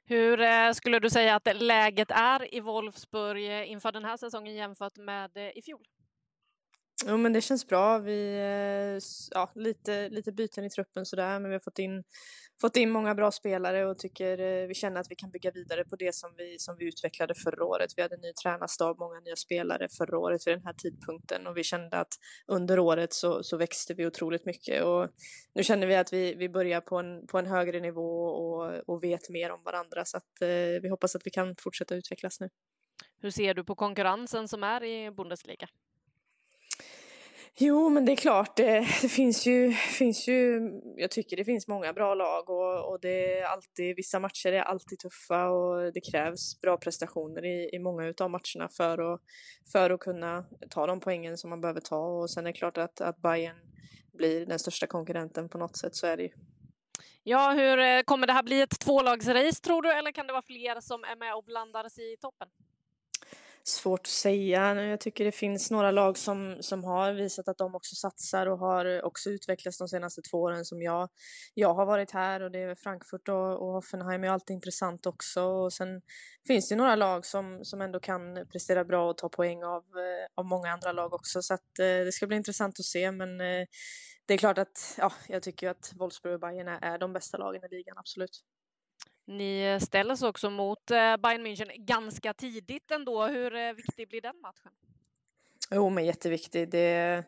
Hur 0.04 0.40
eh, 0.40 0.72
skulle 0.72 0.98
du 0.98 1.10
säga 1.10 1.34
att 1.34 1.62
läget 1.62 2.10
är 2.10 2.54
i 2.54 2.60
Wolfsburg 2.60 3.66
inför 3.66 3.92
den 3.92 4.04
här 4.04 4.16
säsongen 4.16 4.54
jämfört 4.54 4.96
med 4.96 5.30
i 5.54 5.62
fjol? 5.62 5.84
Jo 7.06 7.16
men 7.16 7.32
det 7.32 7.40
känns 7.40 7.66
bra. 7.66 7.98
Vi, 7.98 8.36
eh, 8.36 9.02
ja, 9.30 9.52
lite, 9.54 10.08
lite 10.08 10.32
byten 10.32 10.64
i 10.64 10.70
truppen 10.70 11.06
sådär 11.06 11.40
men 11.40 11.50
vi 11.50 11.54
har 11.54 11.60
fått 11.60 11.78
in, 11.78 12.04
fått 12.60 12.76
in 12.76 12.90
många 12.90 13.14
bra 13.14 13.30
spelare 13.30 13.86
och 13.86 13.98
tycker 13.98 14.38
eh, 14.38 14.66
vi 14.66 14.74
känner 14.74 15.00
att 15.00 15.10
vi 15.10 15.14
kan 15.14 15.30
bygga 15.30 15.50
vidare 15.50 15.84
på 15.84 15.96
det 15.96 16.14
som 16.14 16.34
vi, 16.36 16.58
som 16.58 16.76
vi 16.78 16.88
utvecklade 16.88 17.34
förra 17.34 17.64
året. 17.64 17.90
Vi 17.96 18.02
hade 18.02 18.14
en 18.14 18.20
ny 18.20 18.32
tränarstab, 18.32 18.98
många 18.98 19.20
nya 19.20 19.36
spelare 19.36 19.88
förra 19.98 20.18
året 20.18 20.46
vid 20.46 20.54
den 20.54 20.64
här 20.64 20.72
tidpunkten 20.72 21.46
och 21.46 21.56
vi 21.56 21.64
kände 21.64 21.96
att 21.96 22.12
under 22.46 22.78
året 22.78 23.12
så, 23.12 23.42
så 23.42 23.56
växte 23.56 23.94
vi 23.94 24.06
otroligt 24.06 24.46
mycket 24.46 24.84
och 24.84 25.08
nu 25.54 25.62
känner 25.62 25.86
vi 25.86 25.96
att 25.96 26.12
vi, 26.12 26.34
vi 26.34 26.48
börjar 26.48 26.80
på 26.80 26.98
en, 26.98 27.26
på 27.26 27.38
en 27.38 27.46
högre 27.46 27.80
nivå 27.80 28.24
och, 28.24 28.88
och 28.88 29.04
vet 29.04 29.30
mer 29.30 29.50
om 29.50 29.62
varandra 29.64 30.04
så 30.04 30.16
att 30.16 30.42
eh, 30.42 30.82
vi 30.82 30.88
hoppas 30.88 31.16
att 31.16 31.26
vi 31.26 31.30
kan 31.30 31.56
fortsätta 31.58 31.94
utvecklas 31.94 32.40
nu. 32.40 32.48
Hur 33.22 33.30
ser 33.30 33.54
du 33.54 33.64
på 33.64 33.74
konkurrensen 33.74 34.48
som 34.48 34.64
är 34.64 34.84
i 34.84 35.10
Bundesliga? 35.10 35.68
Jo, 37.58 37.88
men 37.88 38.04
det 38.04 38.12
är 38.12 38.16
klart, 38.16 38.56
det, 38.56 38.78
det, 39.02 39.08
finns, 39.08 39.46
ju, 39.46 39.72
finns 39.72 40.28
ju, 40.28 40.60
jag 40.96 41.10
tycker 41.10 41.36
det 41.36 41.44
finns 41.44 41.68
många 41.68 41.92
bra 41.92 42.14
lag 42.14 42.50
och, 42.50 42.92
och 42.92 43.00
det 43.00 43.38
är 43.38 43.44
alltid, 43.44 43.96
vissa 43.96 44.20
matcher 44.20 44.52
är 44.52 44.62
alltid 44.62 44.98
tuffa 44.98 45.48
och 45.48 45.92
det 45.92 46.00
krävs 46.00 46.60
bra 46.60 46.76
prestationer 46.76 47.44
i, 47.44 47.70
i 47.72 47.78
många 47.78 48.14
av 48.20 48.30
matcherna 48.30 48.68
för 48.76 49.14
att, 49.14 49.20
för 49.72 49.90
att 49.90 50.00
kunna 50.00 50.44
ta 50.70 50.86
de 50.86 51.00
poängen 51.00 51.38
som 51.38 51.50
man 51.50 51.60
behöver 51.60 51.80
ta 51.80 51.98
och 51.98 52.30
sen 52.30 52.46
är 52.46 52.52
det 52.52 52.58
klart 52.58 52.78
att, 52.78 53.00
att 53.00 53.22
Bayern 53.22 53.56
blir 54.12 54.46
den 54.46 54.58
största 54.58 54.86
konkurrenten 54.86 55.48
på 55.48 55.58
något 55.58 55.76
sätt, 55.76 55.94
så 55.94 56.06
är 56.06 56.16
det 56.16 56.22
ju. 56.22 56.30
Ja, 57.22 57.52
hur 57.52 57.78
eh, 57.78 58.02
kommer 58.02 58.26
det 58.26 58.32
här 58.32 58.42
bli 58.42 58.60
ett 58.60 58.80
tvålagsrace 58.80 59.60
tror 59.62 59.82
du, 59.82 59.92
eller 59.92 60.12
kan 60.12 60.26
det 60.26 60.32
vara 60.32 60.42
fler 60.42 60.80
som 60.80 61.04
är 61.04 61.16
med 61.16 61.34
och 61.34 61.44
blandar 61.44 61.88
sig 61.88 62.12
i 62.12 62.16
toppen? 62.16 62.48
Svårt 63.64 64.00
att 64.00 64.06
säga. 64.06 64.74
Jag 64.84 65.00
tycker 65.00 65.24
det 65.24 65.32
finns 65.32 65.70
några 65.70 65.90
lag 65.90 66.18
som, 66.18 66.56
som 66.60 66.84
har 66.84 67.12
visat 67.12 67.48
att 67.48 67.58
de 67.58 67.74
också 67.74 67.94
satsar 67.94 68.46
och 68.46 68.58
har 68.58 69.02
också 69.02 69.30
utvecklats 69.30 69.78
de 69.78 69.88
senaste 69.88 70.22
två 70.22 70.38
åren 70.38 70.64
som 70.64 70.82
jag. 70.82 71.08
Jag 71.54 71.74
har 71.74 71.86
varit 71.86 72.10
här 72.10 72.42
och 72.42 72.50
det 72.50 72.58
är 72.58 72.74
Frankfurt 72.74 73.28
och, 73.28 73.62
och 73.62 73.72
Hoffenheim 73.72 74.24
är 74.24 74.28
alltid 74.28 74.54
intressant 74.54 75.06
också. 75.06 75.42
Och 75.42 75.72
sen 75.72 76.02
finns 76.46 76.68
det 76.68 76.76
några 76.76 76.96
lag 76.96 77.26
som, 77.26 77.64
som 77.64 77.80
ändå 77.80 78.00
kan 78.00 78.46
prestera 78.52 78.84
bra 78.84 79.10
och 79.10 79.18
ta 79.18 79.28
poäng 79.28 79.64
av, 79.64 79.82
eh, 79.82 80.26
av 80.34 80.44
många 80.44 80.72
andra 80.72 80.92
lag 80.92 81.14
också. 81.14 81.42
Så 81.42 81.54
att, 81.54 81.78
eh, 81.78 81.84
det 81.84 82.12
ska 82.12 82.26
bli 82.26 82.36
intressant 82.36 82.80
att 82.80 82.84
se 82.84 83.12
men 83.12 83.40
eh, 83.40 83.66
det 84.26 84.34
är 84.34 84.38
klart 84.38 84.58
att 84.58 84.94
ja, 84.98 85.12
jag 85.28 85.42
tycker 85.42 85.70
att 85.70 85.92
Wolfsburg 85.96 86.34
och 86.34 86.40
Bayern 86.40 86.68
är, 86.68 86.78
är 86.82 86.98
de 86.98 87.12
bästa 87.12 87.38
lagen 87.38 87.64
i 87.64 87.68
ligan, 87.68 87.98
absolut. 87.98 88.40
Ni 89.30 89.62
eh, 89.62 89.78
ställs 89.78 90.22
också 90.22 90.50
mot 90.50 90.90
eh, 90.90 91.16
Bayern 91.16 91.46
München 91.46 91.84
ganska 91.84 92.34
tidigt 92.34 92.90
ändå. 92.90 93.26
Hur 93.26 93.54
eh, 93.54 93.72
viktig 93.72 94.08
blir 94.08 94.20
den 94.20 94.40
matchen? 94.40 94.72
Jo, 95.70 95.90
men 95.90 96.04
jätteviktig. 96.04 96.70
Det, 96.70 97.24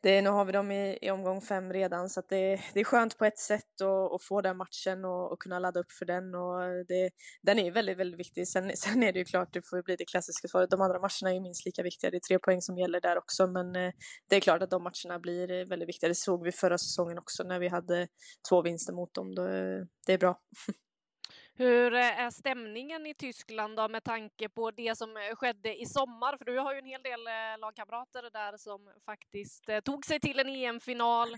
det, 0.00 0.22
nu 0.22 0.30
har 0.30 0.44
vi 0.44 0.52
dem 0.52 0.70
i, 0.70 0.98
i 1.02 1.10
omgång 1.10 1.40
fem 1.40 1.72
redan 1.72 2.08
så 2.08 2.20
att 2.20 2.28
det, 2.28 2.60
det 2.74 2.80
är 2.80 2.84
skönt 2.84 3.18
på 3.18 3.24
ett 3.24 3.38
sätt 3.38 3.80
att, 3.80 4.14
att 4.14 4.24
få 4.24 4.40
den 4.40 4.56
matchen 4.56 5.04
och, 5.04 5.32
och, 5.32 5.38
kunna 5.38 5.58
ladda 5.58 5.80
upp 5.80 5.92
för 5.98 6.06
den. 6.06 6.34
Och 6.34 6.86
det, 6.88 7.10
den 7.42 7.58
är 7.58 7.70
väldigt, 7.70 7.98
väldigt 7.98 8.20
viktig. 8.20 8.48
Sen, 8.48 8.76
sen 8.76 9.02
är 9.02 9.12
det 9.12 9.18
ju 9.18 9.24
klart, 9.24 9.52
det 9.52 9.68
får 9.70 9.82
bli 9.82 9.96
det 9.96 10.04
klassiska 10.04 10.48
svaret. 10.48 10.70
De 10.70 10.80
andra 10.80 10.98
matcherna 10.98 11.36
är 11.36 11.40
minst 11.40 11.66
lika 11.66 11.82
viktiga. 11.82 12.10
Det 12.10 12.16
är 12.16 12.28
tre 12.28 12.38
poäng 12.38 12.60
som 12.60 12.78
gäller 12.78 13.00
där 13.00 13.18
också, 13.18 13.46
men 13.46 13.72
det 14.28 14.36
är 14.36 14.40
klart 14.40 14.62
att 14.62 14.70
de 14.70 14.82
matcherna 14.82 15.18
blir 15.18 15.68
väldigt 15.68 15.88
viktiga. 15.88 16.08
Det 16.08 16.14
såg 16.14 16.44
vi 16.44 16.52
förra 16.52 16.78
säsongen 16.78 17.18
också 17.18 17.42
när 17.42 17.58
vi 17.58 17.68
hade 17.68 18.08
två 18.48 18.62
vinster 18.62 18.92
mot 18.92 19.14
dem. 19.14 19.34
Det 20.06 20.12
är 20.12 20.18
bra. 20.18 20.40
Hur 21.60 21.94
eh, 21.94 22.20
är 22.20 22.30
stämningen 22.30 23.06
i 23.06 23.14
Tyskland 23.14 23.76
då 23.76 23.88
med 23.88 24.04
tanke 24.04 24.48
på 24.48 24.70
det 24.70 24.98
som 24.98 25.16
eh, 25.16 25.36
skedde 25.36 25.80
i 25.80 25.86
sommar? 25.86 26.36
För 26.36 26.44
du 26.44 26.58
har 26.58 26.72
ju 26.72 26.78
en 26.78 26.86
hel 26.86 27.02
del 27.02 27.26
eh, 27.26 27.58
lagkamrater 27.58 28.30
där 28.32 28.56
som 28.56 28.90
faktiskt 29.04 29.68
tog 29.84 30.06
sig 30.06 30.20
till 30.20 30.38
en 30.38 30.48
EM-final, 30.48 31.28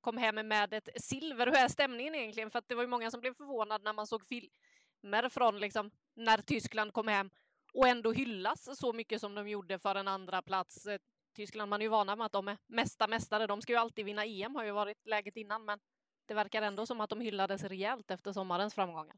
kom 0.00 0.16
hem 0.16 0.48
med 0.48 0.74
ett 0.74 0.88
silver. 0.96 1.46
Hur 1.46 1.56
är 1.56 1.68
stämningen 1.68 2.14
egentligen? 2.14 2.50
För 2.50 2.58
att 2.58 2.68
det 2.68 2.74
var 2.74 2.82
ju 2.82 2.88
många 2.88 3.10
som 3.10 3.20
blev 3.20 3.34
förvånade 3.34 3.84
när 3.84 3.92
man 3.92 4.06
såg 4.06 4.26
filmer 4.26 5.28
från 5.28 5.60
liksom 5.60 5.90
när 6.14 6.38
Tyskland 6.38 6.92
kom 6.92 7.08
hem 7.08 7.30
och 7.72 7.88
ändå 7.88 8.12
hyllas 8.12 8.78
så 8.78 8.92
mycket 8.92 9.20
som 9.20 9.34
de 9.34 9.48
gjorde 9.48 9.78
för 9.78 9.94
en 9.94 10.08
andra 10.08 10.42
plats. 10.42 10.88
Tyskland, 11.34 11.70
man 11.70 11.80
är 11.80 11.84
ju 11.84 11.90
vana 11.90 12.16
med 12.16 12.26
att 12.26 12.32
de 12.32 12.48
är 12.48 12.58
mesta 12.66 13.06
mästare. 13.06 13.46
De 13.46 13.62
ska 13.62 13.72
ju 13.72 13.78
alltid 13.78 14.04
vinna 14.04 14.24
EM, 14.24 14.54
har 14.54 14.64
ju 14.64 14.70
varit 14.70 15.06
läget 15.06 15.36
innan, 15.36 15.64
men 15.64 15.78
det 16.26 16.34
verkar 16.34 16.62
ändå 16.62 16.86
som 16.86 17.00
att 17.00 17.10
de 17.10 17.20
hyllades 17.20 17.64
rejält 17.64 18.10
efter 18.10 18.32
sommarens 18.32 18.74
framgångar. 18.74 19.16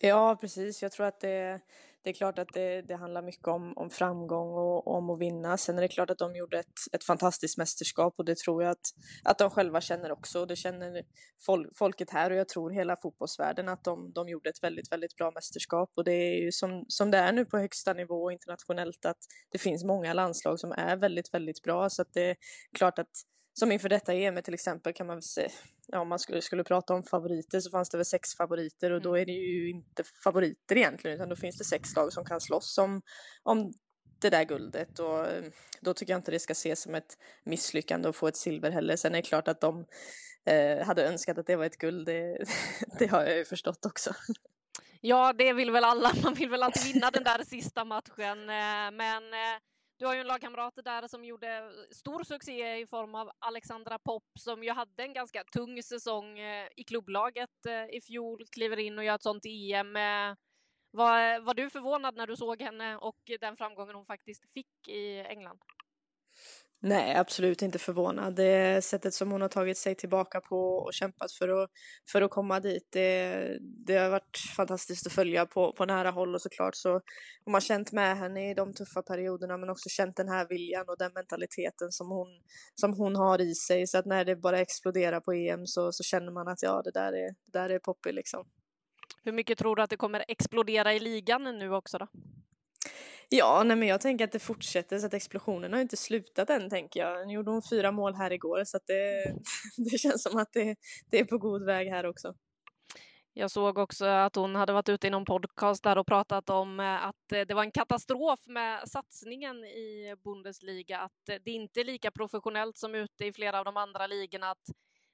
Ja, 0.00 0.36
precis. 0.40 0.82
Jag 0.82 0.92
tror 0.92 1.06
att 1.06 1.20
det, 1.20 1.60
det 2.02 2.10
är 2.10 2.14
klart 2.14 2.38
att 2.38 2.48
det, 2.52 2.82
det 2.82 2.96
handlar 2.96 3.22
mycket 3.22 3.48
om, 3.48 3.72
om 3.76 3.90
framgång 3.90 4.48
och 4.48 4.86
om 4.86 5.10
att 5.10 5.18
vinna. 5.18 5.56
Sen 5.56 5.78
är 5.78 5.82
det 5.82 5.88
klart 5.88 6.10
att 6.10 6.18
de 6.18 6.36
gjorde 6.36 6.58
ett, 6.58 6.78
ett 6.92 7.04
fantastiskt 7.04 7.58
mästerskap 7.58 8.14
och 8.16 8.24
det 8.24 8.38
tror 8.38 8.62
jag 8.62 8.70
att, 8.70 8.86
att 9.24 9.38
de 9.38 9.50
själva 9.50 9.80
känner 9.80 10.12
också. 10.12 10.40
Och 10.40 10.46
det 10.46 10.56
känner 10.56 11.02
fol, 11.46 11.70
folket 11.74 12.10
här 12.10 12.30
och 12.30 12.36
jag 12.36 12.48
tror 12.48 12.70
hela 12.70 12.96
fotbollsvärlden 12.96 13.68
att 13.68 13.84
de, 13.84 14.12
de 14.12 14.28
gjorde 14.28 14.50
ett 14.50 14.62
väldigt, 14.62 14.92
väldigt 14.92 15.16
bra 15.16 15.30
mästerskap. 15.30 15.92
Och 15.94 16.04
det 16.04 16.12
är 16.12 16.44
ju 16.44 16.52
som, 16.52 16.84
som 16.88 17.10
det 17.10 17.18
är 17.18 17.32
nu 17.32 17.44
på 17.44 17.58
högsta 17.58 17.92
nivå 17.92 18.30
internationellt 18.30 19.06
att 19.06 19.18
det 19.52 19.58
finns 19.58 19.84
många 19.84 20.12
landslag 20.12 20.60
som 20.60 20.72
är 20.72 20.96
väldigt, 20.96 21.34
väldigt 21.34 21.62
bra. 21.62 21.90
Så 21.90 22.02
att 22.02 22.12
det 22.12 22.30
är 22.30 22.36
klart 22.72 22.98
att 22.98 23.10
som 23.58 23.72
inför 23.72 23.88
detta 23.88 24.14
EM 24.14 24.42
till 24.42 24.54
exempel 24.54 24.92
kan 24.92 25.06
man 25.06 25.16
väl 25.16 25.22
säga, 25.22 25.48
ja 25.86 26.00
om 26.00 26.08
man 26.08 26.18
skulle, 26.18 26.42
skulle 26.42 26.64
prata 26.64 26.94
om 26.94 27.02
favoriter 27.02 27.60
så 27.60 27.70
fanns 27.70 27.90
det 27.90 27.98
väl 27.98 28.04
sex 28.04 28.34
favoriter 28.36 28.90
och 28.90 29.02
då 29.02 29.08
mm. 29.08 29.22
är 29.22 29.26
det 29.26 29.32
ju 29.32 29.70
inte 29.70 30.04
favoriter 30.24 30.76
egentligen 30.76 31.16
utan 31.16 31.28
då 31.28 31.36
finns 31.36 31.58
det 31.58 31.64
sex 31.64 31.96
lag 31.96 32.12
som 32.12 32.24
kan 32.24 32.40
slåss 32.40 32.78
om, 32.78 33.02
om 33.42 33.72
det 34.20 34.30
där 34.30 34.44
guldet 34.44 34.98
och 34.98 35.26
eh, 35.26 35.44
då 35.80 35.94
tycker 35.94 36.12
jag 36.12 36.18
inte 36.18 36.30
det 36.30 36.38
ska 36.38 36.52
ses 36.52 36.82
som 36.82 36.94
ett 36.94 37.18
misslyckande 37.44 38.08
att 38.08 38.16
få 38.16 38.28
ett 38.28 38.36
silver 38.36 38.70
heller. 38.70 38.96
Sen 38.96 39.12
är 39.12 39.16
det 39.16 39.28
klart 39.28 39.48
att 39.48 39.60
de 39.60 39.86
eh, 40.46 40.86
hade 40.86 41.08
önskat 41.08 41.38
att 41.38 41.46
det 41.46 41.56
var 41.56 41.64
ett 41.64 41.78
guld, 41.78 42.06
det, 42.06 42.44
det 42.98 43.06
har 43.06 43.24
jag 43.24 43.36
ju 43.36 43.44
förstått 43.44 43.86
också. 43.86 44.14
Ja, 45.00 45.32
det 45.32 45.52
vill 45.52 45.70
väl 45.70 45.84
alla. 45.84 46.12
Man 46.22 46.34
vill 46.34 46.50
väl 46.50 46.62
alltid 46.62 46.94
vinna 46.94 47.10
den 47.10 47.24
där 47.24 47.44
sista 47.44 47.84
matchen, 47.84 48.40
eh, 48.40 48.90
men 48.92 49.32
eh, 49.34 49.60
du 49.98 50.06
har 50.06 50.14
ju 50.14 50.20
en 50.20 50.26
lagkamrat 50.26 50.74
där 50.84 51.08
som 51.08 51.24
gjorde 51.24 51.72
stor 51.90 52.24
succé 52.24 52.78
i 52.78 52.86
form 52.86 53.14
av 53.14 53.30
Alexandra 53.38 53.98
Popp 53.98 54.24
som 54.38 54.64
ju 54.64 54.70
hade 54.70 55.02
en 55.02 55.12
ganska 55.12 55.44
tung 55.44 55.82
säsong 55.82 56.38
eh, 56.38 56.68
i 56.76 56.84
klubblaget 56.84 57.66
eh, 57.68 57.96
i 57.96 58.00
fjol, 58.00 58.44
kliver 58.52 58.76
in 58.76 58.98
och 58.98 59.04
gör 59.04 59.14
ett 59.14 59.22
sånt 59.22 59.46
EM. 59.46 59.96
Eh, 59.96 60.34
var, 60.90 61.40
var 61.40 61.54
du 61.54 61.70
förvånad 61.70 62.16
när 62.16 62.26
du 62.26 62.36
såg 62.36 62.62
henne 62.62 62.96
och 62.96 63.20
den 63.40 63.56
framgången 63.56 63.94
hon 63.94 64.06
faktiskt 64.06 64.52
fick 64.52 64.88
i 64.88 65.18
England? 65.18 65.58
Nej, 66.80 67.16
absolut 67.16 67.62
inte 67.62 67.78
förvånad. 67.78 68.34
Det 68.36 68.84
sättet 68.84 69.14
som 69.14 69.32
hon 69.32 69.40
har 69.40 69.48
tagit 69.48 69.78
sig 69.78 69.94
tillbaka 69.94 70.40
på 70.40 70.76
och 70.76 70.94
kämpat 70.94 71.32
för 71.32 71.62
att, 71.62 71.70
för 72.12 72.22
att 72.22 72.30
komma 72.30 72.60
dit, 72.60 72.88
det, 72.92 73.58
det 73.60 73.96
har 73.96 74.10
varit 74.10 74.38
fantastiskt 74.56 75.06
att 75.06 75.12
följa 75.12 75.46
på, 75.46 75.72
på 75.72 75.84
nära 75.84 76.10
håll 76.10 76.34
och 76.34 76.42
såklart 76.42 76.74
så 76.74 76.92
har 77.44 77.50
man 77.50 77.60
känt 77.60 77.92
med 77.92 78.18
henne 78.18 78.50
i 78.50 78.54
de 78.54 78.74
tuffa 78.74 79.02
perioderna 79.02 79.56
men 79.56 79.70
också 79.70 79.88
känt 79.88 80.16
den 80.16 80.28
här 80.28 80.48
viljan 80.48 80.88
och 80.88 80.98
den 80.98 81.12
mentaliteten 81.14 81.92
som 81.92 82.10
hon, 82.10 82.28
som 82.74 82.94
hon 82.94 83.16
har 83.16 83.40
i 83.40 83.54
sig. 83.54 83.86
Så 83.86 83.98
att 83.98 84.06
när 84.06 84.24
det 84.24 84.36
bara 84.36 84.60
exploderar 84.60 85.20
på 85.20 85.32
EM 85.32 85.66
så, 85.66 85.92
så 85.92 86.02
känner 86.02 86.32
man 86.32 86.48
att 86.48 86.62
ja, 86.62 86.82
det 86.84 86.90
där 86.90 87.12
är, 87.12 87.28
det 87.28 87.58
där 87.58 87.70
är 87.70 87.78
Poppy 87.78 88.12
liksom. 88.12 88.44
Hur 89.24 89.32
mycket 89.32 89.58
tror 89.58 89.76
du 89.76 89.82
att 89.82 89.90
det 89.90 89.96
kommer 89.96 90.24
explodera 90.28 90.94
i 90.94 91.00
ligan 91.00 91.44
nu 91.58 91.72
också 91.74 91.98
då? 91.98 92.08
Ja, 93.28 93.62
nej 93.64 93.76
men 93.76 93.88
jag 93.88 94.00
tänker 94.00 94.24
att 94.24 94.32
det 94.32 94.38
fortsätter 94.38 94.98
så 94.98 95.06
att 95.06 95.14
explosionen 95.14 95.72
har 95.72 95.80
inte 95.80 95.96
slutat 95.96 96.50
än 96.50 96.70
tänker 96.70 97.00
jag. 97.00 97.26
Nu 97.26 97.34
gjorde 97.34 97.50
hon 97.50 97.62
fyra 97.70 97.92
mål 97.92 98.14
här 98.14 98.32
igår 98.32 98.64
så 98.64 98.76
att 98.76 98.86
det, 98.86 99.34
det 99.90 99.98
känns 99.98 100.22
som 100.22 100.38
att 100.38 100.52
det, 100.52 100.76
det 101.10 101.20
är 101.20 101.24
på 101.24 101.38
god 101.38 101.64
väg 101.64 101.88
här 101.88 102.06
också. 102.06 102.34
Jag 103.38 103.50
såg 103.50 103.78
också 103.78 104.06
att 104.06 104.36
hon 104.36 104.54
hade 104.54 104.72
varit 104.72 104.88
ute 104.88 105.06
i 105.06 105.10
någon 105.10 105.24
podcast 105.24 105.82
där 105.82 105.98
och 105.98 106.06
pratat 106.06 106.50
om 106.50 106.80
eh, 106.80 107.06
att 107.06 107.32
eh, 107.32 107.40
det 107.40 107.54
var 107.54 107.62
en 107.62 107.70
katastrof 107.70 108.40
med 108.46 108.88
satsningen 108.88 109.64
i 109.64 110.14
Bundesliga, 110.24 110.98
att 110.98 111.28
eh, 111.28 111.36
det 111.44 111.50
inte 111.50 111.80
är 111.80 111.84
lika 111.84 112.10
professionellt 112.10 112.78
som 112.78 112.94
ute 112.94 113.26
i 113.26 113.32
flera 113.32 113.58
av 113.58 113.64
de 113.64 113.76
andra 113.76 114.06
ligorna, 114.06 114.50
att 114.50 114.70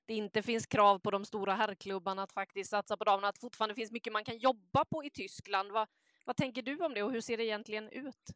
det 0.06 0.14
inte 0.14 0.42
finns 0.42 0.66
krav 0.66 0.98
på 0.98 1.10
de 1.10 1.24
stora 1.24 1.54
herrklubbarna 1.54 2.22
att 2.22 2.32
faktiskt 2.32 2.70
satsa 2.70 2.96
på 2.96 3.04
damerna, 3.04 3.28
att 3.28 3.38
fortfarande 3.38 3.74
finns 3.74 3.92
mycket 3.92 4.12
man 4.12 4.24
kan 4.24 4.38
jobba 4.38 4.84
på 4.84 5.04
i 5.04 5.10
Tyskland. 5.10 5.72
Vad, 5.72 5.88
vad 6.24 6.36
tänker 6.36 6.62
du 6.62 6.84
om 6.84 6.94
det 6.94 7.02
och 7.02 7.12
hur 7.12 7.20
ser 7.20 7.36
det 7.36 7.44
egentligen 7.44 7.88
ut? 7.88 8.32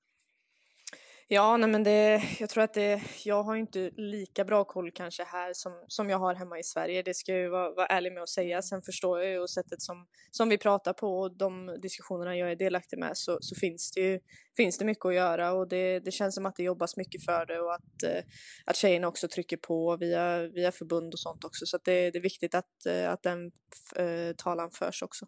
Ja, 1.29 1.57
nej 1.57 1.71
men 1.71 1.83
det, 1.83 2.23
jag 2.41 2.51
tror 2.51 2.65
att 2.65 2.75
det, 2.75 3.03
jag 3.25 3.43
har 3.43 3.57
inte 3.57 3.91
lika 3.97 4.45
bra 4.45 4.65
koll 4.65 4.91
kanske 4.91 5.25
här 5.25 5.53
som, 5.53 5.85
som 5.89 6.11
jag 6.11 6.19
har 6.19 6.35
hemma 6.35 6.59
i 6.59 6.63
Sverige. 6.63 7.03
Det 7.03 7.15
ska 7.15 7.33
jag 7.33 7.41
ju 7.41 7.49
vara, 7.49 7.71
vara 7.71 7.87
ärlig 7.87 8.13
med 8.13 8.23
att 8.23 8.29
säga. 8.29 8.63
Sen 8.63 8.83
förstår 8.83 9.23
jag 9.23 9.33
ju 9.33 9.47
sättet 9.47 9.83
som, 9.83 10.07
som 10.31 10.49
vi 10.49 10.59
pratar 10.59 10.93
på 10.93 11.19
och 11.19 11.37
de 11.37 11.79
diskussionerna 11.83 12.37
jag 12.37 12.51
är 12.51 12.57
delaktig 12.57 12.99
med 12.99 13.11
så, 13.15 13.39
så 13.41 13.55
finns 13.55 13.93
det 13.93 14.01
ju 14.01 14.21
finns 14.57 14.79
det 14.79 14.85
mycket 14.85 15.05
att 15.05 15.15
göra 15.15 15.53
och 15.53 15.69
det, 15.69 16.01
det 16.01 16.11
känns 16.11 16.35
som 16.35 16.47
att 16.47 16.57
det 16.57 16.63
jobbas 16.63 16.97
mycket 16.97 17.25
för 17.25 17.47
det 17.47 17.61
och 17.61 17.75
att, 17.75 18.03
eh, 18.05 18.23
att 18.65 18.77
tjejerna 18.77 19.09
också 19.09 19.29
trycker 19.29 19.57
på 19.57 19.97
via, 19.97 20.49
via 20.49 20.73
förbund 20.73 21.15
och 21.15 21.21
sånt 21.21 21.45
också. 21.45 21.67
Så 21.67 21.79
det, 21.85 22.11
det 22.11 22.19
är 22.19 22.23
viktigt 22.23 22.55
att, 22.55 22.87
eh, 22.87 23.11
att 23.11 23.23
den 23.23 23.53
eh, 23.97 24.35
talan 24.37 24.71
förs 24.71 25.03
också. 25.03 25.27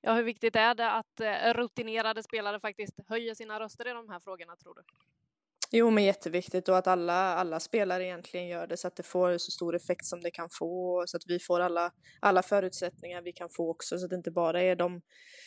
Ja, 0.00 0.14
hur 0.14 0.22
viktigt 0.22 0.56
är 0.56 0.74
det 0.74 0.90
att 0.90 1.20
eh, 1.20 1.54
rutinerade 1.54 2.22
spelare 2.22 2.60
faktiskt 2.60 2.94
höjer 3.08 3.34
sina 3.34 3.60
röster 3.60 3.88
i 3.88 3.92
de 3.92 4.08
här 4.08 4.20
frågorna 4.20 4.56
tror 4.56 4.74
du? 4.74 4.82
Jo, 5.70 5.90
men 5.90 6.04
jätteviktigt 6.04 6.68
och 6.68 6.78
att 6.78 6.86
alla, 6.86 7.34
alla 7.34 7.60
spelare 7.60 8.04
egentligen 8.04 8.46
gör 8.48 8.66
det 8.66 8.76
så 8.76 8.88
att 8.88 8.96
det 8.96 9.02
får 9.02 9.38
så 9.38 9.50
stor 9.50 9.74
effekt 9.74 10.06
som 10.06 10.20
det 10.20 10.30
kan 10.30 10.48
få 10.50 11.04
så 11.06 11.16
att 11.16 11.22
vi 11.26 11.38
får 11.38 11.60
alla, 11.60 11.92
alla 12.20 12.42
förutsättningar 12.42 13.22
vi 13.22 13.32
kan 13.32 13.48
få 13.50 13.70
också 13.70 13.98
så 13.98 14.04
att 14.04 14.10
det 14.10 14.16
inte 14.16 14.30
bara 14.30 14.62
är 14.62 14.76
de, 14.76 15.02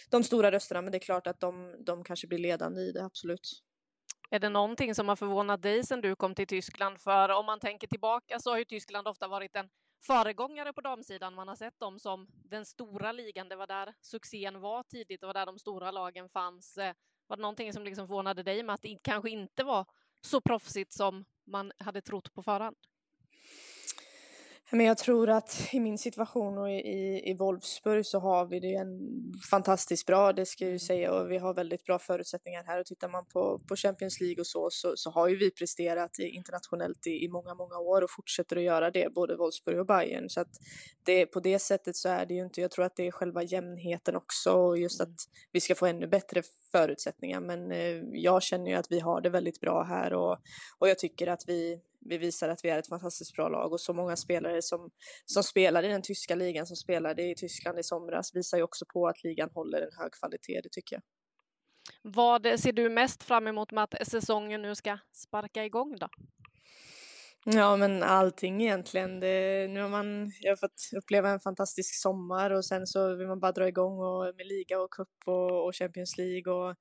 de 0.09 0.23
stora 0.23 0.51
rösterna 0.51 0.81
men 0.81 0.91
det 0.91 0.97
är 0.97 0.99
klart 0.99 1.27
att 1.27 1.39
de, 1.39 1.75
de 1.85 2.03
kanske 2.03 2.27
blir 2.27 2.39
ledande 2.39 2.81
i 2.81 2.91
det, 2.91 3.05
absolut. 3.05 3.61
Är 4.29 4.39
det 4.39 4.49
någonting 4.49 4.95
som 4.95 5.07
har 5.07 5.15
förvånat 5.15 5.61
dig 5.61 5.83
sedan 5.83 6.01
du 6.01 6.15
kom 6.15 6.35
till 6.35 6.47
Tyskland? 6.47 7.01
För 7.01 7.29
om 7.29 7.45
man 7.45 7.59
tänker 7.59 7.87
tillbaka 7.87 8.39
så 8.39 8.49
har 8.49 8.57
ju 8.57 8.65
Tyskland 8.65 9.07
ofta 9.07 9.27
varit 9.27 9.55
en 9.55 9.69
föregångare 10.01 10.73
på 10.73 10.81
damsidan. 10.81 11.33
Man 11.33 11.47
har 11.47 11.55
sett 11.55 11.79
dem 11.79 11.99
som 11.99 12.27
den 12.31 12.65
stora 12.65 13.11
ligan. 13.11 13.49
Det 13.49 13.55
var 13.55 13.67
där 13.67 13.93
succén 14.01 14.59
var 14.59 14.83
tidigt. 14.83 15.21
Det 15.21 15.27
var 15.27 15.33
där 15.33 15.45
de 15.45 15.59
stora 15.59 15.91
lagen 15.91 16.29
fanns. 16.29 16.77
Eh, 16.77 16.93
var 17.27 17.37
det 17.37 17.41
någonting 17.41 17.73
som 17.73 17.83
liksom 17.83 18.07
förvånade 18.07 18.43
dig 18.43 18.63
med 18.63 18.75
att 18.75 18.81
det 18.81 18.97
kanske 19.01 19.29
inte 19.29 19.63
var 19.63 19.85
så 20.21 20.41
proffsigt 20.41 20.93
som 20.93 21.25
man 21.43 21.71
hade 21.77 22.01
trott 22.01 22.33
på 22.33 22.43
förhand? 22.43 22.77
Men 24.73 24.85
jag 24.85 24.97
tror 24.97 25.29
att 25.29 25.69
i 25.71 25.79
min 25.79 25.97
situation 25.97 26.57
och 26.57 26.71
i, 26.71 27.21
i 27.25 27.33
Wolfsburg 27.33 28.05
så 28.05 28.19
har 28.19 28.45
vi 28.45 28.59
det 28.59 28.73
en 28.75 28.99
fantastiskt 29.51 30.05
bra, 30.05 30.33
det 30.33 30.45
ska 30.45 30.63
jag 30.63 30.71
ju 30.71 30.79
säga, 30.79 31.13
och 31.13 31.31
vi 31.31 31.37
har 31.37 31.53
väldigt 31.53 31.85
bra 31.85 31.99
förutsättningar 31.99 32.63
här. 32.63 32.79
Och 32.79 32.85
tittar 32.85 33.09
man 33.09 33.25
på, 33.25 33.59
på 33.69 33.75
Champions 33.75 34.21
League 34.21 34.39
och 34.39 34.47
så, 34.47 34.67
så, 34.71 34.93
så 34.95 35.11
har 35.11 35.27
ju 35.27 35.35
vi 35.35 35.51
presterat 35.51 36.19
internationellt 36.19 37.07
i, 37.07 37.23
i 37.25 37.29
många, 37.29 37.53
många 37.53 37.77
år 37.77 38.01
och 38.01 38.11
fortsätter 38.11 38.57
att 38.57 38.63
göra 38.63 38.91
det, 38.91 39.13
både 39.13 39.35
Wolfsburg 39.35 39.79
och 39.79 39.85
Bayern. 39.85 40.29
Så 40.29 40.41
att 40.41 40.51
det, 41.03 41.25
på 41.25 41.39
det 41.39 41.59
sättet 41.59 41.95
så 41.95 42.09
är 42.09 42.25
det 42.25 42.33
ju 42.33 42.43
inte, 42.43 42.61
jag 42.61 42.71
tror 42.71 42.85
att 42.85 42.95
det 42.95 43.07
är 43.07 43.11
själva 43.11 43.43
jämnheten 43.43 44.15
också 44.15 44.51
och 44.51 44.77
just 44.77 45.01
att 45.01 45.15
vi 45.51 45.61
ska 45.61 45.75
få 45.75 45.85
ännu 45.85 46.07
bättre 46.07 46.41
förutsättningar. 46.71 47.39
Men 47.39 47.71
eh, 47.71 48.01
jag 48.11 48.43
känner 48.43 48.71
ju 48.71 48.77
att 48.77 48.91
vi 48.91 48.99
har 48.99 49.21
det 49.21 49.29
väldigt 49.29 49.59
bra 49.59 49.83
här 49.83 50.13
och, 50.13 50.37
och 50.79 50.89
jag 50.89 50.99
tycker 50.99 51.27
att 51.27 51.43
vi, 51.47 51.81
vi 52.05 52.17
visar 52.17 52.49
att 52.49 52.65
vi 52.65 52.69
är 52.69 52.79
ett 52.79 52.87
fantastiskt 52.87 53.35
bra 53.35 53.49
lag 53.49 53.73
och 53.73 53.81
så 53.81 53.93
många 53.93 54.15
spelare 54.15 54.61
som, 54.61 54.91
som 55.25 55.43
spelar 55.43 55.83
i 55.83 55.87
den 55.87 56.01
tyska 56.01 56.35
ligan, 56.35 56.67
som 56.67 56.75
spelade 56.75 57.23
i 57.23 57.35
Tyskland 57.35 57.79
i 57.79 57.83
somras, 57.83 58.35
visar 58.35 58.57
ju 58.57 58.63
också 58.63 58.85
på 58.93 59.07
att 59.07 59.23
ligan 59.23 59.49
håller 59.53 59.81
en 59.81 59.97
hög 59.97 60.11
kvalitet, 60.11 60.61
det 60.61 60.69
tycker 60.71 60.95
jag. 60.95 61.03
Vad 62.01 62.59
ser 62.59 62.71
du 62.71 62.89
mest 62.89 63.23
fram 63.23 63.47
emot 63.47 63.71
med 63.71 63.83
att 63.83 64.07
säsongen 64.07 64.61
nu 64.61 64.75
ska 64.75 64.97
sparka 65.11 65.65
igång 65.65 65.97
då? 65.99 66.07
Ja, 67.45 67.77
men 67.77 68.03
allting 68.03 68.61
egentligen. 68.61 69.19
Det, 69.19 69.67
nu 69.67 69.81
har 69.81 69.89
man, 69.89 70.31
jag 70.41 70.51
har 70.51 70.55
fått 70.55 70.89
uppleva 70.97 71.29
en 71.29 71.39
fantastisk 71.39 72.01
sommar 72.01 72.51
och 72.51 72.65
sen 72.65 72.87
så 72.87 73.15
vill 73.15 73.27
man 73.27 73.39
bara 73.39 73.51
dra 73.51 73.67
igång 73.67 73.99
och, 73.99 74.35
med 74.35 74.47
liga 74.47 74.81
och 74.81 74.91
cup 74.91 75.07
och, 75.25 75.65
och 75.65 75.75
Champions 75.75 76.17
League 76.17 76.53
och 76.53 76.75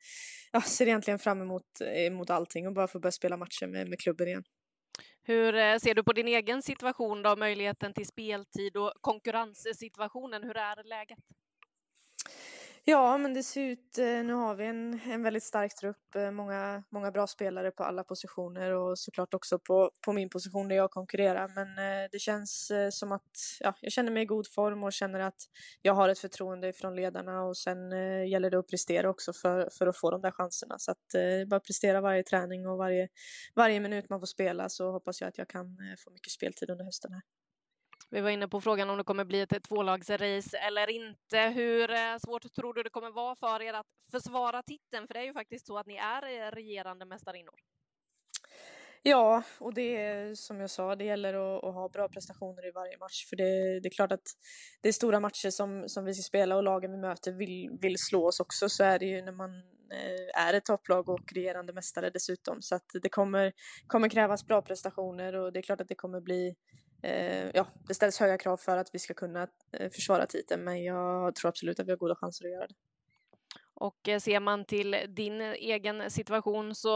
ja, 0.53 0.61
ser 0.61 0.87
egentligen 0.87 1.18
fram 1.18 1.43
emot, 1.43 1.81
emot 1.81 2.31
allting 2.31 2.66
och 2.66 2.75
bara 2.75 2.89
få 2.89 3.01
börja 3.01 3.12
spela 3.12 3.37
matcher 3.37 3.66
med, 3.66 3.89
med 3.89 4.01
klubben 4.01 4.29
igen. 4.29 4.45
Hur 5.23 5.55
eh, 5.55 5.79
ser 5.79 5.95
du 5.95 6.03
på 6.03 6.12
din 6.12 6.29
egen 6.29 6.62
situation 6.62 7.23
då, 7.23 7.37
möjligheten 7.37 7.95
till 7.95 8.07
speltid 8.07 8.77
och 8.77 8.93
konkurrenssituationen? 9.01 10.43
Hur 10.43 10.57
är 10.57 10.85
läget? 10.85 11.18
Ja, 12.85 13.18
men 13.18 13.35
det 13.35 13.43
ser 13.43 13.61
ut, 13.61 13.99
eh, 13.99 14.05
nu 14.05 14.33
har 14.33 14.55
vi 14.55 14.66
en, 14.66 15.01
en 15.05 15.22
väldigt 15.22 15.43
stark 15.43 15.74
trupp, 15.74 16.14
eh, 16.14 16.31
många, 16.31 16.83
många 16.91 17.11
bra 17.11 17.26
spelare 17.26 17.70
på 17.70 17.85
alla 17.85 18.05
positioner 18.05 18.70
och 18.70 18.99
såklart 18.99 19.35
också 19.35 19.59
på, 19.59 19.91
på 20.05 20.12
min 20.12 20.28
position 20.28 20.68
där 20.68 20.76
jag 20.76 20.91
konkurrerar. 20.91 21.49
Men 21.49 21.68
eh, 21.68 22.09
det 22.12 22.18
känns 22.18 22.72
som 22.91 23.12
att 23.12 23.31
ja, 23.61 23.74
jag 23.81 23.93
känner 23.93 24.12
mig 24.12 24.22
i 24.22 24.26
god 24.26 24.47
form 24.47 24.85
och 24.85 24.93
känner 24.93 25.20
att 25.20 25.43
jag 25.83 25.95
har 25.95 26.09
ett 26.09 26.18
förtroende 26.18 26.72
från 26.72 26.97
ledarna 26.97 27.43
och 27.43 27.57
sen 27.57 27.91
gäller 28.28 28.51
det 28.51 28.59
att 28.59 28.68
prestera 28.68 29.11
också 29.11 29.33
för, 29.33 29.68
för 29.78 29.87
att 29.87 29.97
få 29.97 30.11
de 30.11 30.20
där 30.20 30.31
chanserna. 30.31 30.78
Så 30.78 30.91
att 30.91 31.14
bara 31.49 31.61
prestera 31.61 32.01
varje 32.01 32.22
träning 32.22 32.66
och 32.68 32.78
varje, 32.78 33.09
varje 33.55 33.81
minut 33.81 34.09
man 34.11 34.20
får 34.20 34.26
spela 34.26 34.68
så 34.68 34.91
hoppas 34.93 35.20
jag 35.20 35.28
att 35.28 35.39
jag 35.39 35.49
kan 35.49 35.76
få 36.05 36.11
mycket 36.11 36.33
speltid 36.33 36.70
under 36.70 36.85
hösten 36.85 37.12
här. 37.12 37.22
Vi 38.12 38.20
var 38.20 38.30
inne 38.30 38.48
på 38.48 38.61
frågan 38.61 38.90
om 38.90 38.98
det 38.98 39.04
kommer 39.04 39.24
bli 39.24 39.40
ett 39.40 39.64
tvålagsrace 39.68 40.58
eller 40.58 40.90
inte. 40.90 41.38
Hur 41.38 41.90
eh, 41.90 42.16
svårt 42.24 42.54
tror 42.54 42.74
du 42.74 42.82
det 42.82 42.90
kommer 42.90 43.11
vara 43.11 43.36
för 43.36 43.62
er 43.62 43.74
att 43.74 43.86
försvara 44.11 44.62
titeln? 44.62 45.06
För 45.06 45.14
det 45.14 45.20
är 45.20 45.24
ju 45.24 45.32
faktiskt 45.32 45.66
så 45.66 45.78
att 45.78 45.86
ni 45.86 45.96
är 45.96 46.22
eh, 46.22 46.50
regerande 46.50 47.04
mästarinnor. 47.04 47.54
Ja, 49.02 49.42
och 49.58 49.74
det 49.74 49.96
är 49.96 50.34
som 50.34 50.61
jag 50.61 50.70
sa, 50.70 50.96
det 50.96 51.04
gäller 51.04 51.34
att, 51.34 51.64
att, 51.64 51.74
ha 51.74 51.88
bra 51.88 52.08
prestationer 52.08 52.68
i 52.68 52.70
varje 52.70 52.98
match. 52.98 53.28
För 53.28 53.36
det, 53.36 53.80
det, 53.80 53.88
är 53.88 53.94
klart 53.94 54.12
att 54.12 54.28
det 54.80 54.88
är 54.88 54.92
stora 54.92 55.20
matcher 55.20 55.50
som, 55.50 55.88
som 55.88 56.04
vi 56.04 56.14
ska 56.14 56.22
spela 56.22 56.56
och 56.56 56.62
lagen 56.62 56.90
vi 56.90 56.96
möter 56.96 57.32
vill, 57.32 57.78
vill 57.80 57.98
slå 57.98 58.26
oss 58.26 58.40
också. 58.40 58.68
Så 58.68 58.84
är 58.84 58.98
det 58.98 59.06
ju 59.06 59.22
när 59.22 59.32
man 59.32 59.50
eh, 59.92 60.46
är 60.46 60.54
ett 60.54 60.64
topplag 60.64 61.08
och 61.08 61.32
regerande 61.32 61.72
mästare 61.72 62.11
dessutom. 62.11 62.62
Så 62.62 62.74
att 62.74 62.86
det 63.02 63.08
kommer, 63.08 63.52
kommer 63.86 64.08
krävas 64.08 64.46
bra 64.46 64.62
prestationer 64.62 65.34
och 65.34 65.52
det 65.52 65.61
är 65.61 65.62
klart 65.62 65.80
att 65.80 65.88
det 65.88 65.94
kommer 65.94 66.20
bli 66.20 66.48
eh, 66.48 66.54
ja, 67.55 67.66
det 67.88 67.94
ställs 67.94 68.20
höga 68.20 68.38
krav 68.38 68.57
för 68.57 68.76
att 68.76 68.94
vi 68.94 68.98
ska 68.98 69.14
kunna 69.14 69.48
eh, 69.72 69.90
försvara 69.90 70.26
titeln, 70.26 70.64
men 70.64 70.84
jag 70.84 71.34
tror 71.34 71.48
absolut 71.48 71.80
att 71.80 71.86
vi 71.86 71.90
har 71.90 71.96
goda 71.96 72.14
chanser 72.14 72.44
att 72.44 72.51
göra 72.51 72.66
det. 72.66 72.74
Och 73.74 74.09
eh, 74.09 74.18
ser 74.18 74.40
man 74.40 74.64
till 74.64 74.96
din 75.09 75.40
egen 75.40 76.11
situation 76.11 76.74
så 76.74 76.90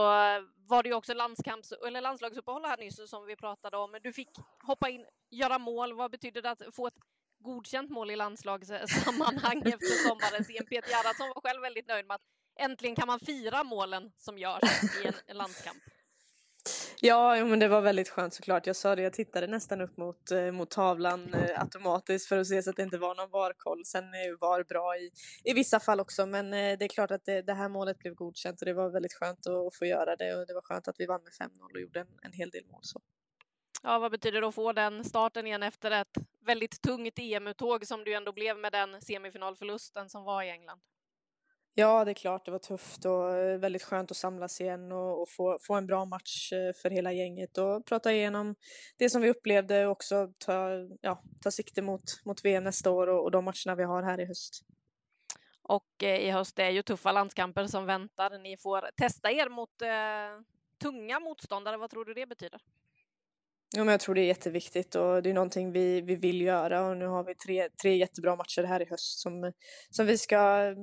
var 0.67 0.83
det 0.83 0.89
ju 0.89 0.95
också 0.95 1.13
landskamps 1.13 1.71
eller 1.87 2.01
landslagsuppehåll 2.01 2.65
här 2.65 2.77
nyss 2.77 3.09
som 3.09 3.25
vi 3.25 3.35
pratade 3.35 3.77
om. 3.77 3.97
Du 4.03 4.13
fick 4.13 4.29
hoppa 4.63 4.89
in, 4.89 5.05
göra 5.29 5.57
mål. 5.57 5.93
Vad 5.93 6.11
betyder 6.11 6.41
det 6.41 6.51
att 6.51 6.61
få 6.71 6.87
ett 6.87 6.99
godkänt 7.39 7.89
mål 7.89 8.11
i 8.11 8.15
landslagssammanhang 8.15 9.61
efter 9.65 10.07
sommarens 10.07 10.49
EM? 10.49 10.65
Peter 10.65 10.89
Gerhardsson 10.89 11.27
var 11.27 11.41
själv 11.41 11.61
väldigt 11.61 11.87
nöjd 11.87 12.07
med 12.07 12.15
att 12.15 12.25
äntligen 12.59 12.95
kan 12.95 13.07
man 13.07 13.19
fira 13.19 13.63
målen 13.63 14.11
som 14.17 14.37
görs 14.37 14.63
i 15.03 15.11
en 15.27 15.37
landskamp. 15.37 15.83
Ja, 17.01 17.45
men 17.45 17.59
det 17.59 17.67
var 17.67 17.81
väldigt 17.81 18.09
skönt 18.09 18.33
såklart. 18.33 18.67
Jag 18.67 18.75
sa 18.75 18.95
det, 18.95 19.01
jag 19.01 19.13
tittade 19.13 19.47
nästan 19.47 19.81
upp 19.81 19.97
mot, 19.97 20.31
eh, 20.31 20.51
mot 20.51 20.71
tavlan 20.71 21.33
eh, 21.33 21.61
automatiskt 21.61 22.27
för 22.27 22.37
att 22.37 22.47
se 22.47 22.63
så 22.63 22.69
att 22.69 22.75
det 22.75 22.83
inte 22.83 22.97
var 22.97 23.15
någon 23.15 23.29
VAR-koll. 23.29 23.85
Sen 23.85 24.03
är 24.03 24.25
ju 24.25 24.37
VAR 24.37 24.63
bra 24.63 24.97
i, 24.97 25.11
i 25.43 25.53
vissa 25.53 25.79
fall 25.79 25.99
också, 25.99 26.25
men 26.25 26.53
eh, 26.53 26.77
det 26.77 26.85
är 26.85 26.89
klart 26.89 27.11
att 27.11 27.25
det, 27.25 27.41
det, 27.41 27.53
här 27.53 27.69
målet 27.69 27.99
blev 27.99 28.13
godkänt 28.13 28.61
och 28.61 28.65
det 28.65 28.73
var 28.73 28.89
väldigt 28.89 29.13
skönt 29.13 29.47
att, 29.47 29.75
få 29.75 29.85
göra 29.85 30.15
det 30.15 30.35
och 30.35 30.47
det 30.47 30.53
var 30.53 30.61
skönt 30.61 30.87
att 30.87 30.95
vi 30.99 31.05
vann 31.05 31.21
med 31.23 31.49
5-0 31.49 31.73
och 31.73 31.81
gjorde 31.81 31.99
en, 31.99 32.07
en 32.21 32.33
hel 32.33 32.49
del 32.49 32.65
mål. 32.65 32.81
Så. 32.83 33.01
Ja, 33.83 33.99
vad 33.99 34.11
betyder 34.11 34.41
det 34.41 34.47
att 34.47 34.55
få 34.55 34.73
den 34.73 35.03
starten 35.03 35.47
igen 35.47 35.63
efter 35.63 35.91
ett 35.91 36.17
väldigt 36.45 36.81
tungt 36.81 37.19
EM-uttåg 37.19 37.87
som 37.87 38.03
du 38.03 38.13
ändå 38.13 38.31
blev 38.31 38.57
med 38.57 38.71
den 38.71 39.01
semifinalförlusten 39.01 40.09
som 40.09 40.23
var 40.23 40.43
i 40.43 40.49
England? 40.49 40.81
Ja, 41.77 42.05
det 42.05 42.11
är 42.11 42.15
klart 42.15 42.45
det 42.45 42.51
var 42.51 42.59
tufft 42.59 43.05
och 43.05 43.37
eh, 43.37 43.59
väldigt 43.59 43.83
skönt 43.83 44.11
att 44.11 44.17
samlas 44.17 44.61
igen 44.61 44.91
och, 44.91 45.21
och, 45.21 45.29
få, 45.29 45.57
få 45.61 45.73
en 45.73 45.87
bra 45.87 46.05
match 46.05 46.53
eh, 46.53 46.73
för 46.81 46.89
hela 46.89 47.11
gänget 47.11 47.57
och 47.57 47.85
prata 47.85 48.13
igenom 48.13 48.55
det 48.97 49.09
som 49.09 49.21
vi 49.21 49.29
upplevde 49.29 49.85
och 49.85 49.91
också 49.91 50.33
ta, 50.37 50.69
ja, 51.01 51.23
ta 51.41 51.51
sikte 51.51 51.81
mot, 51.81 52.01
mot 52.25 52.45
VM 52.45 52.63
nästa 52.63 52.91
år 52.91 53.07
och, 53.07 53.23
och 53.23 53.31
de 53.31 53.45
matcherna 53.45 53.75
vi 53.75 53.83
har 53.83 54.03
här 54.03 54.19
i 54.19 54.25
höst. 54.25 54.65
Och 55.61 56.03
eh, 56.03 56.19
i 56.19 56.31
höst 56.31 56.59
är 56.59 56.69
ju 56.69 56.81
tuffa 56.81 57.11
landskamper 57.11 57.67
som 57.67 57.85
väntar. 57.85 58.39
Ni 58.39 58.57
får 58.57 58.89
testa 58.97 59.31
er 59.31 59.49
mot 59.49 59.81
eh, 59.81 60.45
tunga 60.81 61.19
motståndare. 61.19 61.77
Vad 61.77 61.89
tror 61.89 62.05
du 62.05 62.13
det 62.13 62.25
betyder? 62.25 62.61
Ja, 63.77 63.83
men 63.83 63.91
jag 63.91 63.99
tror 63.99 64.15
det 64.15 64.21
är 64.21 64.25
jätteviktigt 64.25 64.95
och 64.95 65.23
det 65.23 65.29
är 65.29 65.33
någonting 65.33 65.71
vi, 65.71 66.01
vi 66.01 66.15
vill 66.15 66.41
göra 66.41 66.87
och 66.87 66.97
nu 66.97 67.05
har 67.05 67.23
vi 67.23 67.35
tre, 67.35 67.69
tre 67.81 67.97
jättebra 67.97 68.35
matcher 68.35 68.63
här 68.63 68.81
i 68.81 68.85
höst 68.85 69.19
som, 69.19 69.51
som 69.89 70.05
vi 70.05 70.17
ska 70.17 70.35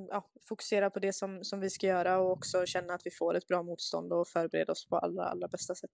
ja, 0.09 0.29
fokusera 0.49 0.89
på 0.89 0.99
det 0.99 1.13
som, 1.13 1.43
som 1.43 1.59
vi 1.59 1.69
ska 1.69 1.87
göra 1.87 2.19
och 2.19 2.31
också 2.31 2.65
känna 2.65 2.93
att 2.93 3.01
vi 3.05 3.11
får 3.11 3.35
ett 3.35 3.47
bra 3.47 3.63
motstånd 3.63 4.13
och 4.13 4.27
förbereda 4.27 4.71
oss 4.71 4.87
på 4.87 4.97
allra, 4.97 5.25
allra 5.25 5.47
bästa 5.47 5.75
sätt. 5.75 5.91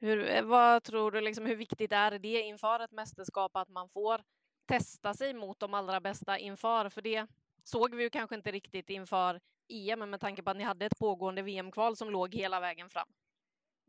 Hur, 0.00 0.30
eh, 0.30 0.42
vad 0.42 0.82
tror 0.82 1.10
du, 1.10 1.20
liksom, 1.20 1.46
hur 1.46 1.56
viktigt 1.56 1.92
är 1.92 2.18
det 2.18 2.40
inför 2.40 2.80
ett 2.80 2.92
mästerskap 2.92 3.56
att 3.56 3.68
man 3.68 3.88
får 3.88 4.20
testa 4.68 5.14
sig 5.14 5.34
mot 5.34 5.60
de 5.60 5.74
allra 5.74 6.00
bästa 6.00 6.38
inför? 6.38 6.88
För 6.88 7.02
det 7.02 7.26
såg 7.64 7.94
vi 7.94 8.02
ju 8.02 8.10
kanske 8.10 8.36
inte 8.36 8.50
riktigt 8.50 8.90
inför 8.90 9.40
EM 9.68 10.10
med 10.10 10.20
tanke 10.20 10.42
på 10.42 10.50
att 10.50 10.56
ni 10.56 10.64
hade 10.64 10.86
ett 10.86 10.98
pågående 10.98 11.42
VM-kval 11.42 11.96
som 11.96 12.10
låg 12.10 12.34
hela 12.34 12.60
vägen 12.60 12.90
fram. 12.90 13.08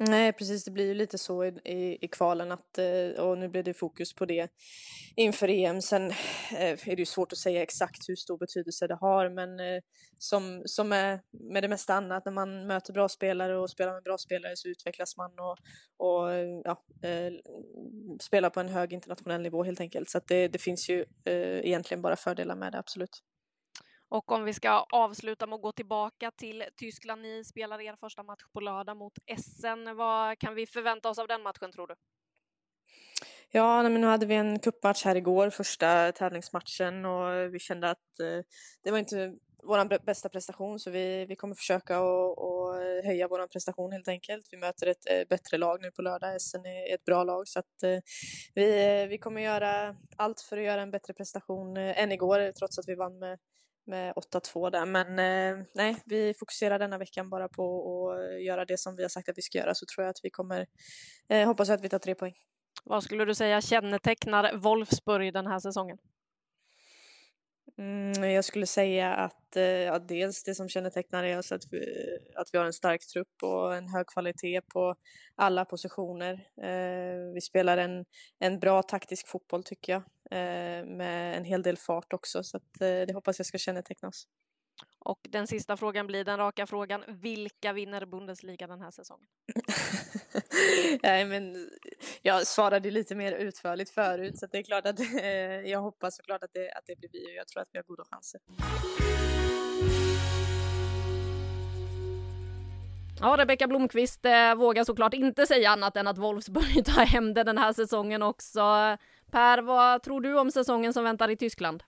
Nej, 0.01 0.33
precis. 0.33 0.65
Det 0.65 0.71
blir 0.71 0.85
ju 0.85 0.93
lite 0.93 1.17
så 1.17 1.45
i, 1.45 1.47
i, 1.65 1.97
i 2.01 2.07
kvalen 2.07 2.51
att, 2.51 2.77
eh, 2.77 3.23
och 3.23 3.37
nu 3.37 3.47
blir 3.49 3.63
det 3.63 3.73
fokus 3.73 4.13
på 4.13 4.25
det 4.25 4.51
inför 5.15 5.47
EM. 5.49 5.81
Sen 5.81 6.09
eh, 6.51 6.87
är 6.89 6.95
det 6.95 6.99
ju 6.99 7.05
svårt 7.05 7.31
att 7.31 7.37
säga 7.37 7.61
exakt 7.61 8.09
hur 8.09 8.15
stor 8.15 8.37
betydelse 8.37 8.87
det 8.87 8.95
har, 8.95 9.29
men 9.29 9.59
eh, 9.59 9.81
som, 10.17 10.61
som 10.65 10.89
med, 10.89 11.19
med 11.31 11.63
det 11.63 11.67
mesta 11.67 11.93
annat, 11.93 12.25
när 12.25 12.31
man 12.31 12.67
möter 12.67 12.93
bra 12.93 13.09
spelare 13.09 13.57
och 13.57 13.69
spelar 13.69 13.93
med 13.93 14.03
bra 14.03 14.17
spelare 14.17 14.55
så 14.55 14.67
utvecklas 14.67 15.17
man 15.17 15.31
och, 15.39 15.57
och 16.07 16.29
ja, 16.63 16.83
spelar 18.21 18.49
på 18.49 18.59
en 18.59 18.69
hög 18.69 18.93
internationell 18.93 19.41
nivå 19.41 19.63
helt 19.63 19.79
enkelt. 19.79 20.09
Så 20.09 20.17
att 20.17 20.27
det, 20.27 20.47
det 20.47 20.59
finns 20.59 20.89
ju 20.89 21.05
egentligen 21.25 22.01
bara 22.01 22.15
fördelar 22.15 22.55
med 22.55 22.71
det, 22.71 22.79
absolut. 22.79 23.23
Och 24.09 24.31
om 24.31 24.43
vi 24.43 24.53
ska 24.53 24.85
avsluta 24.91 25.47
med 25.47 25.55
att 25.55 25.61
gå 25.61 25.71
tillbaka 25.71 26.31
till 26.31 26.63
Tyskland. 26.75 27.21
Ni 27.21 27.43
spelar 27.43 27.81
er 27.81 27.95
första 27.99 28.23
match 28.23 28.43
på 28.53 28.59
lördag 28.59 28.97
mot 28.97 29.13
Essen. 29.25 29.95
Vad 29.95 30.39
kan 30.39 30.55
vi 30.55 30.65
förvänta 30.65 31.09
oss 31.09 31.19
av 31.19 31.27
den 31.27 31.41
matchen 31.43 31.71
tror 31.71 31.87
du? 31.87 31.95
Ja, 33.51 33.83
men 33.83 34.01
nu 34.01 34.07
hade 34.07 34.25
vi 34.25 34.35
en 34.35 34.59
kuppmatch 34.59 35.05
här 35.05 35.15
igår, 35.15 35.49
första 35.49 36.11
tävlingsmatchen 36.11 37.05
och 37.05 37.53
vi 37.53 37.59
kände 37.59 37.89
att 37.89 38.19
eh, 38.19 38.45
det 38.83 38.91
var 38.91 38.97
inte 38.97 39.35
vår 39.63 40.05
bästa 40.05 40.29
prestation 40.29 40.79
så 40.79 40.91
vi, 40.91 41.25
vi 41.25 41.35
kommer 41.35 41.55
försöka 41.55 42.01
och, 42.01 42.75
höja 43.03 43.27
vår 43.27 43.47
prestation 43.47 43.91
helt 43.91 44.07
enkelt. 44.07 44.47
Vi 44.51 44.57
möter 44.57 44.87
ett 44.87 45.09
eh, 45.09 45.27
bättre 45.29 45.57
lag 45.57 45.81
nu 45.81 45.91
på 45.91 46.01
lördag. 46.01 46.35
Essen 46.35 46.65
är 46.65 46.93
ett 46.93 47.05
bra 47.05 47.23
lag 47.23 47.47
så 47.47 47.59
att 47.59 47.83
eh, 47.83 47.99
vi, 48.53 49.01
eh, 49.01 49.07
vi 49.07 49.17
kommer 49.17 49.41
göra 49.41 49.95
allt 50.17 50.41
för 50.41 50.57
att 50.57 50.63
göra 50.63 50.81
en 50.81 50.91
bättre 50.91 51.13
prestation 51.13 51.77
eh, 51.77 52.03
än 52.03 52.11
igår 52.11 52.51
trots 52.51 52.79
att 52.79 52.87
vi 52.87 52.95
vann 52.95 53.19
med 53.19 53.39
med 53.89 54.13
8-2 54.13 54.71
där. 54.71 54.85
Men 54.85 55.07
eh, 55.07 55.65
nej, 55.75 55.95
vi 56.05 56.33
fokuserar 56.39 56.79
denna 56.79 56.97
veckan 56.97 57.29
bara 57.29 57.47
på 57.47 57.63
att 58.11 58.19
eh, 58.19 58.45
göra 58.45 58.65
det 58.65 58.77
som 58.77 58.95
vi 58.95 59.01
har 59.01 59.09
sagt 59.09 59.29
att 59.29 59.37
vi 59.37 59.41
ska 59.41 59.57
göra 59.57 59.75
så 59.75 59.85
tror 59.85 60.03
jag 60.03 60.09
att 60.09 60.19
vi 60.23 60.29
kommer, 60.29 60.65
eh, 61.29 61.47
hoppas 61.47 61.69
att 61.69 61.81
vi 61.81 61.89
tar 61.89 61.99
tre 61.99 62.15
poäng. 62.15 62.33
Vad 62.83 63.03
skulle 63.03 63.25
du 63.25 63.35
säga 63.35 63.61
kännetecknar 63.61 64.57
Wolfsburg 64.57 65.33
den 65.33 65.47
här 65.47 65.59
säsongen? 65.59 65.97
Mm, 67.79 68.31
jag 68.31 68.45
skulle 68.45 68.65
säga 68.65 69.15
att 69.15 69.55
eh, 69.55 69.63
ja, 69.63 69.99
dels 69.99 70.43
det 70.43 70.55
som 70.55 70.69
kännetecknar 70.69 71.23
är 71.23 71.37
alltså 71.37 71.55
att 71.55 71.63
vi, 71.71 71.79
att 72.35 72.49
vi 72.53 72.57
har 72.57 72.65
en 72.65 72.73
stark 72.73 73.07
trupp 73.07 73.43
och 73.43 73.75
en 73.75 73.89
hög 73.89 74.07
kvalitet 74.07 74.61
på 74.61 74.95
alla 75.35 75.65
positioner. 75.65 76.33
Eh, 76.61 77.33
vi 77.33 77.41
spelar 77.41 77.77
en, 77.77 78.05
en 78.39 78.59
bra 78.59 78.83
taktisk 78.83 79.27
fotboll 79.27 79.63
tycker 79.63 79.93
jag 79.93 80.01
eh, 80.31 80.85
med 80.85 81.37
en 81.37 81.43
hel 81.43 81.61
del 81.61 81.77
fart 81.77 82.13
också 82.13 82.43
så 82.43 82.57
att, 82.57 82.81
eh, 82.81 82.87
det 82.87 83.13
hoppas 83.13 83.39
jag 83.39 83.45
ska 83.45 83.57
känneteckna 83.57 84.07
oss. 84.07 84.27
Och 84.99 85.19
den 85.29 85.47
sista 85.47 85.77
frågan 85.77 86.07
blir 86.07 86.23
den 86.23 86.37
raka 86.37 86.67
frågan. 86.67 87.03
Vilka 87.07 87.73
vinner 87.73 88.05
Bundesliga 88.05 88.67
den 88.67 88.81
här 88.81 88.91
säsongen? 88.91 89.27
Nej, 91.03 91.25
men 91.25 91.69
jag 92.21 92.47
svarade 92.47 92.91
lite 92.91 93.15
mer 93.15 93.31
utförligt 93.31 93.89
förut 93.89 94.39
så 94.39 94.47
det 94.47 94.57
är 94.57 94.63
klart 94.63 94.85
att 94.85 94.99
eh, 94.99 95.25
jag 95.71 95.79
hoppas 95.81 96.15
såklart 96.15 96.43
att 96.43 96.53
det, 96.53 96.71
att 96.71 96.85
det 96.85 96.99
blir 96.99 97.09
vi 97.13 97.25
och 97.25 97.35
jag 97.37 97.47
tror 97.47 97.61
att 97.61 97.69
vi 97.71 97.77
har 97.77 97.83
goda 97.83 98.03
chanser. 98.11 98.41
Ja, 103.21 103.37
Rebecka 103.37 103.67
Blomqvist 103.67 104.25
eh, 104.25 104.55
vågar 104.55 104.83
såklart 104.83 105.13
inte 105.13 105.45
säga 105.45 105.69
annat 105.69 105.97
än 105.97 106.07
att 106.07 106.17
Wolfsburg 106.17 106.85
tar 106.85 107.05
hem 107.05 107.33
det 107.33 107.43
den 107.43 107.57
här 107.57 107.73
säsongen 107.73 108.23
också. 108.23 108.61
Per, 109.31 109.61
vad 109.61 110.03
tror 110.03 110.21
du 110.21 110.39
om 110.39 110.51
säsongen 110.51 110.93
som 110.93 111.03
väntar 111.03 111.29
i 111.29 111.37
Tyskland? 111.37 111.83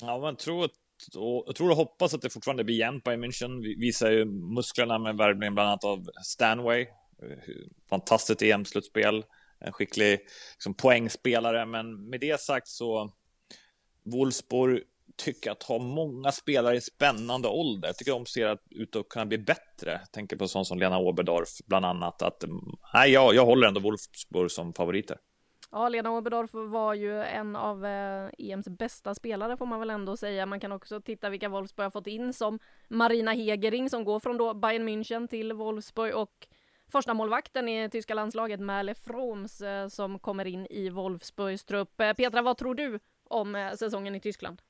Ja, 0.00 0.18
man 0.18 0.36
tror 0.36 0.64
att 0.64 0.70
och 1.16 1.44
jag 1.46 1.56
tror 1.56 1.70
och 1.70 1.76
hoppas 1.76 2.14
att 2.14 2.22
det 2.22 2.30
fortfarande 2.30 2.64
blir 2.64 2.76
jämnt. 2.76 3.04
Bayern 3.04 3.24
München 3.24 3.62
Vi 3.62 3.74
visar 3.74 4.10
ju 4.10 4.24
musklerna 4.24 4.98
med 4.98 5.16
värvning 5.16 5.54
bland 5.54 5.68
annat 5.68 5.84
av 5.84 6.10
Stanway. 6.24 6.80
Eh, 7.22 7.38
fantastiskt 7.90 8.42
EM-slutspel. 8.42 9.24
en 9.60 9.72
skicklig 9.72 10.20
liksom, 10.54 10.74
poängspelare. 10.74 11.66
Men 11.66 12.08
med 12.08 12.20
det 12.20 12.40
sagt 12.40 12.68
så 12.68 13.12
Wolfsburg 14.02 14.82
tycker 15.16 15.50
att 15.50 15.62
ha 15.62 15.78
många 15.78 16.32
spelare 16.32 16.76
i 16.76 16.80
spännande 16.80 17.48
ålder. 17.48 17.88
Jag 17.88 17.96
tycker 17.96 18.12
de 18.12 18.26
ser 18.26 18.58
ut 18.70 18.96
att 18.96 19.08
kunna 19.08 19.26
bli 19.26 19.38
bättre. 19.38 19.90
Jag 19.90 20.12
tänker 20.12 20.36
på 20.36 20.48
sånt 20.48 20.66
som 20.66 20.78
Lena 20.78 20.98
Oberdorf 20.98 21.48
bland 21.66 21.86
annat. 21.86 22.22
Att, 22.22 22.44
mm, 22.44 22.60
nej, 22.94 23.10
jag, 23.10 23.34
jag 23.34 23.46
håller 23.46 23.68
ändå 23.68 23.80
Wolfsburg 23.80 24.50
som 24.50 24.74
favoriter. 24.74 25.16
Ja, 25.70 25.88
Lena 25.88 26.10
Oberdorf 26.10 26.50
var 26.54 26.94
ju 26.94 27.22
en 27.22 27.56
av 27.56 27.86
eh, 27.86 28.30
EMs 28.38 28.68
bästa 28.68 29.14
spelare 29.14 29.56
får 29.56 29.66
man 29.66 29.80
väl 29.80 29.90
ändå 29.90 30.16
säga. 30.16 30.46
Man 30.46 30.60
kan 30.60 30.72
också 30.72 31.00
titta 31.00 31.30
vilka 31.30 31.48
Wolfsburg 31.48 31.84
har 31.84 31.90
fått 31.90 32.06
in 32.06 32.32
som 32.32 32.58
Marina 32.88 33.32
Hegering 33.32 33.90
som 33.90 34.04
går 34.04 34.20
från 34.20 34.36
då 34.36 34.54
Bayern 34.54 34.88
München 34.88 35.28
till 35.28 35.52
Wolfsburg 35.52 36.14
och 36.16 36.48
första 36.92 37.14
målvakten 37.14 37.68
i 37.68 37.90
tyska 37.90 38.14
landslaget 38.14 38.60
Merle 38.60 38.94
Froms 38.94 39.60
eh, 39.60 39.88
som 39.88 40.18
kommer 40.18 40.46
in 40.46 40.66
i 40.70 40.90
Wolfsburgs 40.90 41.64
trupp. 41.64 42.00
Eh, 42.00 42.12
Petra, 42.12 42.42
vad 42.42 42.56
tror 42.56 42.74
du 42.74 42.98
om 43.28 43.54
eh, 43.54 43.72
säsongen 43.72 44.14
i 44.14 44.20
Tyskland? 44.20 44.62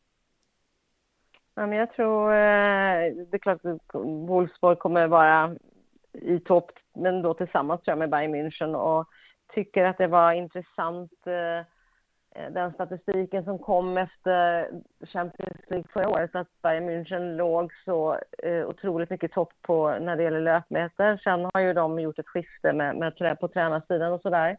Ja, 1.55 1.67
men 1.67 1.79
jag 1.79 1.93
tror, 1.93 2.33
eh, 2.33 3.15
det 3.31 3.37
är 3.37 3.39
klart 3.39 3.65
att 3.65 3.95
Wolfsburg 4.29 4.79
kommer 4.79 5.07
vara 5.07 5.57
i 6.13 6.41
topp, 6.41 6.71
men 6.95 7.23
då 7.23 7.35
tillsammans 7.35 7.83
tror 7.83 7.93
jag 7.93 7.99
med 7.99 8.11
Bayern 8.11 8.35
München 8.35 8.75
och 8.75 9.09
tycker 9.55 9.85
att 9.85 9.99
det 9.99 10.07
var 10.07 10.33
intressant 10.33 11.13
eh, 11.27 11.59
eh, 12.43 12.53
den 12.53 12.73
statistiken 12.73 13.45
som 13.45 13.59
kom 13.59 13.99
efter 13.99 14.69
Champions 15.07 15.61
League 15.69 15.89
förra 15.93 16.09
året, 16.09 16.35
att 16.35 16.63
Bayern 16.63 16.91
München 16.91 17.37
låg 17.37 17.73
så 17.85 18.19
eh, 18.43 18.69
otroligt 18.69 19.11
mycket 19.11 19.33
topp 19.33 19.53
på 19.63 19.99
när 20.01 20.17
det 20.17 20.23
gäller 20.23 20.41
löpmeter. 20.41 21.21
Sen 21.25 21.51
har 21.55 21.61
ju 21.61 21.73
de 21.73 22.01
gjort 22.01 22.19
ett 22.19 22.29
skifte 22.29 22.73
med, 22.73 22.97
med 22.97 23.41
på 23.41 23.49
tränarsidan 23.49 24.13
och 24.13 24.21
sådär. 24.21 24.57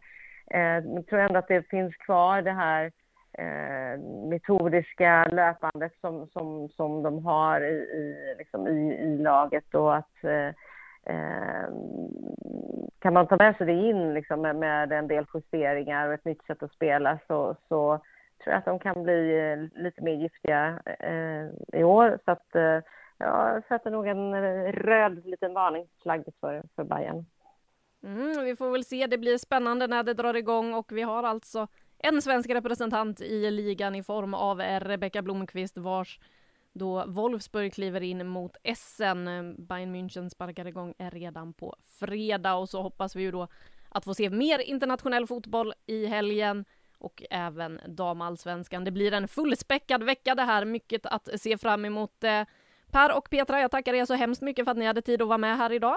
Jag 0.52 1.06
tror 1.06 1.20
ändå 1.20 1.38
att 1.38 1.48
det 1.48 1.70
finns 1.70 1.96
kvar 1.96 2.42
det 2.42 2.52
här 2.52 2.92
eh, 3.38 4.00
metodiska 4.28 5.24
löpandet 5.24 5.92
som, 6.00 6.26
som, 6.26 6.68
som 6.68 7.02
de 7.02 7.24
har 7.24 7.60
i, 7.60 7.74
i, 7.74 8.34
liksom 8.38 8.68
i, 8.68 8.94
i 8.94 9.18
laget 9.18 9.74
och 9.74 9.96
att 9.96 10.24
eh, 10.24 10.54
kan 13.00 13.12
man 13.12 13.26
ta 13.26 13.36
med 13.36 13.56
sig 13.56 13.66
det 13.66 13.72
in 13.72 14.14
liksom 14.14 14.40
med, 14.40 14.56
med, 14.56 14.92
en 14.92 15.08
del 15.08 15.26
justeringar 15.34 16.08
och 16.08 16.14
ett 16.14 16.24
nytt 16.24 16.44
sätt 16.46 16.62
att 16.62 16.72
spela 16.72 17.18
så, 17.26 17.56
så 17.68 18.00
tror 18.44 18.52
jag 18.52 18.58
att 18.58 18.64
de 18.64 18.78
kan 18.78 19.02
bli 19.02 19.38
eh, 19.38 19.82
lite 19.82 20.02
mer 20.02 20.12
giftiga 20.12 20.80
eh, 21.00 21.80
i 21.80 21.84
år. 21.84 22.18
Så 22.24 22.30
att 22.30 22.54
eh, 22.54 22.78
jag 23.18 23.64
sätter 23.68 23.90
nog 23.90 24.06
en 24.06 24.32
röd 24.72 25.26
liten 25.26 25.54
varningsflagg 25.54 26.24
för, 26.40 26.62
för 26.76 26.84
Bayern. 26.84 27.26
Mm, 28.02 28.44
vi 28.44 28.56
får 28.56 28.70
väl 28.70 28.84
se, 28.84 29.06
det 29.06 29.18
blir 29.18 29.38
spännande 29.38 29.86
när 29.86 30.02
det 30.02 30.14
drar 30.14 30.34
igång 30.34 30.74
och 30.74 30.92
vi 30.92 31.02
har 31.02 31.22
alltså 31.22 31.66
en 31.98 32.22
svensk 32.22 32.50
representant 32.50 33.20
i 33.20 33.50
ligan 33.50 33.94
i 33.94 34.02
form 34.02 34.34
av 34.34 34.60
Rebecka 34.60 35.22
Blomqvist 35.22 35.78
vars 35.78 36.20
då 36.72 37.04
Wolfsburg 37.06 37.74
kliver 37.74 38.00
in 38.00 38.26
mot 38.28 38.56
Essen. 38.62 39.54
Bayern 39.58 39.94
München 39.94 40.28
sparkar 40.28 40.66
igång 40.66 40.94
redan 40.98 41.52
på 41.52 41.76
fredag 41.88 42.54
och 42.54 42.68
så 42.68 42.82
hoppas 42.82 43.16
vi 43.16 43.22
ju 43.22 43.30
då 43.30 43.48
att 43.88 44.04
få 44.04 44.14
se 44.14 44.30
mer 44.30 44.58
internationell 44.58 45.26
fotboll 45.26 45.74
i 45.86 46.06
helgen 46.06 46.64
och 46.98 47.22
även 47.30 47.80
damallsvenskan. 47.86 48.84
Det 48.84 48.90
blir 48.90 49.12
en 49.12 49.28
fullspäckad 49.28 50.02
vecka 50.02 50.34
det 50.34 50.42
här, 50.42 50.64
mycket 50.64 51.06
att 51.06 51.28
se 51.40 51.58
fram 51.58 51.84
emot. 51.84 52.24
Eh, 52.24 52.42
per 52.90 53.16
och 53.16 53.30
Petra, 53.30 53.60
jag 53.60 53.70
tackar 53.70 53.94
er 53.94 54.04
så 54.04 54.14
hemskt 54.14 54.42
mycket 54.42 54.64
för 54.64 54.70
att 54.72 54.78
ni 54.78 54.86
hade 54.86 55.02
tid 55.02 55.22
att 55.22 55.28
vara 55.28 55.38
med 55.38 55.56
här 55.56 55.72
idag. 55.72 55.96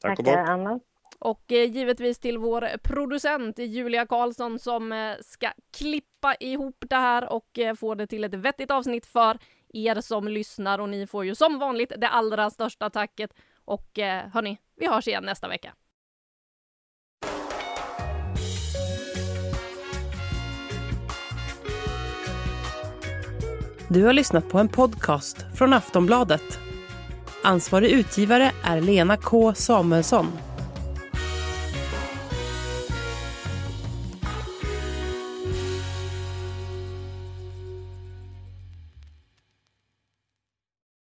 Tack 0.00 0.18
och 0.18 0.24
bock. 0.24 0.82
Och 1.18 1.52
eh, 1.52 1.70
givetvis 1.70 2.18
till 2.18 2.38
vår 2.38 2.78
producent 2.82 3.58
Julia 3.58 4.06
Karlsson 4.06 4.58
som 4.58 4.92
eh, 4.92 5.14
ska 5.20 5.50
klippa 5.76 6.34
ihop 6.40 6.84
det 6.90 6.96
här 6.96 7.32
och 7.32 7.58
eh, 7.58 7.74
få 7.74 7.94
det 7.94 8.06
till 8.06 8.24
ett 8.24 8.34
vettigt 8.34 8.70
avsnitt 8.70 9.06
för 9.06 9.38
er 9.68 10.00
som 10.00 10.28
lyssnar 10.28 10.78
och 10.78 10.88
ni 10.88 11.06
får 11.06 11.24
ju 11.24 11.34
som 11.34 11.58
vanligt 11.58 11.92
det 11.96 12.08
allra 12.08 12.50
största 12.50 12.90
tacket. 12.90 13.30
Och 13.64 13.90
hörni, 14.32 14.58
vi 14.76 14.86
hörs 14.86 15.08
igen 15.08 15.24
nästa 15.24 15.48
vecka. 15.48 15.74
Du 23.88 24.04
har 24.04 24.12
lyssnat 24.12 24.48
på 24.48 24.58
en 24.58 24.68
podcast 24.68 25.36
från 25.54 25.72
Aftonbladet. 25.72 26.58
Ansvarig 27.42 27.90
utgivare 27.90 28.52
är 28.64 28.80
Lena 28.80 29.16
K 29.16 29.54
Samuelsson. 29.54 30.53